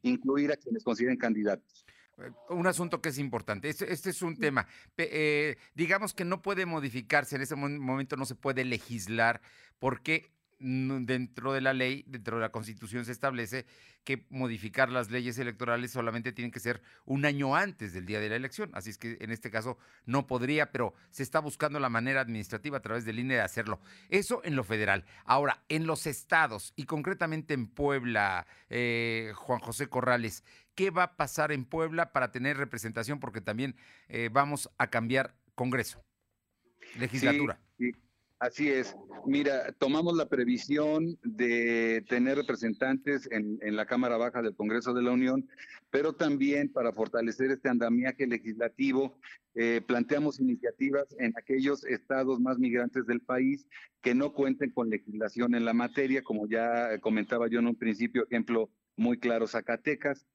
incluir 0.00 0.52
a 0.52 0.56
quienes 0.56 0.82
consideren 0.82 1.18
candidatos. 1.18 1.84
Eh, 2.18 2.30
un 2.50 2.66
asunto 2.66 3.00
que 3.00 3.10
es 3.10 3.18
importante. 3.18 3.68
Este, 3.68 3.92
este 3.92 4.10
es 4.10 4.22
un 4.22 4.36
tema. 4.36 4.66
Eh, 4.96 5.56
digamos 5.74 6.14
que 6.14 6.24
no 6.24 6.42
puede 6.42 6.66
modificarse, 6.66 7.36
en 7.36 7.42
ese 7.42 7.56
momento 7.56 8.16
no 8.16 8.24
se 8.24 8.34
puede 8.34 8.64
legislar 8.64 9.40
porque 9.78 10.32
dentro 10.58 11.52
de 11.52 11.60
la 11.60 11.74
ley, 11.74 12.04
dentro 12.06 12.36
de 12.36 12.42
la 12.42 12.50
constitución 12.50 13.04
se 13.04 13.12
establece 13.12 13.66
que 14.04 14.24
modificar 14.30 14.88
las 14.88 15.10
leyes 15.10 15.36
electorales 15.38 15.90
solamente 15.90 16.32
tienen 16.32 16.52
que 16.52 16.60
ser 16.60 16.80
un 17.04 17.24
año 17.24 17.56
antes 17.56 17.92
del 17.92 18.06
día 18.06 18.20
de 18.20 18.28
la 18.28 18.36
elección. 18.36 18.70
Así 18.72 18.90
es 18.90 18.98
que 18.98 19.18
en 19.20 19.32
este 19.32 19.50
caso 19.50 19.78
no 20.04 20.26
podría, 20.26 20.70
pero 20.70 20.94
se 21.10 21.22
está 21.22 21.40
buscando 21.40 21.80
la 21.80 21.88
manera 21.88 22.20
administrativa 22.20 22.78
a 22.78 22.82
través 22.82 23.04
del 23.04 23.18
INE 23.18 23.34
de 23.34 23.40
hacerlo. 23.40 23.80
Eso 24.08 24.40
en 24.44 24.56
lo 24.56 24.64
federal. 24.64 25.04
Ahora, 25.24 25.64
en 25.68 25.86
los 25.86 26.06
estados 26.06 26.72
y 26.76 26.84
concretamente 26.84 27.52
en 27.52 27.66
Puebla, 27.66 28.46
eh, 28.70 29.32
Juan 29.34 29.58
José 29.58 29.88
Corrales, 29.88 30.44
¿qué 30.76 30.90
va 30.90 31.02
a 31.02 31.16
pasar 31.16 31.50
en 31.50 31.64
Puebla 31.64 32.12
para 32.12 32.30
tener 32.30 32.56
representación? 32.56 33.18
Porque 33.18 33.40
también 33.40 33.74
eh, 34.08 34.30
vamos 34.32 34.70
a 34.78 34.88
cambiar 34.88 35.34
Congreso, 35.56 36.04
legislatura. 36.98 37.58
Así 38.38 38.68
es. 38.68 38.94
Mira, 39.24 39.72
tomamos 39.78 40.14
la 40.14 40.28
previsión 40.28 41.18
de 41.22 42.04
tener 42.06 42.36
representantes 42.36 43.26
en, 43.32 43.58
la 43.74 43.86
Cámara 43.86 44.18
Baja 44.18 44.42
del 44.42 44.54
Congreso 44.54 44.92
de 44.92 45.00
la 45.00 45.12
Unión, 45.12 45.48
pero 45.90 46.12
también 46.12 46.70
para 46.70 46.92
fortalecer 46.92 47.50
este 47.50 47.70
andamiaje 47.70 48.26
legislativo, 48.26 49.18
eh, 49.54 49.80
planteamos 49.86 50.38
iniciativas 50.38 51.06
en 51.18 51.32
aquellos 51.38 51.86
estados 51.86 52.38
más 52.38 52.58
migrantes 52.58 53.06
del 53.06 53.22
país 53.22 53.66
que 54.02 54.14
no 54.14 54.34
cuenten 54.34 54.70
con 54.70 54.90
legislación 54.90 55.54
en 55.54 55.64
la 55.64 55.72
materia, 55.72 56.22
como 56.22 56.46
ya 56.46 56.98
comentaba 57.00 57.48
yo 57.48 57.60
en 57.60 57.68
un 57.68 57.76
principio, 57.76 58.24
ejemplo 58.24 58.68
muy 58.96 59.18
claro, 59.18 59.46
Zacatecas, 59.46 60.26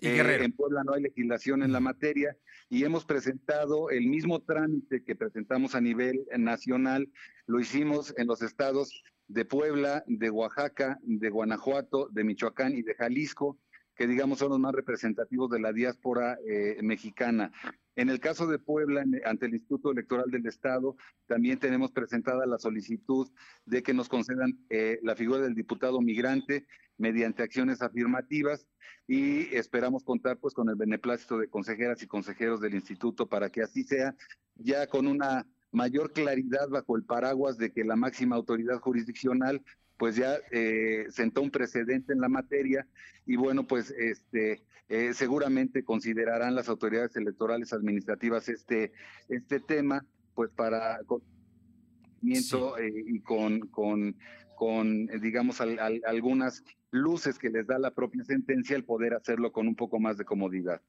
eh, 0.00 0.44
en 0.44 0.52
Puebla 0.52 0.82
no 0.84 0.94
hay 0.94 1.02
legislación 1.02 1.62
en 1.62 1.72
la 1.72 1.80
materia 1.80 2.36
y 2.68 2.84
hemos 2.84 3.04
presentado 3.04 3.90
el 3.90 4.06
mismo 4.06 4.40
trámite 4.40 5.02
que 5.04 5.16
presentamos 5.16 5.74
a 5.74 5.80
nivel 5.80 6.26
nacional, 6.36 7.10
lo 7.46 7.60
hicimos 7.60 8.14
en 8.16 8.26
los 8.26 8.42
estados 8.42 9.02
de 9.28 9.44
Puebla, 9.44 10.02
de 10.06 10.30
Oaxaca, 10.30 10.98
de 11.02 11.30
Guanajuato, 11.30 12.08
de 12.10 12.24
Michoacán 12.24 12.76
y 12.76 12.82
de 12.82 12.94
Jalisco, 12.94 13.58
que 13.94 14.06
digamos 14.06 14.38
son 14.38 14.48
los 14.50 14.58
más 14.58 14.72
representativos 14.72 15.50
de 15.50 15.60
la 15.60 15.72
diáspora 15.72 16.38
eh, 16.48 16.78
mexicana. 16.82 17.52
En 17.96 18.08
el 18.08 18.20
caso 18.20 18.46
de 18.46 18.58
Puebla, 18.58 19.04
ante 19.24 19.46
el 19.46 19.54
Instituto 19.54 19.90
Electoral 19.90 20.30
del 20.30 20.46
Estado, 20.46 20.96
también 21.26 21.58
tenemos 21.58 21.90
presentada 21.90 22.46
la 22.46 22.58
solicitud 22.58 23.28
de 23.66 23.82
que 23.82 23.94
nos 23.94 24.08
concedan 24.08 24.58
eh, 24.70 24.98
la 25.02 25.16
figura 25.16 25.40
del 25.40 25.54
diputado 25.54 26.00
migrante 26.00 26.66
mediante 26.98 27.42
acciones 27.42 27.82
afirmativas 27.82 28.66
y 29.06 29.54
esperamos 29.54 30.04
contar 30.04 30.38
pues 30.38 30.54
con 30.54 30.68
el 30.68 30.76
beneplácito 30.76 31.38
de 31.38 31.48
consejeras 31.48 32.02
y 32.02 32.06
consejeros 32.06 32.60
del 32.60 32.74
instituto 32.74 33.26
para 33.26 33.50
que 33.50 33.62
así 33.62 33.82
sea, 33.82 34.14
ya 34.54 34.86
con 34.86 35.06
una 35.06 35.46
mayor 35.72 36.12
claridad 36.12 36.68
bajo 36.68 36.96
el 36.96 37.04
paraguas 37.04 37.56
de 37.58 37.72
que 37.72 37.84
la 37.84 37.96
máxima 37.96 38.36
autoridad 38.36 38.78
jurisdiccional 38.78 39.62
pues 40.00 40.16
ya 40.16 40.38
eh, 40.50 41.08
sentó 41.10 41.42
un 41.42 41.50
precedente 41.50 42.14
en 42.14 42.22
la 42.22 42.30
materia 42.30 42.88
y 43.26 43.36
bueno, 43.36 43.66
pues 43.66 43.90
este 43.90 44.62
eh, 44.88 45.12
seguramente 45.12 45.84
considerarán 45.84 46.54
las 46.54 46.70
autoridades 46.70 47.14
electorales 47.16 47.74
administrativas 47.74 48.48
este, 48.48 48.92
este 49.28 49.60
tema, 49.60 50.06
pues 50.34 50.50
para 50.52 51.00
eh, 51.00 52.92
y 53.08 53.20
con, 53.20 53.60
con, 53.68 54.16
con 54.56 55.06
digamos, 55.20 55.60
algunas 55.60 56.64
luces 56.90 57.38
que 57.38 57.50
les 57.50 57.66
da 57.66 57.78
la 57.78 57.90
propia 57.90 58.24
sentencia 58.24 58.76
el 58.76 58.84
poder 58.84 59.12
hacerlo 59.12 59.52
con 59.52 59.68
un 59.68 59.76
poco 59.76 60.00
más 60.00 60.16
de 60.16 60.24
comodidad. 60.24 60.80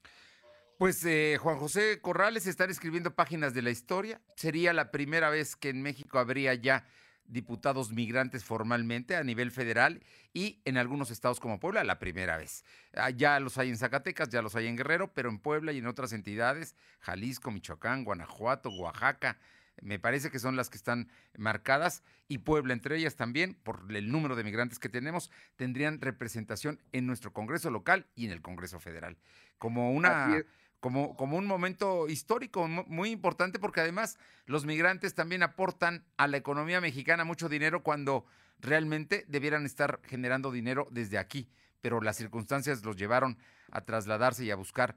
Pues 0.78 1.06
Juan 1.38 1.58
José 1.58 2.00
Corrales 2.00 2.48
está 2.48 2.64
escribiendo 2.64 3.14
páginas 3.14 3.54
de 3.54 3.62
la 3.62 3.72
historia. 3.72 4.22
Sería 4.38 4.72
la 4.72 4.90
primera 4.90 5.30
vez 5.30 5.58
que 5.58 5.68
en 5.68 5.82
México 5.82 6.18
habría 6.18 6.54
ya 6.54 6.88
diputados 7.26 7.92
migrantes 7.92 8.44
formalmente 8.44 9.16
a 9.16 9.24
nivel 9.24 9.52
federal 9.52 10.04
y 10.34 10.62
en 10.66 10.78
algunos 10.78 11.12
estados 11.12 11.40
como 11.40 11.60
Puebla 11.60 11.84
la 11.84 12.00
primera 12.00 12.38
vez. 12.38 12.64
Ah, 12.94 13.10
ya 13.10 13.40
los 13.40 13.58
hay 13.58 13.70
en 13.70 13.78
Zacatecas, 13.78 14.30
ya 14.30 14.42
los 14.42 14.56
hay 14.56 14.68
en 14.68 14.78
Guerrero, 14.78 15.14
pero 15.14 15.30
en 15.30 15.40
Puebla 15.40 15.72
y 15.72 15.78
en 15.78 15.88
otras 15.88 16.14
entidades, 16.14 16.76
Jalisco, 17.00 17.52
Michoacán, 17.52 18.04
Guanajuato, 18.04 18.70
Oaxaca, 18.70 19.38
me 19.82 20.00
parece 20.00 20.30
que 20.30 20.40
son 20.40 20.56
las 20.56 20.70
que 20.70 20.78
están 20.78 21.10
marcadas 21.38 22.04
y 22.28 22.40
Puebla 22.40 22.74
entre 22.74 22.98
ellas 22.98 23.16
también, 23.16 23.56
por 23.56 23.86
el 23.90 24.12
número 24.12 24.36
de 24.36 24.44
migrantes 24.44 24.80
que 24.80 24.90
tenemos, 24.90 25.32
tendrían 25.56 26.02
representación 26.02 26.82
en 26.92 27.08
nuestro 27.08 27.34
Congreso 27.34 27.72
local 27.72 28.08
y 28.16 28.26
en 28.26 28.32
el 28.32 28.42
Congreso 28.42 28.80
federal. 28.80 29.18
Como 29.58 29.92
una 29.92 30.44
como, 30.82 31.16
como 31.16 31.38
un 31.38 31.46
momento 31.46 32.10
histórico 32.10 32.68
muy 32.68 33.12
importante 33.12 33.60
porque 33.60 33.80
además 33.80 34.18
los 34.46 34.66
migrantes 34.66 35.14
también 35.14 35.44
aportan 35.44 36.04
a 36.18 36.28
la 36.28 36.38
economía 36.38 36.82
mexicana 36.82 37.24
mucho 37.24 37.48
dinero 37.48 37.84
cuando 37.84 38.26
realmente 38.60 39.24
debieran 39.28 39.66
estar 39.66 40.02
generando 40.04 40.52
dinero 40.52 40.88
desde 40.92 41.20
aquí, 41.20 41.48
pero 41.82 42.02
las 42.02 42.18
circunstancias 42.18 42.84
los 42.84 42.98
llevaron 42.98 43.38
a 43.72 43.82
trasladarse 43.82 44.44
y 44.44 44.52
a 44.52 44.56
buscar 44.56 44.96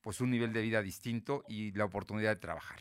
pues 0.00 0.20
un 0.20 0.30
nivel 0.30 0.52
de 0.52 0.62
vida 0.62 0.82
distinto 0.82 1.44
y 1.48 1.72
la 1.72 1.84
oportunidad 1.84 2.30
de 2.30 2.40
trabajar. 2.40 2.80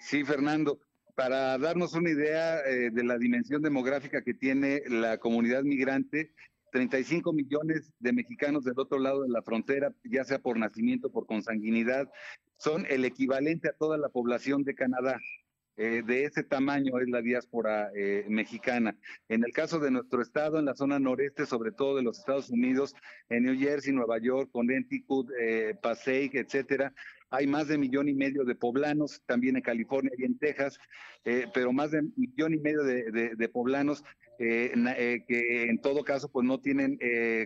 Sí, 0.00 0.24
Fernando, 0.24 0.78
para 1.14 1.56
darnos 1.56 1.94
una 1.94 2.10
idea 2.10 2.60
eh, 2.60 2.90
de 2.90 3.02
la 3.02 3.16
dimensión 3.16 3.62
demográfica 3.62 4.22
que 4.22 4.34
tiene 4.34 4.82
la 4.88 5.16
comunidad 5.18 5.62
migrante, 5.62 6.32
35 6.76 7.32
millones 7.32 7.90
de 8.00 8.12
mexicanos 8.12 8.62
del 8.62 8.78
otro 8.78 8.98
lado 8.98 9.22
de 9.22 9.30
la 9.30 9.40
frontera, 9.40 9.94
ya 10.04 10.24
sea 10.24 10.40
por 10.40 10.58
nacimiento, 10.58 11.10
por 11.10 11.24
consanguinidad, 11.24 12.10
son 12.58 12.84
el 12.90 13.06
equivalente 13.06 13.70
a 13.70 13.72
toda 13.72 13.96
la 13.96 14.10
población 14.10 14.62
de 14.62 14.74
Canadá. 14.74 15.18
Eh, 15.78 16.02
de 16.06 16.24
ese 16.24 16.42
tamaño 16.42 16.98
es 17.00 17.08
la 17.08 17.22
diáspora 17.22 17.90
eh, 17.96 18.26
mexicana. 18.28 18.94
En 19.30 19.42
el 19.42 19.52
caso 19.54 19.78
de 19.78 19.90
nuestro 19.90 20.20
estado, 20.20 20.58
en 20.58 20.66
la 20.66 20.74
zona 20.74 20.98
noreste, 20.98 21.46
sobre 21.46 21.72
todo 21.72 21.96
de 21.96 22.02
los 22.02 22.18
Estados 22.18 22.50
Unidos, 22.50 22.94
en 23.30 23.44
New 23.44 23.58
Jersey, 23.58 23.94
Nueva 23.94 24.18
York, 24.18 24.50
Connecticut, 24.52 25.30
eh, 25.40 25.76
Passaic, 25.80 26.34
etcétera, 26.34 26.92
hay 27.30 27.46
más 27.46 27.68
de 27.68 27.78
millón 27.78 28.08
y 28.08 28.14
medio 28.14 28.44
de 28.44 28.54
poblanos, 28.54 29.22
también 29.26 29.56
en 29.56 29.62
California 29.62 30.12
y 30.16 30.24
en 30.24 30.38
Texas, 30.38 30.78
eh, 31.24 31.46
pero 31.52 31.72
más 31.72 31.90
de 31.90 32.02
millón 32.16 32.54
y 32.54 32.58
medio 32.58 32.82
de, 32.82 33.48
poblanos 33.48 34.04
eh, 34.38 35.24
que 35.26 35.64
en 35.64 35.80
todo 35.80 36.04
caso 36.04 36.28
pues 36.30 36.46
no 36.46 36.60
tienen 36.60 36.98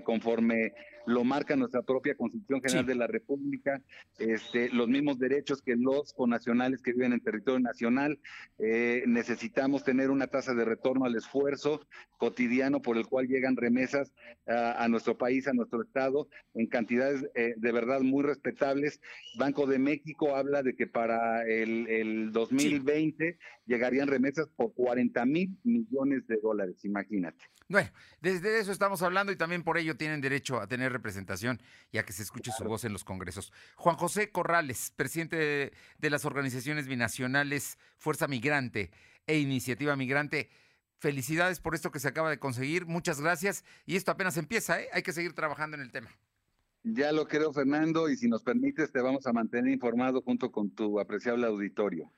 conforme 0.05 0.73
lo 1.11 1.25
marca 1.25 1.57
nuestra 1.57 1.83
propia 1.83 2.15
Constitución 2.15 2.63
General 2.63 2.87
de 2.87 2.95
la 2.95 3.07
República, 3.07 3.83
este, 4.19 4.71
los 4.71 4.89
mismos 4.89 5.19
derechos 5.19 5.61
que 5.61 5.77
los 5.77 6.13
conacionales 6.13 6.83
que 6.83 6.93
viven 6.93 7.13
en 7.13 7.21
territorio 7.21 7.61
nacional. 7.61 8.19
Eh, 8.59 9.05
necesitamos 9.07 9.85
tener 9.85 10.11
una 10.11 10.27
tasa 10.27 10.55
de 10.55 10.65
retorno 10.65 11.05
al 11.05 11.17
esfuerzo 11.17 11.81
cotidiano 12.17 12.81
por 12.83 12.97
el 12.97 13.07
cual 13.07 13.27
llegan 13.27 13.57
remesas 13.57 14.13
a, 14.47 14.87
nuestro 14.89 15.17
país, 15.17 15.47
a 15.47 15.53
nuestro 15.53 15.83
estado, 15.83 16.29
en 16.55 16.67
cantidades 16.67 17.25
eh, 17.35 17.55
de 17.57 17.73
verdad 17.73 18.01
muy 18.01 18.23
respetables. 18.23 19.01
Banco 19.39 19.67
de 19.67 19.79
México 19.79 20.37
habla 20.37 20.63
de 20.63 20.75
que 20.75 20.87
para 20.87 21.47
el, 21.47 22.31
2020 22.33 23.39
llegarían 23.67 24.09
remesas 24.09 24.49
por 24.57 24.73
40 24.75 25.25
mil 25.27 25.57
millones 25.65 26.27
de 26.27 26.37
dólares, 26.39 26.85
imagínate. 26.85 27.45
Bueno, 27.69 27.89
desde 28.21 28.59
eso 28.59 28.73
estamos 28.73 29.01
hablando 29.03 29.31
y 29.31 29.37
también 29.37 29.63
por 29.63 29.79
ello 29.79 29.97
tienen 29.97 30.21
derecho 30.21 30.61
a 30.61 30.67
tener 30.67 31.00
representación 31.01 31.61
y 31.91 31.99
a 31.99 32.05
que 32.05 32.13
se 32.13 32.23
escuche 32.23 32.53
su 32.53 32.65
voz 32.65 32.85
en 32.85 32.93
los 32.93 33.05
congresos. 33.05 33.53
Juan 33.77 33.97
José 33.97 34.31
Corrales, 34.31 34.93
presidente 34.95 35.73
de, 35.99 36.11
las 36.11 36.25
organizaciones 36.25 36.87
binacionales 36.87 37.79
Fuerza 37.97 38.29
Migrante 38.29 38.91
e 39.27 39.39
Iniciativa 39.39 39.97
Migrante. 39.97 40.51
Felicidades 40.99 41.61
por 41.61 41.75
esto 41.75 41.91
que 41.91 41.99
se 41.99 42.09
acaba 42.09 42.29
de 42.29 42.39
conseguir. 42.39 42.87
Muchas 42.87 43.21
gracias. 43.21 43.65
Y 43.87 43.97
esto 43.97 44.11
apenas 44.11 44.37
empieza, 44.37 44.81
¿eh? 44.81 44.89
Hay 44.93 45.03
que 45.03 45.13
seguir 45.13 45.33
trabajando 45.33 45.77
en 45.77 45.83
el 45.83 45.91
tema. 45.91 46.11
Ya 46.83 47.13
lo 47.13 47.27
creo, 47.27 47.53
Fernando, 47.53 48.09
y 48.09 48.17
si 48.17 48.29
nos 48.29 48.43
permites, 48.43 48.93
te 48.93 49.01
vamos 49.01 49.27
a 49.27 49.33
mantener 49.33 49.73
informado 49.73 50.23
junto 50.23 50.51
con 50.51 50.71
tu 50.71 51.01
apreciable 51.01 51.47
auditorio. 51.47 52.13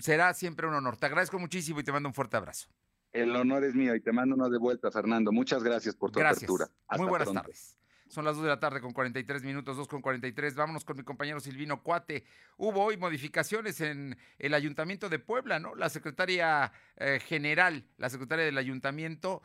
Será 0.00 0.34
siempre 0.34 0.66
un 0.66 0.74
honor. 0.74 0.96
Te 0.96 1.06
agradezco 1.06 1.38
muchísimo 1.38 1.80
y 1.80 1.84
te 1.84 1.92
mando 1.92 2.08
un 2.08 2.14
fuerte 2.14 2.36
abrazo. 2.36 2.68
El 3.12 3.34
honor 3.34 3.64
es 3.64 3.74
mío 3.74 3.94
y 3.94 4.00
te 4.00 4.12
mando 4.12 4.34
uno 4.34 4.50
de 4.50 4.58
vuelta, 4.58 4.90
Fernando. 4.90 5.32
Muchas 5.32 5.62
gracias 5.62 5.96
por 5.96 6.10
tu 6.10 6.20
apertura. 6.20 6.68
Muy 6.98 7.08
buenas 7.08 7.32
tardes. 7.32 7.76
Son 8.08 8.24
las 8.24 8.36
2 8.36 8.44
de 8.44 8.50
la 8.50 8.60
tarde 8.60 8.80
con 8.80 8.92
43 8.92 9.42
minutos, 9.42 9.76
2 9.76 9.88
con 9.88 10.00
43. 10.00 10.54
Vámonos 10.54 10.84
con 10.84 10.96
mi 10.96 11.02
compañero 11.02 11.40
Silvino 11.40 11.82
Cuate. 11.82 12.24
Hubo 12.56 12.84
hoy 12.84 12.96
modificaciones 12.96 13.80
en 13.80 14.16
el 14.38 14.54
Ayuntamiento 14.54 15.08
de 15.08 15.18
Puebla, 15.18 15.58
¿no? 15.58 15.74
La 15.74 15.88
secretaria 15.88 16.72
eh, 16.96 17.18
general, 17.20 17.84
la 17.98 18.08
secretaria 18.08 18.44
del 18.44 18.58
Ayuntamiento, 18.58 19.42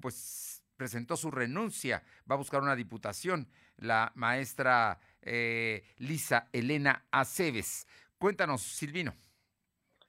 pues 0.00 0.64
presentó 0.76 1.16
su 1.16 1.30
renuncia. 1.30 2.02
Va 2.30 2.36
a 2.36 2.38
buscar 2.38 2.62
una 2.62 2.76
diputación, 2.76 3.48
la 3.76 4.12
maestra 4.14 5.00
eh, 5.22 5.82
Lisa 5.98 6.48
Elena 6.52 7.04
Aceves. 7.10 7.88
Cuéntanos, 8.18 8.62
Silvino. 8.62 9.14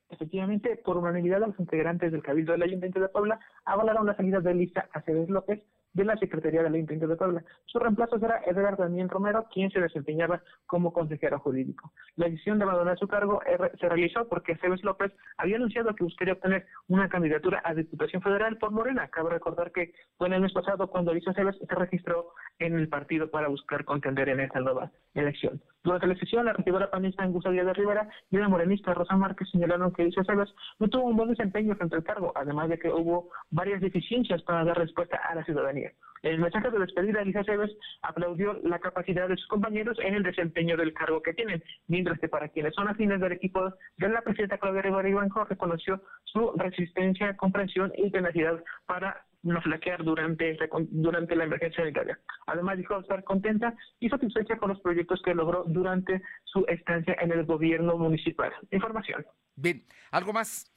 Efectivamente, 0.10 0.76
por 0.78 0.98
unanimidad, 0.98 1.40
los 1.40 1.58
integrantes 1.60 2.12
del 2.12 2.22
Cabildo 2.22 2.52
del 2.52 2.64
Ayuntamiento 2.64 3.00
de 3.00 3.10
Puebla 3.10 3.40
avalaron 3.66 4.06
la 4.06 4.16
salida 4.16 4.40
de 4.40 4.54
Lisa 4.54 4.88
Aceves 4.94 5.30
López 5.30 5.62
de 5.94 6.06
la 6.06 6.16
Secretaría 6.18 6.64
del 6.64 6.74
Ayuntamiento 6.74 7.08
de 7.08 7.16
Puebla. 7.16 7.44
Su 7.66 7.80
reemplazo 7.80 8.20
será 8.20 8.42
Edgar 8.46 8.78
Daniel 8.78 9.10
Romero, 9.10 9.46
quien 9.52 9.70
se 9.72 9.80
desempeñaba 9.80 10.42
como 10.66 10.94
consejero 10.94 11.40
jurídico. 11.40 11.92
La 12.16 12.28
decisión 12.28 12.58
de 12.60 12.64
abandonar 12.64 12.98
su 12.98 13.08
cargo 13.08 13.42
se 13.80 13.90
realizó 13.90 14.28
porque 14.28 14.54
Aceves 14.54 14.84
López 14.84 15.12
había 15.38 15.58
anunciado 15.58 15.94
que 15.96 16.04
buscaría 16.04 16.34
obtener 16.34 16.66
una 16.88 17.10
candidatura 17.10 17.62
a 17.64 17.74
Diputación 17.74 18.22
Federal 18.22 18.58
por 18.58 18.72
Morena. 18.72 19.08
Cabe 19.10 19.32
recordar 19.32 19.72
que 19.72 19.94
fue 20.18 20.28
en 20.28 20.34
el 20.34 20.42
mes 20.42 20.54
pasado 20.54 20.88
cuando 20.88 21.14
Lisa 21.14 21.32
Aceves 21.32 21.58
se 21.58 21.76
registró 21.76 22.34
en 22.60 22.78
el 22.78 22.88
partido 22.88 23.30
para 23.30 23.48
buscar 23.48 23.86
contender 23.86 24.30
en 24.30 24.40
esta 24.40 24.60
nueva 24.60 24.92
elección. 25.14 25.62
Durante 25.84 26.08
la 26.08 26.16
sesión, 26.16 26.46
la 26.46 26.54
regidora 26.54 26.92
panista 26.92 27.24
Angusta 27.24 27.50
Díaz 27.50 27.66
de 27.66 27.74
Rivera 27.74 28.08
y 28.30 28.38
la 28.38 28.48
morenista 28.48 28.94
Rosa 28.94 29.18
Márquez 29.18 29.50
señalaron 29.50 29.92
que 29.92 30.04
Lisa 30.04 30.22
Aceves 30.22 30.54
no 30.80 30.88
tuvo 30.88 31.06
un 31.06 31.18
buen 31.18 31.30
desempeño 31.30 31.76
frente 31.76 31.96
al 31.96 32.04
cargo, 32.04 32.32
además 32.36 32.70
de 32.70 32.78
que 32.78 32.90
hubo 32.90 33.30
varias 33.50 33.82
deficiencias 33.82 34.44
para 34.44 34.64
dar 34.64 34.78
respuesta 34.78 35.18
a 35.18 35.34
la 35.34 35.44
ciudadanía. 35.44 35.81
En 36.24 36.34
el 36.34 36.40
mensaje 36.40 36.70
de 36.70 36.80
despedida, 36.80 37.22
Elisa 37.22 37.44
Cebes 37.44 37.72
aplaudió 38.04 38.54
la 38.64 38.80
capacidad 38.80 39.28
de 39.28 39.38
sus 39.38 39.48
compañeros 39.48 39.98
en 40.04 40.14
el 40.14 40.24
desempeño 40.24 40.78
del 40.78 40.94
cargo 40.94 41.22
que 41.22 41.34
tienen, 41.34 41.64
mientras 41.88 42.20
que 42.20 42.28
para 42.28 42.50
quienes 42.50 42.76
son 42.76 42.88
afines 42.88 43.20
del 43.20 43.32
equipo 43.32 43.74
de 43.98 44.10
la 44.10 44.22
presidenta 44.22 44.60
Claudia 44.60 44.84
Rivera 44.84 45.28
reconoció 45.50 46.04
su 46.26 46.52
resistencia, 46.58 47.36
comprensión 47.38 47.92
y 47.96 48.12
tenacidad 48.12 48.64
para 48.86 49.26
no 49.44 49.60
flaquear 49.62 50.04
durante, 50.04 50.58
durante 50.92 51.36
la 51.36 51.46
emergencia 51.46 51.82
sanitaria. 51.82 52.20
Además 52.46 52.78
dijo 52.78 53.00
estar 53.00 53.24
contenta 53.24 53.74
y 54.00 54.08
satisfecha 54.08 54.58
con 54.58 54.70
los 54.70 54.80
proyectos 54.82 55.20
que 55.24 55.34
logró 55.34 55.64
durante 55.66 56.22
su 56.44 56.64
estancia 56.68 57.16
en 57.20 57.32
el 57.32 57.46
gobierno 57.46 57.98
municipal. 57.98 58.54
Información. 58.70 59.26
Bien, 59.56 59.84
¿algo 60.12 60.34
más? 60.34 60.72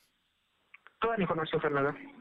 Toda 1.05 1.18
la 1.18 1.22
información. 1.22 1.62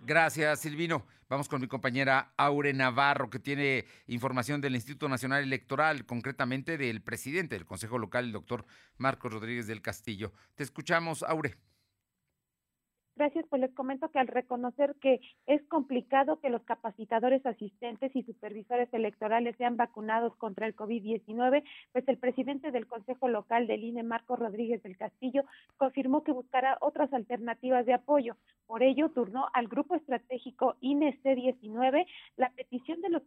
Gracias, 0.05 0.59
Silvino. 0.59 1.05
Vamos 1.29 1.47
con 1.47 1.61
mi 1.61 1.67
compañera 1.67 2.33
Aure 2.35 2.73
Navarro, 2.73 3.29
que 3.29 3.39
tiene 3.39 3.85
información 4.07 4.59
del 4.59 4.75
Instituto 4.75 5.07
Nacional 5.07 5.41
Electoral, 5.41 6.05
concretamente 6.05 6.77
del 6.77 7.01
presidente 7.01 7.55
del 7.55 7.65
Consejo 7.65 7.97
Local, 7.97 8.25
el 8.25 8.33
doctor 8.33 8.65
Marcos 8.97 9.31
Rodríguez 9.31 9.67
del 9.67 9.81
Castillo. 9.81 10.33
Te 10.55 10.63
escuchamos, 10.63 11.23
Aure. 11.23 11.55
Gracias, 13.15 13.45
pues 13.47 13.61
les 13.61 13.71
comento 13.75 14.09
que 14.09 14.17
al 14.17 14.27
reconocer 14.27 14.95
que 14.99 15.21
es 15.45 15.61
complicado 15.67 16.39
que 16.39 16.49
los 16.49 16.63
capacitadores 16.63 17.45
asistentes 17.45 18.15
y 18.15 18.23
supervisores 18.23 18.91
electorales 18.91 19.55
sean 19.57 19.77
vacunados 19.77 20.35
contra 20.37 20.65
el 20.65 20.75
COVID-19, 20.75 21.63
pues 21.91 22.07
el 22.07 22.17
presidente 22.17 22.71
del 22.71 22.87
Consejo 22.87 23.27
Local 23.27 23.67
del 23.67 23.83
INE, 23.83 24.01
Marco 24.01 24.35
Rodríguez 24.35 24.81
del 24.81 24.97
Castillo, 24.97 25.43
confirmó 25.77 26.23
que 26.23 26.31
buscará 26.31 26.79
otras 26.81 27.13
alternativas 27.13 27.85
de 27.85 27.93
apoyo. 27.93 28.35
Por 28.65 28.81
ello, 28.81 29.09
turnó 29.09 29.47
al 29.53 29.67
Grupo 29.67 29.93
Estratégico 29.93 30.75
INE 30.81 31.15
C19 31.21 32.07
la 32.37 32.49
petición 32.49 32.99
de 33.01 33.09
los 33.09 33.21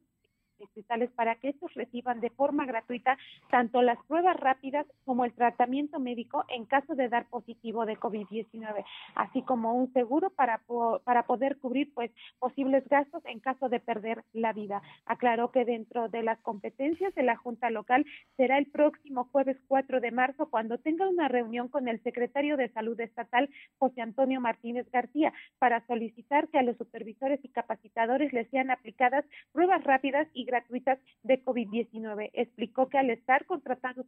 para 1.15 1.37
que 1.37 1.51
estos 1.51 1.73
reciban 1.75 2.21
de 2.21 2.31
forma 2.31 2.65
gratuita 2.65 3.19
tanto 3.51 3.83
las 3.83 3.99
pruebas 4.07 4.37
rápidas 4.39 4.87
como 5.05 5.25
el 5.25 5.33
tratamiento 5.33 5.99
médico 5.99 6.45
en 6.49 6.65
caso 6.65 6.95
de 6.95 7.09
dar 7.09 7.27
positivo 7.27 7.87
de 7.87 7.97
COVID-19, 7.99 8.85
así 9.15 9.43
como 9.43 9.75
un 9.75 9.93
seguro 9.93 10.31
para, 10.31 10.61
para 11.05 11.25
poder 11.25 11.59
cubrir 11.59 11.93
pues 11.95 12.11
posibles 12.39 12.87
gastos 12.89 13.23
en 13.27 13.41
caso 13.41 13.69
de 13.69 13.81
perder 13.81 14.25
la 14.33 14.53
vida. 14.53 14.83
Aclaró 15.07 15.51
que 15.51 15.65
dentro 15.65 16.09
de 16.09 16.23
las 16.23 16.39
competencias 16.41 17.15
de 17.15 17.23
la 17.23 17.37
Junta 17.37 17.71
Local 17.71 18.07
será 18.37 18.59
el 18.59 18.67
próximo 18.67 19.29
jueves 19.33 19.57
4 19.69 20.01
de 20.01 20.11
marzo 20.11 20.49
cuando 20.51 20.79
tenga 20.79 21.09
una 21.09 21.29
reunión 21.29 21.69
con 21.69 21.89
el 21.89 22.03
secretario 22.03 22.57
de 22.57 22.69
Salud 22.71 22.99
Estatal, 23.01 23.51
José 23.79 24.01
Antonio 24.03 24.41
Martínez 24.41 24.91
García, 24.91 25.33
para 25.59 25.87
solicitar 25.87 26.49
que 26.49 26.59
a 26.59 26.63
los 26.63 26.77
supervisores 26.77 27.41
y 27.43 27.49
capacitadores 27.49 28.33
les 28.33 28.49
sean 28.51 28.71
aplicadas 28.71 29.25
pruebas 29.53 29.83
rápidas 29.85 30.29
y 30.33 30.46
gratuitas 30.47 30.99
de 31.23 31.45
COVID-19. 31.45 32.31
Explicó 32.33 32.89
que 32.89 32.99
al 32.99 33.11
estar 33.11 33.45
contratados 33.45 34.07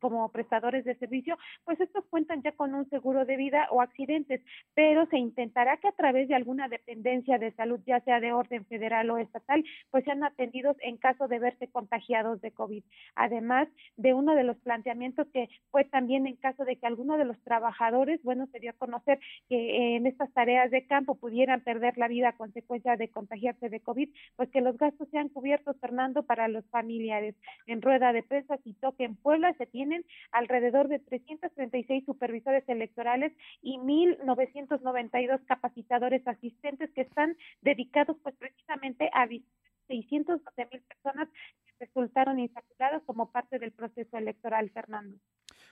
como, 0.00 0.28
prestadores 0.28 0.84
de 0.84 0.96
servicio, 0.96 1.38
pues 1.64 1.80
estos 1.80 2.04
cuentan 2.06 2.42
ya 2.42 2.52
con 2.52 2.74
un 2.74 2.88
seguro 2.90 3.24
de 3.24 3.36
vida 3.36 3.68
o 3.70 3.80
accidentes, 3.80 4.42
pero 4.74 5.06
se 5.06 5.18
intentará 5.18 5.78
que 5.78 5.88
a 5.88 5.92
través 5.92 6.28
de 6.28 6.34
alguna 6.34 6.68
dependencia 6.68 7.38
de 7.38 7.52
salud, 7.52 7.80
ya 7.86 8.00
sea 8.00 8.20
de 8.20 8.32
orden 8.32 8.64
federal 8.66 9.10
o 9.10 9.18
estatal, 9.18 9.64
pues 9.90 10.04
sean 10.04 10.24
atendidos 10.24 10.76
en 10.80 10.96
caso 10.96 11.28
de 11.28 11.38
verse 11.38 11.68
contagiados 11.68 12.40
de 12.40 12.50
COVID. 12.50 12.82
Además 13.14 13.68
de 13.96 14.14
uno 14.14 14.34
de 14.34 14.44
los 14.44 14.56
planteamientos 14.58 15.26
que 15.32 15.48
fue 15.70 15.84
también 15.84 16.26
en 16.26 16.36
caso 16.36 16.64
de 16.64 16.76
que 16.76 16.86
alguno 16.86 17.16
de 17.16 17.24
los 17.24 17.40
trabajadores, 17.42 18.22
bueno, 18.22 18.46
se 18.52 18.60
dio 18.60 18.70
a 18.70 18.74
conocer 18.74 19.18
que 19.48 19.96
en 19.96 20.06
estas 20.06 20.32
tareas 20.32 20.70
de 20.70 20.86
campo 20.86 21.14
pudieran 21.14 21.60
perder 21.60 21.96
la 21.98 22.08
vida 22.08 22.30
a 22.30 22.36
consecuencia 22.36 22.96
de 22.96 23.08
contagiarse 23.08 23.68
de 23.68 23.80
COVID, 23.80 24.08
pues 24.36 24.50
que 24.50 24.60
los 24.60 24.76
gastos 24.76 25.08
sean 25.10 25.28
cubiertos 25.28 25.59
Fernando, 25.80 26.22
para 26.22 26.48
los 26.48 26.64
familiares. 26.66 27.34
En 27.66 27.82
rueda 27.82 28.12
de 28.12 28.22
prensa 28.22 28.58
y 28.64 28.74
toque 28.74 29.04
en 29.04 29.16
Puebla 29.16 29.54
se 29.54 29.66
tienen 29.66 30.04
alrededor 30.32 30.88
de 30.88 30.98
336 30.98 32.04
supervisores 32.04 32.68
electorales 32.68 33.32
y 33.62 33.78
1.992 33.78 35.44
capacitadores 35.46 36.26
asistentes 36.26 36.90
que 36.90 37.02
están 37.02 37.36
dedicados 37.62 38.16
pues 38.22 38.34
precisamente 38.36 39.10
a 39.12 39.26
612 39.26 40.68
mil 40.72 40.82
personas 40.82 41.28
que 41.66 41.84
resultaron 41.86 42.38
insaculadas 42.38 43.02
como 43.04 43.30
parte 43.30 43.58
del 43.58 43.72
proceso 43.72 44.16
electoral, 44.16 44.70
Fernando. 44.70 45.18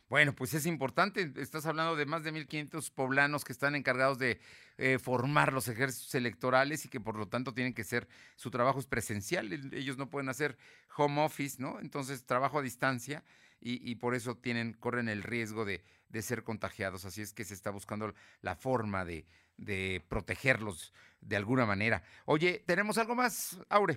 Bueno, 0.09 0.35
pues 0.35 0.55
es 0.55 0.65
importante. 0.65 1.33
Estás 1.37 1.67
hablando 1.67 1.95
de 1.95 2.07
más 2.07 2.23
de 2.23 2.33
1.500 2.33 2.91
poblanos 2.93 3.45
que 3.45 3.53
están 3.53 3.75
encargados 3.75 4.19
de 4.19 4.41
eh, 4.79 4.99
formar 4.99 5.53
los 5.53 5.69
ejércitos 5.69 6.15
electorales 6.15 6.87
y 6.87 6.89
que 6.89 6.99
por 6.99 7.17
lo 7.17 7.29
tanto 7.29 7.53
tienen 7.53 7.75
que 7.75 7.85
ser, 7.85 8.09
su 8.35 8.51
trabajo 8.51 8.79
es 8.81 8.87
presencial. 8.87 9.53
Ellos 9.75 9.99
no 9.99 10.09
pueden 10.09 10.31
hacer 10.31 10.57
home 10.97 11.23
office, 11.23 11.61
¿no? 11.61 11.79
Entonces, 11.81 12.25
trabajo 12.25 12.59
a 12.59 12.63
distancia 12.63 13.23
y, 13.61 13.97
por 13.97 14.15
eso 14.15 14.37
tienen, 14.37 14.73
corren 14.73 15.09
el 15.09 15.23
riesgo 15.23 15.65
de, 15.65 15.83
ser 16.23 16.43
contagiados. 16.43 17.05
Así 17.05 17.21
es 17.21 17.35
que 17.35 17.45
se 17.45 17.55
está 17.55 17.71
buscando 17.71 18.15
la 18.41 18.57
forma 18.57 19.05
de, 19.05 19.27
de 19.59 20.03
protegerlos 20.09 20.95
de 21.21 21.37
alguna 21.37 21.67
manera. 21.67 22.03
Oye, 22.25 22.63
¿tenemos 22.67 22.97
algo 22.97 23.15
más, 23.15 23.61
Aure? 23.69 23.97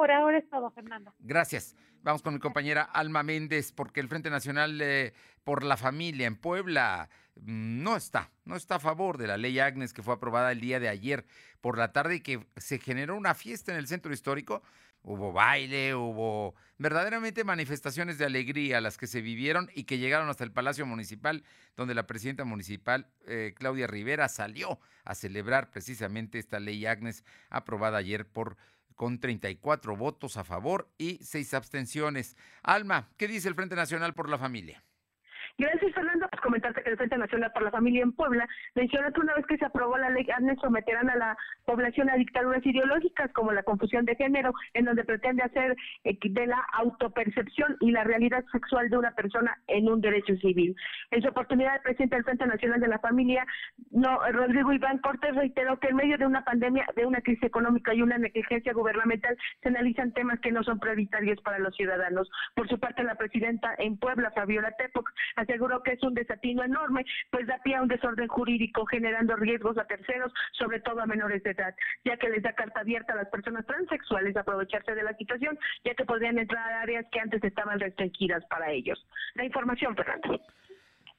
Por 0.00 0.10
ahora 0.10 0.38
es 0.38 0.48
todo, 0.48 0.70
Fernando. 0.70 1.12
Gracias. 1.18 1.76
Vamos 2.02 2.22
con 2.22 2.32
mi 2.32 2.40
compañera 2.40 2.84
Alma 2.84 3.22
Méndez, 3.22 3.70
porque 3.70 4.00
el 4.00 4.08
Frente 4.08 4.30
Nacional 4.30 4.80
eh, 4.80 5.12
por 5.44 5.62
la 5.62 5.76
Familia 5.76 6.26
en 6.26 6.36
Puebla 6.36 7.10
mm, 7.36 7.82
no 7.82 7.96
está, 7.96 8.30
no 8.46 8.56
está 8.56 8.76
a 8.76 8.80
favor 8.80 9.18
de 9.18 9.26
la 9.26 9.36
ley 9.36 9.58
Agnes 9.58 9.92
que 9.92 10.02
fue 10.02 10.14
aprobada 10.14 10.52
el 10.52 10.60
día 10.62 10.80
de 10.80 10.88
ayer 10.88 11.26
por 11.60 11.76
la 11.76 11.92
tarde 11.92 12.14
y 12.14 12.20
que 12.20 12.46
se 12.56 12.78
generó 12.78 13.14
una 13.14 13.34
fiesta 13.34 13.72
en 13.72 13.78
el 13.78 13.88
centro 13.88 14.10
histórico. 14.10 14.62
Hubo 15.02 15.34
baile, 15.34 15.94
hubo 15.94 16.54
verdaderamente 16.78 17.44
manifestaciones 17.44 18.16
de 18.16 18.24
alegría 18.24 18.80
las 18.80 18.96
que 18.96 19.06
se 19.06 19.20
vivieron 19.20 19.68
y 19.74 19.84
que 19.84 19.98
llegaron 19.98 20.30
hasta 20.30 20.44
el 20.44 20.52
Palacio 20.52 20.86
Municipal, 20.86 21.44
donde 21.76 21.94
la 21.94 22.06
presidenta 22.06 22.46
municipal, 22.46 23.06
eh, 23.26 23.52
Claudia 23.54 23.86
Rivera, 23.86 24.30
salió 24.30 24.80
a 25.04 25.14
celebrar 25.14 25.70
precisamente 25.70 26.38
esta 26.38 26.58
ley 26.58 26.86
Agnes 26.86 27.22
aprobada 27.50 27.98
ayer 27.98 28.26
por 28.26 28.56
con 28.94 29.20
34 29.20 29.96
votos 29.96 30.36
a 30.36 30.44
favor 30.44 30.88
y 30.98 31.18
6 31.22 31.54
abstenciones. 31.54 32.36
Alma, 32.62 33.08
¿qué 33.16 33.28
dice 33.28 33.48
el 33.48 33.54
Frente 33.54 33.76
Nacional 33.76 34.14
por 34.14 34.28
la 34.28 34.38
Familia? 34.38 34.82
Gracias, 35.58 35.92
Fernando. 35.94 36.26
Pues 36.40 36.52
comentarte 36.52 36.82
que 36.82 36.90
el 36.90 36.96
Frente 36.96 37.18
Nacional 37.18 37.52
por 37.52 37.62
la 37.62 37.70
Familia 37.70 38.02
en 38.02 38.12
Puebla 38.12 38.48
mencionó 38.74 39.12
que 39.12 39.20
una 39.20 39.34
vez 39.34 39.44
que 39.46 39.58
se 39.58 39.64
aprobó 39.66 39.98
la 39.98 40.08
ley 40.08 40.26
ANES 40.34 40.58
someterán 40.60 41.10
a 41.10 41.16
la 41.16 41.36
población 41.66 42.08
a 42.08 42.16
dictaduras 42.16 42.64
ideológicas 42.64 43.30
como 43.32 43.52
la 43.52 43.62
confusión 43.62 44.06
de 44.06 44.16
género, 44.16 44.54
en 44.72 44.86
donde 44.86 45.04
pretende 45.04 45.42
hacer 45.42 45.76
eh, 46.04 46.16
de 46.22 46.46
la 46.46 46.64
autopercepción 46.72 47.76
y 47.80 47.90
la 47.90 48.04
realidad 48.04 48.42
sexual 48.52 48.88
de 48.88 48.96
una 48.96 49.10
persona 49.10 49.58
en 49.66 49.88
un 49.90 50.00
derecho 50.00 50.34
civil. 50.36 50.74
En 51.10 51.20
su 51.20 51.28
oportunidad, 51.28 51.76
el 51.76 51.82
presidente 51.82 52.16
del 52.16 52.24
Frente 52.24 52.46
Nacional 52.46 52.80
de 52.80 52.88
la 52.88 52.98
Familia, 53.00 53.46
no, 53.90 54.18
Rodrigo 54.32 54.72
Iván 54.72 54.98
Cortés, 54.98 55.34
reiteró 55.34 55.78
que 55.78 55.88
en 55.88 55.96
medio 55.96 56.16
de 56.16 56.26
una 56.26 56.42
pandemia, 56.42 56.86
de 56.96 57.04
una 57.04 57.20
crisis 57.20 57.44
económica 57.44 57.92
y 57.92 58.00
una 58.00 58.16
negligencia 58.16 58.72
gubernamental, 58.72 59.36
se 59.62 59.68
analizan 59.68 60.12
temas 60.12 60.40
que 60.40 60.52
no 60.52 60.62
son 60.62 60.80
prioritarios 60.80 61.40
para 61.42 61.58
los 61.58 61.76
ciudadanos. 61.76 62.30
Por 62.54 62.66
su 62.68 62.78
parte, 62.78 63.02
la 63.02 63.16
presidenta 63.16 63.74
en 63.76 63.98
Puebla, 63.98 64.30
Fabiola 64.30 64.70
Tepoc, 64.78 65.10
aseguró 65.36 65.82
que 65.82 65.92
es 65.92 66.02
un 66.02 66.14
enorme, 66.64 67.04
pues 67.30 67.46
da 67.46 67.58
pie 67.58 67.76
a 67.76 67.82
un 67.82 67.88
desorden 67.88 68.28
jurídico 68.28 68.86
generando 68.86 69.36
riesgos 69.36 69.78
a 69.78 69.84
terceros, 69.84 70.32
sobre 70.52 70.80
todo 70.80 71.00
a 71.00 71.06
menores 71.06 71.42
de 71.42 71.50
edad, 71.50 71.74
ya 72.04 72.16
que 72.16 72.28
les 72.28 72.42
da 72.42 72.52
carta 72.52 72.80
abierta 72.80 73.12
a 73.12 73.16
las 73.16 73.28
personas 73.28 73.66
transexuales 73.66 74.36
a 74.36 74.40
aprovecharse 74.40 74.94
de 74.94 75.02
la 75.02 75.14
situación, 75.14 75.58
ya 75.84 75.94
que 75.94 76.04
podrían 76.04 76.38
entrar 76.38 76.72
a 76.72 76.82
áreas 76.82 77.06
que 77.10 77.20
antes 77.20 77.42
estaban 77.42 77.80
restringidas 77.80 78.44
para 78.46 78.70
ellos. 78.70 79.04
La 79.34 79.44
información, 79.44 79.96
Fernando. 79.96 80.40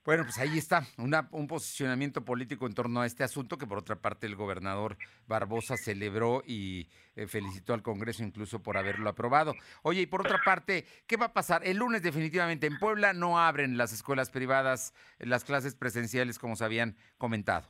Bueno, 0.03 0.23
pues 0.23 0.39
ahí 0.39 0.57
está, 0.57 0.87
un 0.97 1.47
posicionamiento 1.47 2.25
político 2.25 2.65
en 2.65 2.73
torno 2.73 3.01
a 3.01 3.05
este 3.05 3.23
asunto 3.23 3.59
que 3.59 3.67
por 3.67 3.77
otra 3.77 4.01
parte 4.01 4.25
el 4.25 4.35
gobernador 4.35 4.97
Barbosa 5.27 5.75
celebró 5.77 6.41
y 6.43 6.89
eh, 7.15 7.27
felicitó 7.27 7.75
al 7.75 7.83
Congreso 7.83 8.23
incluso 8.23 8.63
por 8.63 8.77
haberlo 8.77 9.07
aprobado. 9.09 9.53
Oye, 9.83 10.01
y 10.01 10.05
por 10.07 10.21
otra 10.21 10.41
parte, 10.43 10.87
¿qué 11.05 11.17
va 11.17 11.27
a 11.27 11.33
pasar? 11.33 11.61
El 11.67 11.77
lunes 11.77 12.01
definitivamente 12.01 12.65
en 12.65 12.79
Puebla 12.79 13.13
no 13.13 13.39
abren 13.39 13.77
las 13.77 13.93
escuelas 13.93 14.31
privadas, 14.31 14.95
las 15.19 15.43
clases 15.43 15.75
presenciales 15.75 16.39
como 16.39 16.55
se 16.55 16.65
habían 16.65 16.97
comentado. 17.19 17.69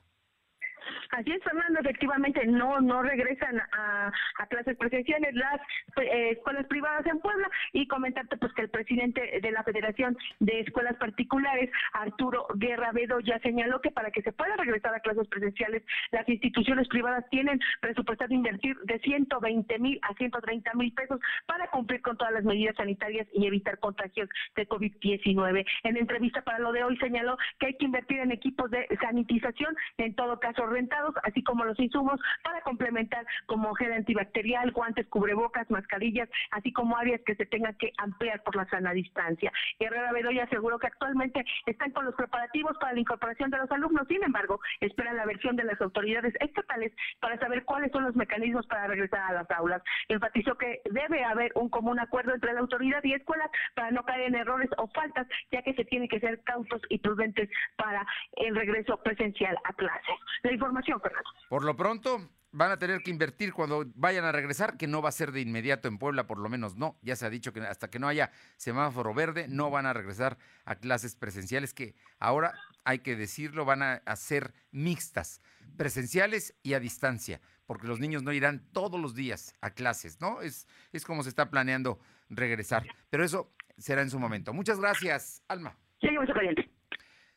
Así 1.12 1.32
es, 1.32 1.44
Fernando, 1.44 1.80
efectivamente 1.82 2.46
no 2.48 2.80
no 2.80 3.04
regresan 3.04 3.60
a, 3.74 4.12
clases 4.50 4.78
presenciales 4.78 5.34
las 5.34 5.62
eh, 6.02 6.32
escuelas 6.32 6.66
privadas 6.68 7.06
en 7.06 7.20
Puebla 7.20 7.50
y 7.74 7.88
comentarte 7.88 8.38
pues 8.38 8.52
que 8.54 8.64
el 8.64 8.70
presidente 8.70 9.40
de 9.42 9.52
la 9.52 9.64
Federación 9.64 10.18
de 10.40 10.62
Escuelas 10.62 10.96
Particulares, 10.98 11.70
Arturo 11.94 12.48
Guerra 12.56 12.92
ya 13.24 13.40
señaló 13.40 13.82
que 13.82 13.92
para 13.92 14.12
que 14.12 14.22
se 14.22 14.32
pueda 14.32 14.56
regresar 14.56 14.94
a 14.94 15.00
clases 15.00 15.28
presenciales, 15.28 15.84
las 16.12 16.28
instituciones 16.28 16.88
privadas 16.88 17.26
tienen 17.30 17.60
presupuestado 17.82 18.34
invertir 18.34 18.78
de 18.84 19.00
120 19.00 19.80
mil 19.80 20.00
a 20.04 20.14
130 20.16 20.74
mil 20.74 20.94
pesos 20.94 21.20
para 21.46 21.68
cumplir 21.68 22.02
con 22.02 22.18
todas 22.18 22.34
las 22.34 22.44
medidas 22.44 22.76
sanitarias 22.76 23.28
y 23.34 23.46
evitar 23.46 23.80
contagios 23.80 24.30
de 24.56 24.68
COVID-19. 24.68 25.66
En 25.84 25.98
entrevista 25.98 26.42
para 26.42 26.60
lo 26.60 26.72
de 26.72 26.84
hoy 26.84 26.98
señaló 26.98 27.38
que 27.60 27.68
hay 27.68 27.78
que 27.78 27.86
invertir 27.86 28.20
en 28.20 28.32
equipos 28.32 28.70
de 28.72 28.88
sanitización, 29.02 29.76
en 29.98 30.16
todo 30.16 30.40
caso 30.40 30.66
renta 30.68 31.01
así 31.24 31.44
como 31.44 31.66
los 31.66 31.80
insumos 31.80 32.20
para 32.44 32.62
complementar 32.62 33.26
como 33.46 33.74
gel 33.76 33.94
antibacterial, 33.94 34.72
guantes, 34.72 35.08
cubrebocas, 35.08 35.70
mascarillas, 35.70 36.30
así 36.52 36.72
como 36.72 36.98
áreas 36.98 37.22
que 37.26 37.36
se 37.36 37.46
tengan 37.46 37.76
que 37.76 37.92
ampliar 37.98 38.42
por 38.44 38.56
la 38.56 38.66
sana 38.70 38.94
distancia. 38.94 39.52
Herrera 39.80 40.12
Bedoya 40.12 40.44
aseguró 40.44 40.80
que 40.80 40.88
actualmente 40.88 41.44
están 41.66 41.92
con 41.92 42.06
los 42.06 42.16
preparativos 42.16 42.78
para 42.80 42.94
la 42.94 43.00
incorporación 43.00 43.50
de 43.50 43.58
los 43.58 43.72
alumnos, 43.72 44.08
sin 44.08 44.24
embargo, 44.24 44.60
esperan 44.80 45.18
la 45.18 45.26
versión 45.26 45.56
de 45.56 45.64
las 45.64 45.80
autoridades 45.82 46.34
estatales 46.40 46.92
para 47.20 47.38
saber 47.40 47.64
cuáles 47.64 47.92
son 47.92 48.04
los 48.04 48.16
mecanismos 48.16 48.66
para 48.68 48.88
regresar 48.88 49.22
a 49.22 49.34
las 49.34 49.52
aulas. 49.52 49.82
Enfatizó 50.08 50.58
que 50.58 50.82
debe 50.92 51.24
haber 51.24 51.52
un 51.56 51.70
común 51.70 52.00
acuerdo 52.00 52.34
entre 52.34 52.54
la 52.54 52.62
autoridad 52.62 53.04
y 53.04 53.14
escuelas 53.14 53.50
para 53.76 53.92
no 53.92 54.04
caer 54.04 54.22
en 54.22 54.36
errores 54.36 54.70
o 54.78 54.88
faltas, 54.88 55.28
ya 55.52 55.62
que 55.62 55.74
se 55.74 55.86
tiene 55.86 56.08
que 56.08 56.20
ser 56.20 56.42
cautos 56.44 56.82
y 56.90 57.00
prudentes 57.00 57.50
para 57.76 58.06
el 58.38 58.56
regreso 58.56 58.98
presencial 59.04 59.58
a 59.64 59.74
clases. 59.74 60.16
La 60.44 60.52
información, 60.52 60.91
Fernando. 61.04 61.30
Por 61.50 61.64
lo 61.64 61.76
pronto, 61.76 62.30
van 62.52 62.72
a 62.72 62.78
tener 62.78 63.02
que 63.02 63.12
invertir 63.12 63.54
cuando 63.54 63.86
vayan 63.96 64.26
a 64.26 64.32
regresar, 64.32 64.78
que 64.78 64.88
no 64.88 65.02
va 65.02 65.10
a 65.10 65.14
ser 65.14 65.32
de 65.32 65.42
inmediato 65.42 65.88
en 65.88 65.98
Puebla, 65.98 66.28
por 66.28 66.38
lo 66.38 66.50
menos 66.50 66.76
no. 66.76 66.98
Ya 67.02 67.16
se 67.16 67.26
ha 67.26 67.30
dicho 67.30 67.54
que 67.54 67.62
hasta 67.62 67.90
que 67.90 68.00
no 68.00 68.08
haya 68.08 68.32
semáforo 68.58 69.14
verde, 69.14 69.48
no 69.48 69.70
van 69.70 69.86
a 69.86 69.94
regresar 69.94 70.38
a 70.66 70.76
clases 70.76 71.16
presenciales, 71.16 71.74
que 71.74 71.96
ahora, 72.20 72.54
hay 72.84 73.00
que 73.00 73.16
decirlo, 73.16 73.66
van 73.66 73.82
a, 73.84 74.02
ser 74.16 74.54
mixtas, 74.72 75.42
presenciales 75.78 76.56
y 76.62 76.74
a 76.74 76.80
distancia, 76.80 77.42
porque 77.66 77.88
los 77.88 78.00
niños 78.00 78.24
no 78.24 78.34
irán 78.34 78.68
todos 78.74 79.00
los 79.00 79.16
días 79.16 79.56
a 79.62 79.72
clases, 79.72 80.20
¿no? 80.20 80.42
Es, 80.42 80.68
es 80.92 81.06
como 81.06 81.24
se 81.24 81.30
está 81.30 81.50
planeando 81.50 82.00
regresar. 82.30 82.86
Pero 83.10 83.24
eso 83.24 83.54
será 83.78 84.02
en 84.02 84.10
su 84.10 84.20
momento. 84.20 84.54
Muchas 84.54 84.80
gracias, 84.80 85.44
Alma. 85.48 85.78
Seguimos 86.02 86.28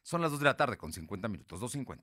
Son 0.03 0.21
las 0.21 0.31
2 0.33 0.41
de 0.41 0.45
la 0.45 0.57
tarde 0.57 0.77
con 0.77 0.93
50 0.93 1.29
minutos, 1.29 1.61
2.50. 1.61 2.01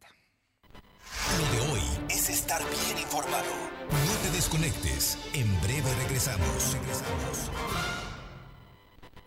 Lo 1.37 1.51
de 1.51 1.71
hoy 1.71 1.81
es 2.09 2.29
estar 2.29 2.61
bien 2.61 2.97
informado. 2.97 3.51
No 3.89 4.13
te 4.23 4.35
desconectes. 4.35 5.17
En 5.33 5.61
breve 5.61 5.93
regresamos. 6.03 6.73
Regresamos. 6.73 7.51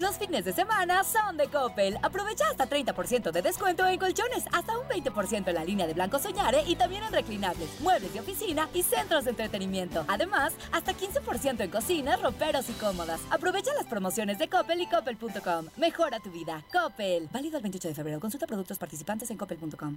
Los 0.01 0.19
fines 0.19 0.45
de 0.45 0.53
semana 0.53 1.05
son 1.05 1.37
de 1.37 1.47
Coppel. 1.47 1.97
Aprovecha 2.03 2.45
hasta 2.51 2.69
30% 2.69 3.31
de 3.31 3.43
descuento 3.43 3.87
en 3.87 3.99
colchones, 3.99 4.45
hasta 4.53 4.77
un 4.77 4.87
20% 4.89 5.49
en 5.49 5.55
la 5.55 5.65
línea 5.65 5.87
de 5.87 5.95
Blanco 5.95 6.19
Soñare 6.19 6.65
y 6.67 6.75
también 6.75 7.05
en 7.05 7.13
reclinables, 7.13 7.81
muebles 7.81 8.13
de 8.13 8.21
oficina 8.21 8.69
y 8.75 8.83
centros 8.83 9.25
de 9.25 9.31
entretenimiento. 9.31 10.05
Además, 10.09 10.53
hasta 10.73 10.93
15% 10.93 11.61
en 11.61 11.71
cocinas, 11.71 12.21
roperos 12.21 12.69
y 12.69 12.73
cómodas. 12.73 13.21
Aprovecha 13.31 13.73
las 13.75 13.87
promociones 13.87 14.39
de 14.39 14.49
Coppel 14.49 14.81
y 14.81 14.87
coppel.com. 14.89 15.67
Mejora 15.77 16.19
tu 16.19 16.31
vida. 16.31 16.63
Coppel. 16.73 17.29
Válido 17.33 17.57
el 17.57 17.63
28 17.63 17.89
de 17.89 17.95
febrero. 17.95 18.21
Consulta 18.21 18.47
productos 18.47 18.79
participantes 18.79 19.31
en 19.31 19.37
coppel.com. 19.39 19.97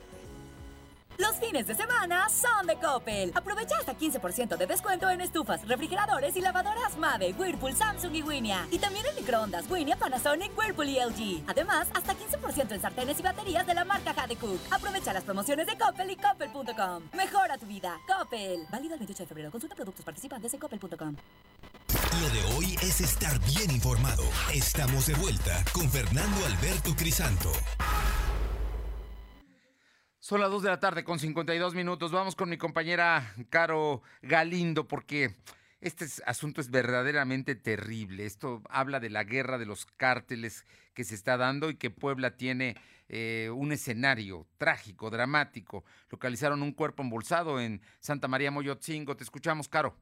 Los 1.17 1.35
fines 1.35 1.67
de 1.67 1.75
semana 1.75 2.27
son 2.29 2.67
de 2.67 2.77
Coppel. 2.77 3.31
Aprovecha 3.35 3.75
hasta 3.77 3.97
15% 3.97 4.57
de 4.57 4.65
descuento 4.65 5.09
en 5.09 5.21
estufas, 5.21 5.67
refrigeradores 5.67 6.35
y 6.35 6.41
lavadoras 6.41 6.97
Mave, 6.97 7.33
Whirlpool, 7.37 7.75
Samsung 7.75 8.15
y 8.15 8.21
Winia. 8.23 8.67
Y 8.71 8.79
también 8.79 9.05
en 9.05 9.15
microondas 9.15 9.69
Winia, 9.69 9.95
Panasonic, 9.95 10.57
Whirlpool 10.57 10.89
y 10.89 10.99
LG. 10.99 11.43
Además, 11.47 11.87
hasta 11.93 12.13
15% 12.13 12.71
en 12.71 12.81
sartenes 12.81 13.19
y 13.19 13.23
baterías 13.23 13.65
de 13.67 13.73
la 13.73 13.85
marca 13.85 14.13
Cook. 14.39 14.59
Aprovecha 14.71 15.13
las 15.13 15.23
promociones 15.23 15.67
de 15.67 15.77
Coppel 15.77 16.11
y 16.11 16.15
coppel.com. 16.15 17.03
Mejora 17.13 17.57
tu 17.57 17.65
vida. 17.65 17.99
Coppel. 18.07 18.65
Válido 18.71 18.93
el 18.93 18.99
28 18.99 19.23
de 19.23 19.27
febrero. 19.27 19.51
Consulta 19.51 19.75
productos 19.75 20.05
participantes 20.05 20.53
en 20.53 20.59
coppel.com. 20.59 21.15
Lo 22.21 22.29
de 22.29 22.55
hoy 22.55 22.75
es 22.81 23.01
estar 23.01 23.39
bien 23.39 23.71
informado. 23.71 24.23
Estamos 24.53 25.07
de 25.07 25.13
vuelta 25.15 25.63
con 25.73 25.89
Fernando 25.89 26.45
Alberto 26.45 26.95
Crisanto. 26.95 27.51
Son 30.31 30.39
las 30.39 30.49
2 30.49 30.63
de 30.63 30.69
la 30.69 30.79
tarde 30.79 31.03
con 31.03 31.19
52 31.19 31.75
minutos. 31.75 32.13
Vamos 32.13 32.37
con 32.37 32.47
mi 32.47 32.55
compañera 32.55 33.35
Caro 33.49 34.01
Galindo 34.21 34.87
porque 34.87 35.35
este 35.81 36.05
asunto 36.25 36.61
es 36.61 36.71
verdaderamente 36.71 37.53
terrible. 37.55 38.25
Esto 38.25 38.61
habla 38.69 39.01
de 39.01 39.09
la 39.09 39.25
guerra 39.25 39.57
de 39.57 39.65
los 39.65 39.85
cárteles 39.85 40.65
que 40.93 41.03
se 41.03 41.15
está 41.15 41.35
dando 41.35 41.69
y 41.69 41.75
que 41.75 41.89
Puebla 41.89 42.37
tiene 42.37 42.77
eh, 43.09 43.49
un 43.53 43.73
escenario 43.73 44.47
trágico, 44.57 45.09
dramático. 45.09 45.83
Localizaron 46.09 46.63
un 46.63 46.71
cuerpo 46.71 47.03
embolsado 47.03 47.59
en 47.59 47.81
Santa 47.99 48.29
María 48.29 48.51
Moyotzingo. 48.51 49.17
Te 49.17 49.25
escuchamos, 49.25 49.67
Caro. 49.67 49.97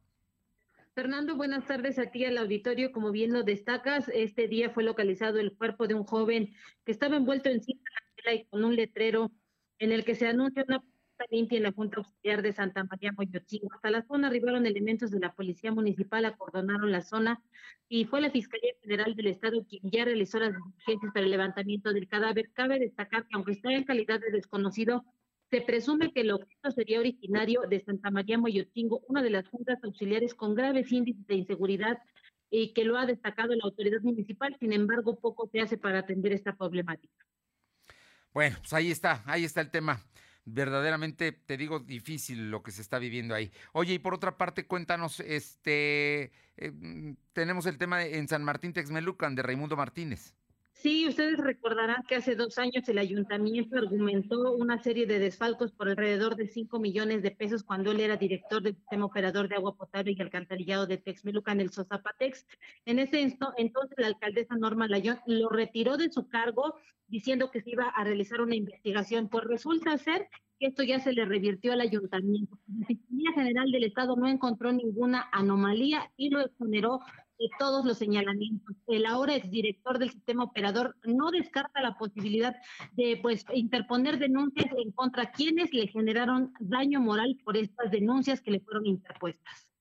Fernando, 0.93 1.37
buenas 1.37 1.65
tardes 1.65 1.97
a 1.97 2.11
ti 2.11 2.25
al 2.25 2.37
auditorio. 2.37 2.91
Como 2.91 3.09
bien 3.09 3.33
lo 3.33 3.41
destacas, 3.41 4.07
este 4.09 4.47
día 4.47 4.69
fue 4.69 4.83
localizado 4.83 5.39
el 5.39 5.53
cuerpo 5.53 5.87
de 5.87 5.95
un 5.95 6.03
joven 6.03 6.53
que 6.85 6.91
estaba 6.91 7.17
envuelto 7.17 7.49
en 7.49 7.63
cinta 7.63 7.89
y 8.31 8.45
con 8.45 8.63
un 8.63 8.75
letrero 8.75 9.31
en 9.79 9.91
el 9.91 10.05
que 10.05 10.15
se 10.15 10.27
anuncia 10.27 10.65
una 10.67 10.83
limpia 11.31 11.57
en 11.57 11.63
la 11.63 11.71
Junta 11.71 11.97
Auxiliar 11.97 12.41
de 12.41 12.53
Santa 12.53 12.83
María 12.83 13.11
Moyotzingo. 13.11 13.73
Hasta 13.73 13.91
la 13.91 14.03
zona 14.03 14.27
arribaron 14.27 14.65
elementos 14.65 15.11
de 15.11 15.19
la 15.19 15.33
Policía 15.33 15.71
Municipal, 15.71 16.25
acordonaron 16.25 16.91
la 16.91 17.01
zona 17.01 17.41
y 17.87 18.05
fue 18.05 18.21
la 18.21 18.31
Fiscalía 18.31 18.71
Federal 18.81 19.15
del 19.15 19.27
Estado 19.27 19.65
quien 19.65 19.89
ya 19.91 20.05
realizó 20.05 20.39
las 20.39 20.53
diligencias 20.53 21.13
para 21.13 21.25
el 21.25 21.31
levantamiento 21.31 21.91
del 21.93 22.07
cadáver. 22.07 22.51
Cabe 22.53 22.79
destacar 22.79 23.27
que 23.27 23.35
aunque 23.35 23.53
está 23.53 23.71
en 23.71 23.83
calidad 23.83 24.19
de 24.19 24.31
desconocido, 24.31 25.03
se 25.49 25.61
presume 25.61 26.13
que 26.13 26.21
el 26.21 26.31
objeto 26.31 26.71
sería 26.71 26.99
originario 26.99 27.61
de 27.67 27.81
Santa 27.81 28.11
María 28.11 28.37
Moyotzingo, 28.37 29.01
una 29.07 29.23
de 29.23 29.31
las 29.31 29.47
juntas 29.47 29.79
auxiliares 29.83 30.35
con 30.35 30.55
graves 30.55 30.91
índices 30.91 31.25
de 31.25 31.35
inseguridad 31.35 31.97
y 32.51 32.73
que 32.73 32.83
lo 32.83 32.97
ha 32.97 33.05
destacado 33.05 33.55
la 33.55 33.63
autoridad 33.63 34.01
municipal. 34.01 34.55
Sin 34.59 34.73
embargo, 34.73 35.19
poco 35.19 35.47
se 35.47 35.59
hace 35.59 35.77
para 35.77 35.99
atender 35.99 36.33
esta 36.33 36.55
problemática. 36.55 37.25
Bueno, 38.33 38.57
pues 38.59 38.73
ahí 38.73 38.91
está, 38.91 39.23
ahí 39.25 39.45
está 39.45 39.61
el 39.61 39.71
tema. 39.71 40.05
Verdaderamente, 40.45 41.31
te 41.31 41.57
digo, 41.57 41.79
difícil 41.79 42.49
lo 42.49 42.63
que 42.63 42.71
se 42.71 42.81
está 42.81 42.97
viviendo 42.97 43.35
ahí. 43.35 43.51
Oye, 43.73 43.93
y 43.93 43.99
por 43.99 44.13
otra 44.13 44.37
parte, 44.37 44.65
cuéntanos, 44.65 45.19
este, 45.19 46.31
eh, 46.57 46.71
mm, 46.71 47.13
tenemos 47.33 47.65
el 47.65 47.77
tema 47.77 48.03
en 48.03 48.27
San 48.27 48.43
Martín 48.43 48.73
Texmelucan 48.73 49.35
de 49.35 49.43
Raimundo 49.43 49.75
Martínez. 49.75 50.33
Sí, 50.81 51.09
ustedes 51.09 51.37
recordarán 51.37 52.03
que 52.07 52.15
hace 52.15 52.35
dos 52.35 52.57
años 52.57 52.87
el 52.87 52.99
ayuntamiento 52.99 53.77
argumentó 53.77 54.53
una 54.53 54.81
serie 54.81 55.05
de 55.05 55.19
desfalcos 55.19 55.73
por 55.73 55.89
alrededor 55.89 56.37
de 56.37 56.47
5 56.47 56.79
millones 56.79 57.21
de 57.21 57.31
pesos 57.31 57.63
cuando 57.63 57.91
él 57.91 57.99
era 57.99 58.15
director 58.15 58.63
del 58.63 58.77
sistema 58.77 59.03
operador 59.03 59.49
de 59.49 59.55
agua 59.55 59.75
potable 59.75 60.13
y 60.15 60.21
alcantarillado 60.21 60.87
de 60.87 60.97
Texmelucan, 60.97 61.59
el 61.59 61.71
Sosapatex. 61.71 62.45
En 62.85 62.99
ese 62.99 63.19
entonces 63.19 63.97
la 63.97 64.07
alcaldesa 64.07 64.55
Norma 64.55 64.87
Layón 64.87 65.19
lo 65.25 65.49
retiró 65.49 65.97
de 65.97 66.13
su 66.13 66.29
cargo 66.29 66.75
diciendo 67.07 67.51
que 67.51 67.61
se 67.61 67.71
iba 67.71 67.89
a 67.89 68.05
realizar 68.05 68.39
una 68.39 68.55
investigación. 68.55 69.27
Pues 69.27 69.43
resulta 69.43 69.97
ser 69.97 70.29
que 70.59 70.67
esto 70.67 70.83
ya 70.83 71.01
se 71.01 71.11
le 71.11 71.25
revirtió 71.25 71.73
al 71.73 71.81
ayuntamiento. 71.81 72.57
La 72.79 72.85
Fiscalía 72.85 73.33
General 73.33 73.69
del 73.69 73.83
Estado 73.83 74.15
no 74.15 74.29
encontró 74.29 74.71
ninguna 74.71 75.27
anomalía 75.33 76.09
y 76.15 76.29
lo 76.29 76.39
exoneró 76.39 77.01
de 77.39 77.49
todos 77.57 77.85
los 77.85 77.97
señalamientos. 77.97 78.75
El 78.87 79.05
ahora 79.05 79.35
exdirector 79.35 79.97
del 79.97 80.11
sistema 80.11 80.43
operador 80.43 80.97
no 81.03 81.31
descarta 81.31 81.81
la 81.81 81.97
posibilidad 81.97 82.55
de 82.91 83.17
pues 83.21 83.45
interponer 83.53 84.19
denuncias 84.19 84.67
en 84.77 84.91
contra 84.91 85.31
quienes 85.31 85.73
le 85.73 85.87
generaron 85.87 86.53
daño 86.59 86.99
moral 86.99 87.37
por 87.43 87.55
estas 87.55 87.89
denuncias 87.91 88.41
que 88.41 88.51
le 88.51 88.59
fueron 88.59 88.85
interpuestas. 88.85 89.71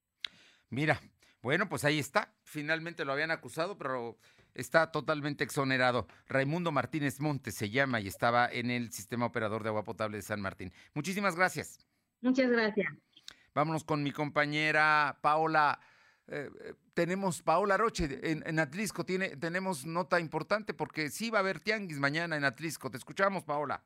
Mira, 0.71 1.01
bueno, 1.43 1.69
pues 1.69 1.85
ahí 1.85 1.99
está. 1.99 2.33
Finalmente 2.45 3.05
lo 3.05 3.13
habían 3.13 3.33
acusado, 3.33 3.77
pero 3.77 4.19
está 4.55 4.93
totalmente 4.93 5.43
exonerado. 5.43 6.07
Raimundo 6.29 6.71
Martínez 6.71 7.21
Montes 7.21 7.55
se 7.55 7.71
llama 7.71 8.01
y 8.01 8.07
estaba 8.07 8.49
en 8.51 8.71
el 8.71 8.93
sistema 8.93 9.27
operador 9.27 9.63
de 9.63 9.71
agua 9.71 9.85
potable 9.85 10.19
de 10.19 10.23
San 10.23 10.41
Martín. 10.41 10.73
Muchísimas 10.95 11.35
gracias. 11.35 11.79
Muchas 12.21 12.51
gracias. 12.51 12.93
Vámonos 13.55 13.83
con 13.83 14.03
mi 14.05 14.13
compañera 14.13 15.19
Paola. 15.23 15.81
Eh, 16.31 16.51
eh, 16.61 16.75
tenemos 16.93 17.43
Paola 17.43 17.77
Roche 17.77 18.21
en, 18.23 18.43
en 18.47 18.59
Atlisco, 18.59 19.05
tiene, 19.05 19.37
tenemos 19.37 19.87
nota 19.87 20.21
importante 20.21 20.75
porque 20.75 21.11
sí 21.11 21.31
va 21.31 21.39
a 21.39 21.41
haber 21.41 21.61
tianguis 21.61 21.99
mañana 21.99 22.37
en 22.37 22.45
Atlisco. 22.45 22.91
Te 22.91 22.99
escuchamos, 22.99 23.45
Paola. 23.45 23.83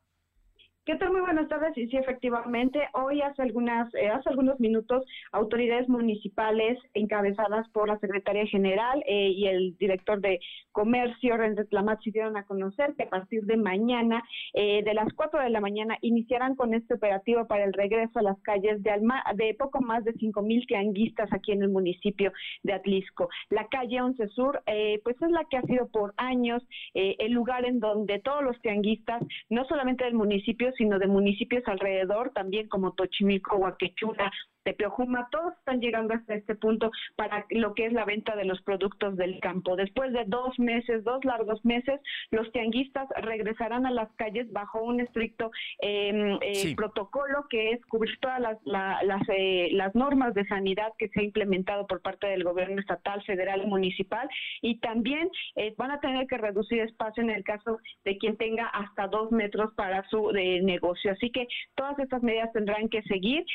¿Qué 0.85 0.97
tal? 0.97 1.13
Muy 1.13 1.21
buenas 1.21 1.47
tardes. 1.47 1.77
Y 1.77 1.87
sí, 1.87 1.95
efectivamente, 1.95 2.89
hoy 2.91 3.21
hace 3.21 3.41
algunas, 3.41 3.87
eh, 3.95 4.09
hace 4.09 4.29
algunos 4.29 4.59
minutos, 4.59 5.05
autoridades 5.31 5.87
municipales 5.87 6.77
encabezadas 6.93 7.69
por 7.69 7.87
la 7.87 7.97
Secretaría 7.99 8.45
General 8.47 9.01
eh, 9.07 9.29
y 9.29 9.47
el 9.47 9.77
director 9.77 10.19
de 10.19 10.41
Comercio, 10.73 11.37
Renzo 11.37 11.63
Tlamat, 11.69 12.01
se 12.03 12.11
dieron 12.11 12.35
a 12.35 12.43
conocer 12.43 12.95
que 12.97 13.03
a 13.03 13.09
partir 13.09 13.43
de 13.43 13.55
mañana, 13.55 14.23
eh, 14.53 14.83
de 14.83 14.93
las 14.93 15.07
4 15.13 15.39
de 15.39 15.51
la 15.51 15.61
mañana, 15.61 15.97
iniciarán 16.01 16.55
con 16.55 16.73
este 16.73 16.95
operativo 16.95 17.47
para 17.47 17.63
el 17.63 17.71
regreso 17.71 18.19
a 18.19 18.23
las 18.23 18.41
calles 18.41 18.83
de, 18.83 18.91
Alma, 18.91 19.23
de 19.35 19.55
poco 19.57 19.79
más 19.79 20.03
de 20.03 20.11
5 20.11 20.41
mil 20.41 20.67
tianguistas 20.67 21.31
aquí 21.31 21.53
en 21.53 21.61
el 21.61 21.69
municipio 21.69 22.33
de 22.63 22.73
Atlisco. 22.73 23.29
La 23.49 23.67
calle 23.67 24.01
11 24.01 24.27
Sur, 24.27 24.61
pues 24.65 25.15
es 25.21 25.31
la 25.31 25.45
que 25.45 25.55
ha 25.55 25.61
sido 25.61 25.87
por 25.87 26.13
años 26.17 26.61
el 26.93 27.31
lugar 27.31 27.63
en 27.63 27.79
donde 27.79 28.19
todos 28.19 28.43
los 28.43 28.59
tianguistas, 28.61 29.23
no 29.49 29.63
solamente 29.65 30.03
del 30.03 30.15
municipio, 30.15 30.72
sino 30.77 30.99
de 30.99 31.07
municipios 31.07 31.63
alrededor, 31.67 32.31
también 32.31 32.67
como 32.67 32.93
Tochimilco, 32.93 33.57
Huaquechula, 33.57 34.31
Tepeojuma, 34.63 35.27
todos 35.31 35.53
están 35.57 35.81
llegando 35.81 36.13
hasta 36.13 36.35
este 36.35 36.55
punto 36.55 36.91
para 37.15 37.45
lo 37.49 37.73
que 37.73 37.85
es 37.85 37.93
la 37.93 38.05
venta 38.05 38.35
de 38.35 38.45
los 38.45 38.61
productos 38.61 39.17
del 39.17 39.39
campo. 39.39 39.75
Después 39.75 40.13
de 40.13 40.23
dos 40.25 40.57
meses, 40.57 41.03
dos 41.03 41.23
largos 41.25 41.63
meses, 41.65 41.99
los 42.31 42.51
tianguistas 42.51 43.07
regresarán 43.21 43.85
a 43.85 43.91
las 43.91 44.11
calles 44.15 44.51
bajo 44.51 44.81
un 44.81 45.01
estricto 45.01 45.51
em, 45.79 46.37
eh, 46.41 46.75
protocolo 46.75 47.45
que 47.49 47.71
es 47.71 47.85
cubrir 47.87 48.17
todas 48.19 48.39
las, 48.39 48.57
las, 48.65 49.21
eh, 49.29 49.69
las 49.73 49.93
normas 49.95 50.33
de 50.33 50.45
sanidad 50.45 50.93
que 50.97 51.09
se 51.09 51.19
ha 51.19 51.23
implementado 51.23 51.85
por 51.87 52.01
parte 52.01 52.27
del 52.27 52.43
gobierno 52.43 52.79
estatal, 52.79 53.21
federal 53.23 53.61
y 53.63 53.67
municipal 53.67 54.29
y 54.61 54.79
también 54.79 55.29
eh, 55.55 55.73
van 55.77 55.91
a 55.91 55.99
tener 55.99 56.27
que 56.27 56.37
reducir 56.37 56.79
espacio 56.79 57.23
en 57.23 57.29
el 57.29 57.43
caso 57.43 57.79
de 58.05 58.17
quien 58.17 58.37
tenga 58.37 58.67
hasta 58.67 59.07
dos 59.07 59.31
metros 59.31 59.73
para 59.75 60.07
su 60.09 60.31
negocio. 60.31 61.11
Así 61.11 61.29
que 61.31 61.47
todas 61.75 61.97
estas 61.99 62.23
medidas 62.23 62.51
tendrán 62.53 62.87
que 62.89 63.01
seguir 63.03 63.45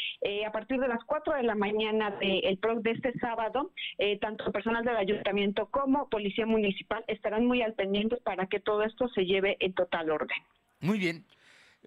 a 0.46 0.52
partir 0.52 0.78
de 0.78 0.88
la 0.88 0.97
4 1.04 1.34
de 1.34 1.42
la 1.42 1.54
mañana 1.54 2.10
de, 2.12 2.40
el, 2.40 2.58
de 2.82 2.90
este 2.90 3.12
sábado, 3.18 3.72
eh, 3.98 4.18
tanto 4.18 4.50
personal 4.52 4.84
del 4.84 4.96
ayuntamiento 4.96 5.66
como 5.66 6.08
policía 6.08 6.46
municipal 6.46 7.04
estarán 7.08 7.46
muy 7.46 7.62
al 7.62 7.74
pendiente 7.74 8.16
para 8.16 8.46
que 8.46 8.60
todo 8.60 8.82
esto 8.82 9.08
se 9.08 9.24
lleve 9.24 9.56
en 9.60 9.74
total 9.74 10.10
orden. 10.10 10.38
Muy 10.80 10.98
bien. 10.98 11.24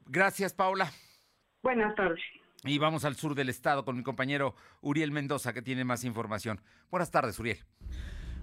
Gracias, 0.08 0.54
Paula. 0.54 0.92
Buenas 1.64 1.96
tardes. 1.96 2.20
Y 2.64 2.78
vamos 2.78 3.06
al 3.06 3.16
sur 3.16 3.34
del 3.34 3.50
estado 3.50 3.86
con 3.86 3.98
mi 3.98 4.04
compañero 4.04 4.56
Uriel 4.82 5.12
Mendoza, 5.12 5.54
que 5.54 5.62
tiene 5.62 5.84
más 5.84 6.04
información. 6.04 6.62
Buenas 6.92 7.10
tardes, 7.10 7.40
Uriel. 7.40 7.58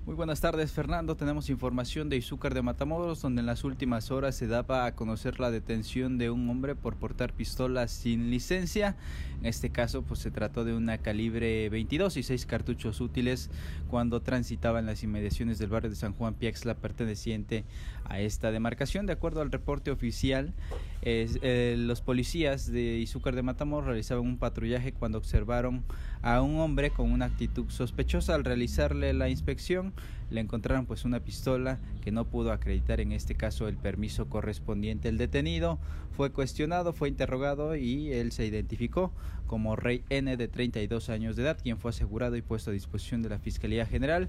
Muy 0.06 0.14
buenas 0.14 0.40
tardes, 0.40 0.72
Fernando. 0.72 1.16
Tenemos 1.16 1.50
información 1.50 2.08
de 2.08 2.16
Izúcar 2.16 2.54
de 2.54 2.62
Matamoros, 2.62 3.20
donde 3.20 3.40
en 3.40 3.46
las 3.46 3.62
últimas 3.64 4.10
horas 4.10 4.34
se 4.34 4.46
daba 4.46 4.86
a 4.86 4.94
conocer 4.94 5.38
la 5.38 5.50
detención 5.50 6.16
de 6.16 6.30
un 6.30 6.48
hombre 6.48 6.74
por 6.74 6.96
portar 6.96 7.34
pistolas 7.34 7.90
sin 7.90 8.30
licencia. 8.30 8.96
En 9.40 9.46
este 9.46 9.70
caso, 9.70 10.02
pues 10.02 10.20
se 10.20 10.30
trató 10.30 10.64
de 10.64 10.74
una 10.74 10.98
calibre 10.98 11.68
22 11.68 12.16
y 12.16 12.22
6 12.22 12.46
cartuchos 12.46 13.00
útiles 13.00 13.50
cuando 13.90 14.20
transitaba 14.22 14.78
en 14.78 14.86
las 14.86 15.02
inmediaciones 15.02 15.58
del 15.58 15.68
barrio 15.68 15.90
de 15.90 15.96
San 15.96 16.14
Juan 16.14 16.34
Piaxla, 16.34 16.74
perteneciente 16.74 17.64
a 18.04 18.18
esta 18.20 18.50
demarcación. 18.50 19.04
De 19.04 19.12
acuerdo 19.12 19.42
al 19.42 19.52
reporte 19.52 19.90
oficial, 19.90 20.54
eh, 21.02 21.76
los 21.78 22.00
policías 22.00 22.70
de 22.72 22.98
Izúcar 22.98 23.34
de 23.34 23.42
Matamoros 23.42 23.86
realizaban 23.86 24.24
un 24.24 24.38
patrullaje 24.38 24.92
cuando 24.92 25.18
observaron 25.18 25.84
a 26.22 26.40
un 26.40 26.58
hombre 26.58 26.90
con 26.90 27.12
una 27.12 27.26
actitud 27.26 27.68
sospechosa. 27.68 28.34
Al 28.34 28.44
realizarle 28.44 29.12
la 29.12 29.28
inspección, 29.28 29.87
le 30.30 30.40
encontraron 30.40 30.86
pues 30.86 31.04
una 31.04 31.20
pistola 31.20 31.78
que 32.02 32.12
no 32.12 32.26
pudo 32.26 32.52
acreditar 32.52 33.00
en 33.00 33.12
este 33.12 33.34
caso 33.34 33.68
el 33.68 33.76
permiso 33.76 34.28
correspondiente. 34.28 35.08
El 35.08 35.18
detenido 35.18 35.78
fue 36.16 36.30
cuestionado, 36.30 36.92
fue 36.92 37.08
interrogado 37.08 37.76
y 37.76 38.12
él 38.12 38.32
se 38.32 38.46
identificó 38.46 39.12
como 39.46 39.76
Rey 39.76 40.04
N 40.10 40.36
de 40.36 40.48
32 40.48 41.08
años 41.08 41.36
de 41.36 41.44
edad, 41.44 41.58
quien 41.62 41.78
fue 41.78 41.90
asegurado 41.90 42.36
y 42.36 42.42
puesto 42.42 42.70
a 42.70 42.74
disposición 42.74 43.22
de 43.22 43.30
la 43.30 43.38
Fiscalía 43.38 43.86
General 43.86 44.28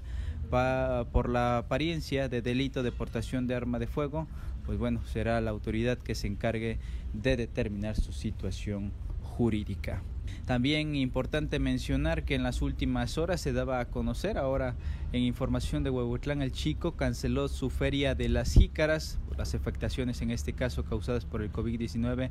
por 0.50 1.28
la 1.28 1.58
apariencia 1.58 2.28
de 2.28 2.42
delito 2.42 2.82
de 2.82 2.92
portación 2.92 3.46
de 3.46 3.54
arma 3.54 3.78
de 3.78 3.86
fuego. 3.86 4.26
Pues 4.64 4.78
bueno, 4.78 5.00
será 5.06 5.40
la 5.40 5.50
autoridad 5.50 5.98
que 5.98 6.14
se 6.14 6.26
encargue 6.26 6.78
de 7.12 7.36
determinar 7.36 7.96
su 7.96 8.12
situación 8.12 8.92
jurídica. 9.30 10.02
También 10.46 10.94
importante 10.94 11.58
mencionar 11.58 12.24
que 12.24 12.34
en 12.34 12.42
las 12.42 12.62
últimas 12.62 13.18
horas 13.18 13.40
se 13.40 13.52
daba 13.52 13.80
a 13.80 13.86
conocer, 13.86 14.36
ahora 14.36 14.74
en 15.12 15.22
información 15.22 15.82
de 15.82 15.90
Huehuetlán, 15.90 16.42
el 16.42 16.52
chico 16.52 16.92
canceló 16.92 17.48
su 17.48 17.70
feria 17.70 18.14
de 18.14 18.28
las 18.28 18.52
jícaras, 18.52 19.18
las 19.36 19.54
afectaciones 19.54 20.20
en 20.22 20.30
este 20.30 20.52
caso 20.52 20.84
causadas 20.84 21.24
por 21.24 21.42
el 21.42 21.52
COVID-19 21.52 22.30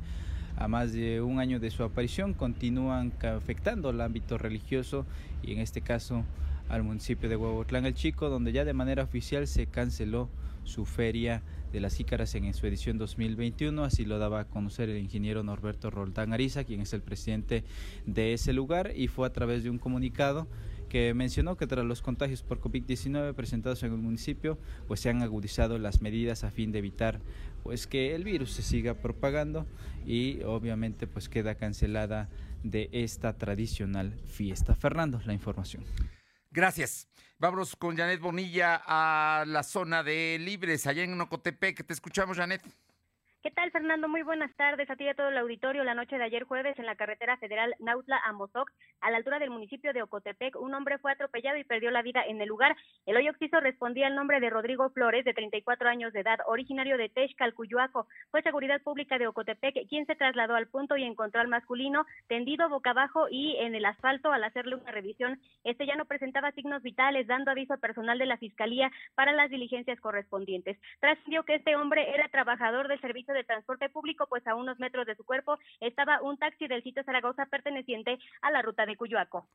a 0.56 0.68
más 0.68 0.92
de 0.92 1.22
un 1.22 1.38
año 1.38 1.58
de 1.58 1.70
su 1.70 1.82
aparición 1.82 2.34
continúan 2.34 3.12
afectando 3.22 3.90
el 3.90 4.00
ámbito 4.00 4.36
religioso 4.36 5.06
y 5.42 5.52
en 5.52 5.58
este 5.58 5.80
caso 5.80 6.24
al 6.68 6.82
municipio 6.82 7.28
de 7.28 7.36
Huehuetlán 7.36 7.86
el 7.86 7.94
Chico, 7.94 8.28
donde 8.28 8.52
ya 8.52 8.64
de 8.64 8.74
manera 8.74 9.02
oficial 9.02 9.46
se 9.46 9.66
canceló 9.66 10.28
su 10.64 10.84
feria 10.84 11.42
de 11.72 11.80
las 11.80 11.98
Ícaras 11.98 12.34
en 12.34 12.52
su 12.54 12.66
edición 12.66 12.98
2021. 12.98 13.84
Así 13.84 14.04
lo 14.04 14.18
daba 14.18 14.40
a 14.40 14.44
conocer 14.44 14.88
el 14.88 14.98
ingeniero 14.98 15.42
Norberto 15.42 15.90
Roldán 15.90 16.32
Ariza, 16.32 16.64
quien 16.64 16.80
es 16.80 16.92
el 16.92 17.02
presidente 17.02 17.64
de 18.06 18.32
ese 18.32 18.52
lugar, 18.52 18.92
y 18.96 19.08
fue 19.08 19.26
a 19.26 19.32
través 19.32 19.62
de 19.62 19.70
un 19.70 19.78
comunicado 19.78 20.48
que 20.88 21.14
mencionó 21.14 21.56
que 21.56 21.66
tras 21.66 21.84
los 21.84 22.02
contagios 22.02 22.42
por 22.42 22.60
COVID-19 22.60 23.34
presentados 23.34 23.82
en 23.84 23.92
el 23.92 23.98
municipio, 23.98 24.58
pues 24.88 25.00
se 25.00 25.08
han 25.08 25.22
agudizado 25.22 25.78
las 25.78 26.02
medidas 26.02 26.42
a 26.44 26.50
fin 26.50 26.72
de 26.72 26.80
evitar 26.80 27.20
pues 27.62 27.86
que 27.86 28.14
el 28.14 28.24
virus 28.24 28.52
se 28.52 28.62
siga 28.62 28.94
propagando 28.94 29.66
y 30.04 30.42
obviamente 30.42 31.06
pues 31.06 31.28
queda 31.28 31.54
cancelada 31.54 32.28
de 32.64 32.88
esta 32.92 33.38
tradicional 33.38 34.18
fiesta. 34.26 34.74
Fernando, 34.74 35.20
la 35.24 35.32
información. 35.32 35.84
Gracias. 36.50 37.09
Vámonos 37.40 37.74
con 37.74 37.96
Janet 37.96 38.20
Bonilla 38.20 38.82
a 38.84 39.44
la 39.46 39.62
zona 39.62 40.02
de 40.02 40.36
Libres, 40.38 40.86
allá 40.86 41.04
en 41.04 41.16
Nocotepec. 41.16 41.86
Te 41.86 41.94
escuchamos, 41.94 42.36
Janet. 42.36 42.60
¿Qué 43.42 43.50
tal, 43.50 43.70
Fernando? 43.70 44.06
Muy 44.06 44.20
buenas 44.20 44.54
tardes 44.54 44.90
a 44.90 44.96
ti 44.96 45.04
y 45.04 45.08
a 45.08 45.14
todo 45.14 45.28
el 45.28 45.38
auditorio. 45.38 45.82
La 45.82 45.94
noche 45.94 46.18
de 46.18 46.24
ayer 46.24 46.44
jueves 46.44 46.78
en 46.78 46.84
la 46.84 46.94
carretera 46.94 47.38
federal 47.38 47.74
Nautla 47.78 48.20
a 48.22 48.32
Mozoc, 48.34 48.70
a 49.00 49.10
la 49.10 49.16
altura 49.16 49.38
del 49.38 49.48
municipio 49.48 49.94
de 49.94 50.02
Ocotepec, 50.02 50.60
un 50.60 50.74
hombre 50.74 50.98
fue 50.98 51.12
atropellado 51.12 51.56
y 51.56 51.64
perdió 51.64 51.90
la 51.90 52.02
vida 52.02 52.22
en 52.22 52.38
el 52.42 52.48
lugar. 52.48 52.76
El 53.06 53.16
hoyo 53.16 53.30
oxiso 53.30 53.58
respondía 53.60 54.08
al 54.08 54.14
nombre 54.14 54.40
de 54.40 54.50
Rodrigo 54.50 54.90
Flores, 54.90 55.24
de 55.24 55.32
34 55.32 55.88
años 55.88 56.12
de 56.12 56.20
edad, 56.20 56.40
originario 56.48 56.98
de 56.98 57.08
Texcalcuyuaco. 57.08 58.08
Fue 58.30 58.42
Seguridad 58.42 58.82
Pública 58.82 59.16
de 59.16 59.28
Ocotepec 59.28 59.88
quien 59.88 60.04
se 60.04 60.16
trasladó 60.16 60.54
al 60.54 60.68
punto 60.68 60.98
y 60.98 61.04
encontró 61.04 61.40
al 61.40 61.48
masculino 61.48 62.04
tendido 62.28 62.68
boca 62.68 62.90
abajo 62.90 63.26
y 63.30 63.56
en 63.56 63.74
el 63.74 63.86
asfalto 63.86 64.32
al 64.32 64.44
hacerle 64.44 64.74
una 64.74 64.92
revisión. 64.92 65.40
Este 65.64 65.86
ya 65.86 65.96
no 65.96 66.04
presentaba 66.04 66.52
signos 66.52 66.82
vitales, 66.82 67.26
dando 67.26 67.52
aviso 67.52 67.72
al 67.72 67.80
personal 67.80 68.18
de 68.18 68.26
la 68.26 68.36
Fiscalía 68.36 68.90
para 69.14 69.32
las 69.32 69.48
diligencias 69.48 69.98
correspondientes. 69.98 70.78
Trascendió 71.00 71.42
que 71.44 71.54
este 71.54 71.74
hombre 71.74 72.14
era 72.14 72.28
trabajador 72.28 72.86
del 72.88 73.00
servicio 73.00 73.29
de 73.32 73.44
transporte 73.44 73.88
público, 73.88 74.26
pues 74.28 74.46
a 74.46 74.54
unos 74.54 74.78
metros 74.78 75.06
de 75.06 75.16
su 75.16 75.24
cuerpo 75.24 75.58
estaba 75.80 76.22
un 76.22 76.38
taxi 76.38 76.66
del 76.66 76.82
sitio 76.82 77.04
Zaragoza 77.04 77.46
perteneciente 77.46 78.18
a 78.42 78.50
la 78.50 78.62
ruta 78.62 78.86
de 78.86 78.96
Cuyuaco. 78.96 79.48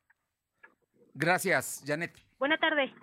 Gracias, 1.13 1.83
Janet. 1.85 2.13
Buena 2.37 2.57
tarde. 2.57 2.93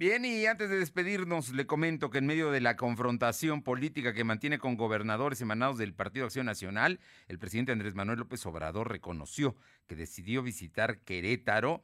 Bien, 0.00 0.24
y 0.24 0.46
antes 0.46 0.70
de 0.70 0.78
despedirnos, 0.78 1.50
le 1.50 1.66
comento 1.66 2.08
que 2.08 2.16
en 2.18 2.26
medio 2.26 2.50
de 2.50 2.62
la 2.62 2.74
confrontación 2.74 3.62
política 3.62 4.14
que 4.14 4.24
mantiene 4.24 4.58
con 4.58 4.78
gobernadores 4.78 5.42
emanados 5.42 5.76
del 5.76 5.92
Partido 5.92 6.24
Acción 6.24 6.46
Nacional, 6.46 7.00
el 7.28 7.38
presidente 7.38 7.72
Andrés 7.72 7.94
Manuel 7.94 8.20
López 8.20 8.46
Obrador 8.46 8.90
reconoció 8.90 9.56
que 9.86 9.96
decidió 9.96 10.42
visitar 10.42 11.00
Querétaro, 11.00 11.82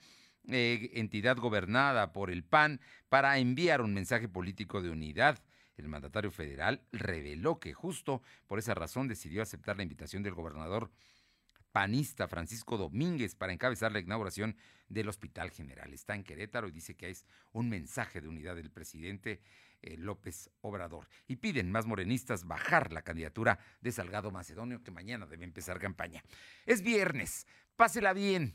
eh, 0.48 0.92
entidad 0.94 1.36
gobernada 1.36 2.14
por 2.14 2.30
el 2.30 2.42
PAN, 2.42 2.80
para 3.10 3.36
enviar 3.36 3.82
un 3.82 3.92
mensaje 3.92 4.28
político 4.28 4.80
de 4.80 4.88
unidad 4.88 5.38
el 5.76 5.88
mandatario 5.88 6.30
federal 6.30 6.82
reveló 6.92 7.58
que 7.58 7.74
justo 7.74 8.22
por 8.46 8.58
esa 8.58 8.74
razón 8.74 9.08
decidió 9.08 9.42
aceptar 9.42 9.76
la 9.76 9.82
invitación 9.82 10.22
del 10.22 10.34
gobernador 10.34 10.90
panista 11.76 12.26
Francisco 12.26 12.78
Domínguez 12.78 13.34
para 13.34 13.52
encabezar 13.52 13.92
la 13.92 14.00
inauguración 14.00 14.56
del 14.88 15.10
Hospital 15.10 15.50
General. 15.50 15.92
Está 15.92 16.14
en 16.14 16.24
Querétaro 16.24 16.68
y 16.68 16.72
dice 16.72 16.94
que 16.94 17.10
es 17.10 17.26
un 17.52 17.68
mensaje 17.68 18.22
de 18.22 18.28
unidad 18.28 18.56
del 18.56 18.70
presidente 18.70 19.42
eh, 19.82 19.98
López 19.98 20.48
Obrador. 20.62 21.06
Y 21.28 21.36
piden 21.36 21.70
más 21.70 21.84
morenistas 21.84 22.46
bajar 22.46 22.94
la 22.94 23.02
candidatura 23.02 23.58
de 23.82 23.92
Salgado 23.92 24.30
Macedonio, 24.30 24.82
que 24.82 24.90
mañana 24.90 25.26
debe 25.26 25.44
empezar 25.44 25.78
campaña. 25.78 26.24
Es 26.64 26.80
viernes, 26.80 27.46
pásela 27.76 28.14
bien, 28.14 28.54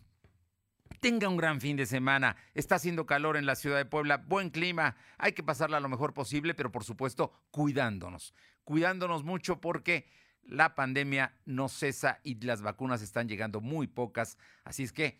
Tenga 1.02 1.28
un 1.28 1.36
gran 1.36 1.60
fin 1.60 1.76
de 1.76 1.86
semana. 1.86 2.38
Está 2.54 2.76
haciendo 2.76 3.06
calor 3.06 3.36
en 3.36 3.46
la 3.46 3.56
ciudad 3.56 3.76
de 3.76 3.86
Puebla, 3.86 4.18
buen 4.18 4.50
clima. 4.50 4.96
Hay 5.18 5.34
que 5.34 5.44
pasarla 5.44 5.82
lo 5.82 5.90
mejor 5.90 6.14
posible, 6.14 6.54
pero 6.54 6.72
por 6.72 6.86
supuesto 6.86 7.34
cuidándonos. 7.52 8.34
Cuidándonos 8.64 9.24
mucho 9.26 9.60
porque 9.60 10.08
la 10.44 10.76
pandemia 10.76 11.34
no 11.44 11.68
cesa 11.68 12.22
y 12.24 12.40
las 12.46 12.62
vacunas 12.62 13.02
están 13.02 13.28
llegando 13.28 13.60
muy 13.60 13.88
pocas. 13.88 14.38
Así 14.64 14.84
es 14.84 14.94
que 14.94 15.20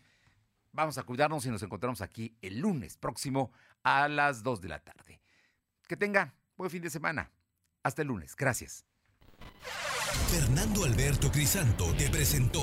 Vamos 0.72 0.96
a 0.96 1.02
cuidarnos 1.02 1.44
y 1.44 1.50
nos 1.50 1.62
encontramos 1.62 2.00
aquí 2.00 2.34
el 2.40 2.58
lunes 2.58 2.96
próximo 2.96 3.52
a 3.82 4.08
las 4.08 4.42
2 4.42 4.62
de 4.62 4.68
la 4.68 4.78
tarde. 4.78 5.20
Que 5.86 5.96
tenga 5.98 6.34
buen 6.56 6.70
fin 6.70 6.82
de 6.82 6.88
semana. 6.88 7.30
Hasta 7.82 8.02
el 8.02 8.08
lunes. 8.08 8.34
Gracias. 8.34 8.86
Fernando 10.30 10.84
Alberto 10.84 11.30
Crisanto 11.30 11.92
te 11.94 12.08
presentó 12.08 12.62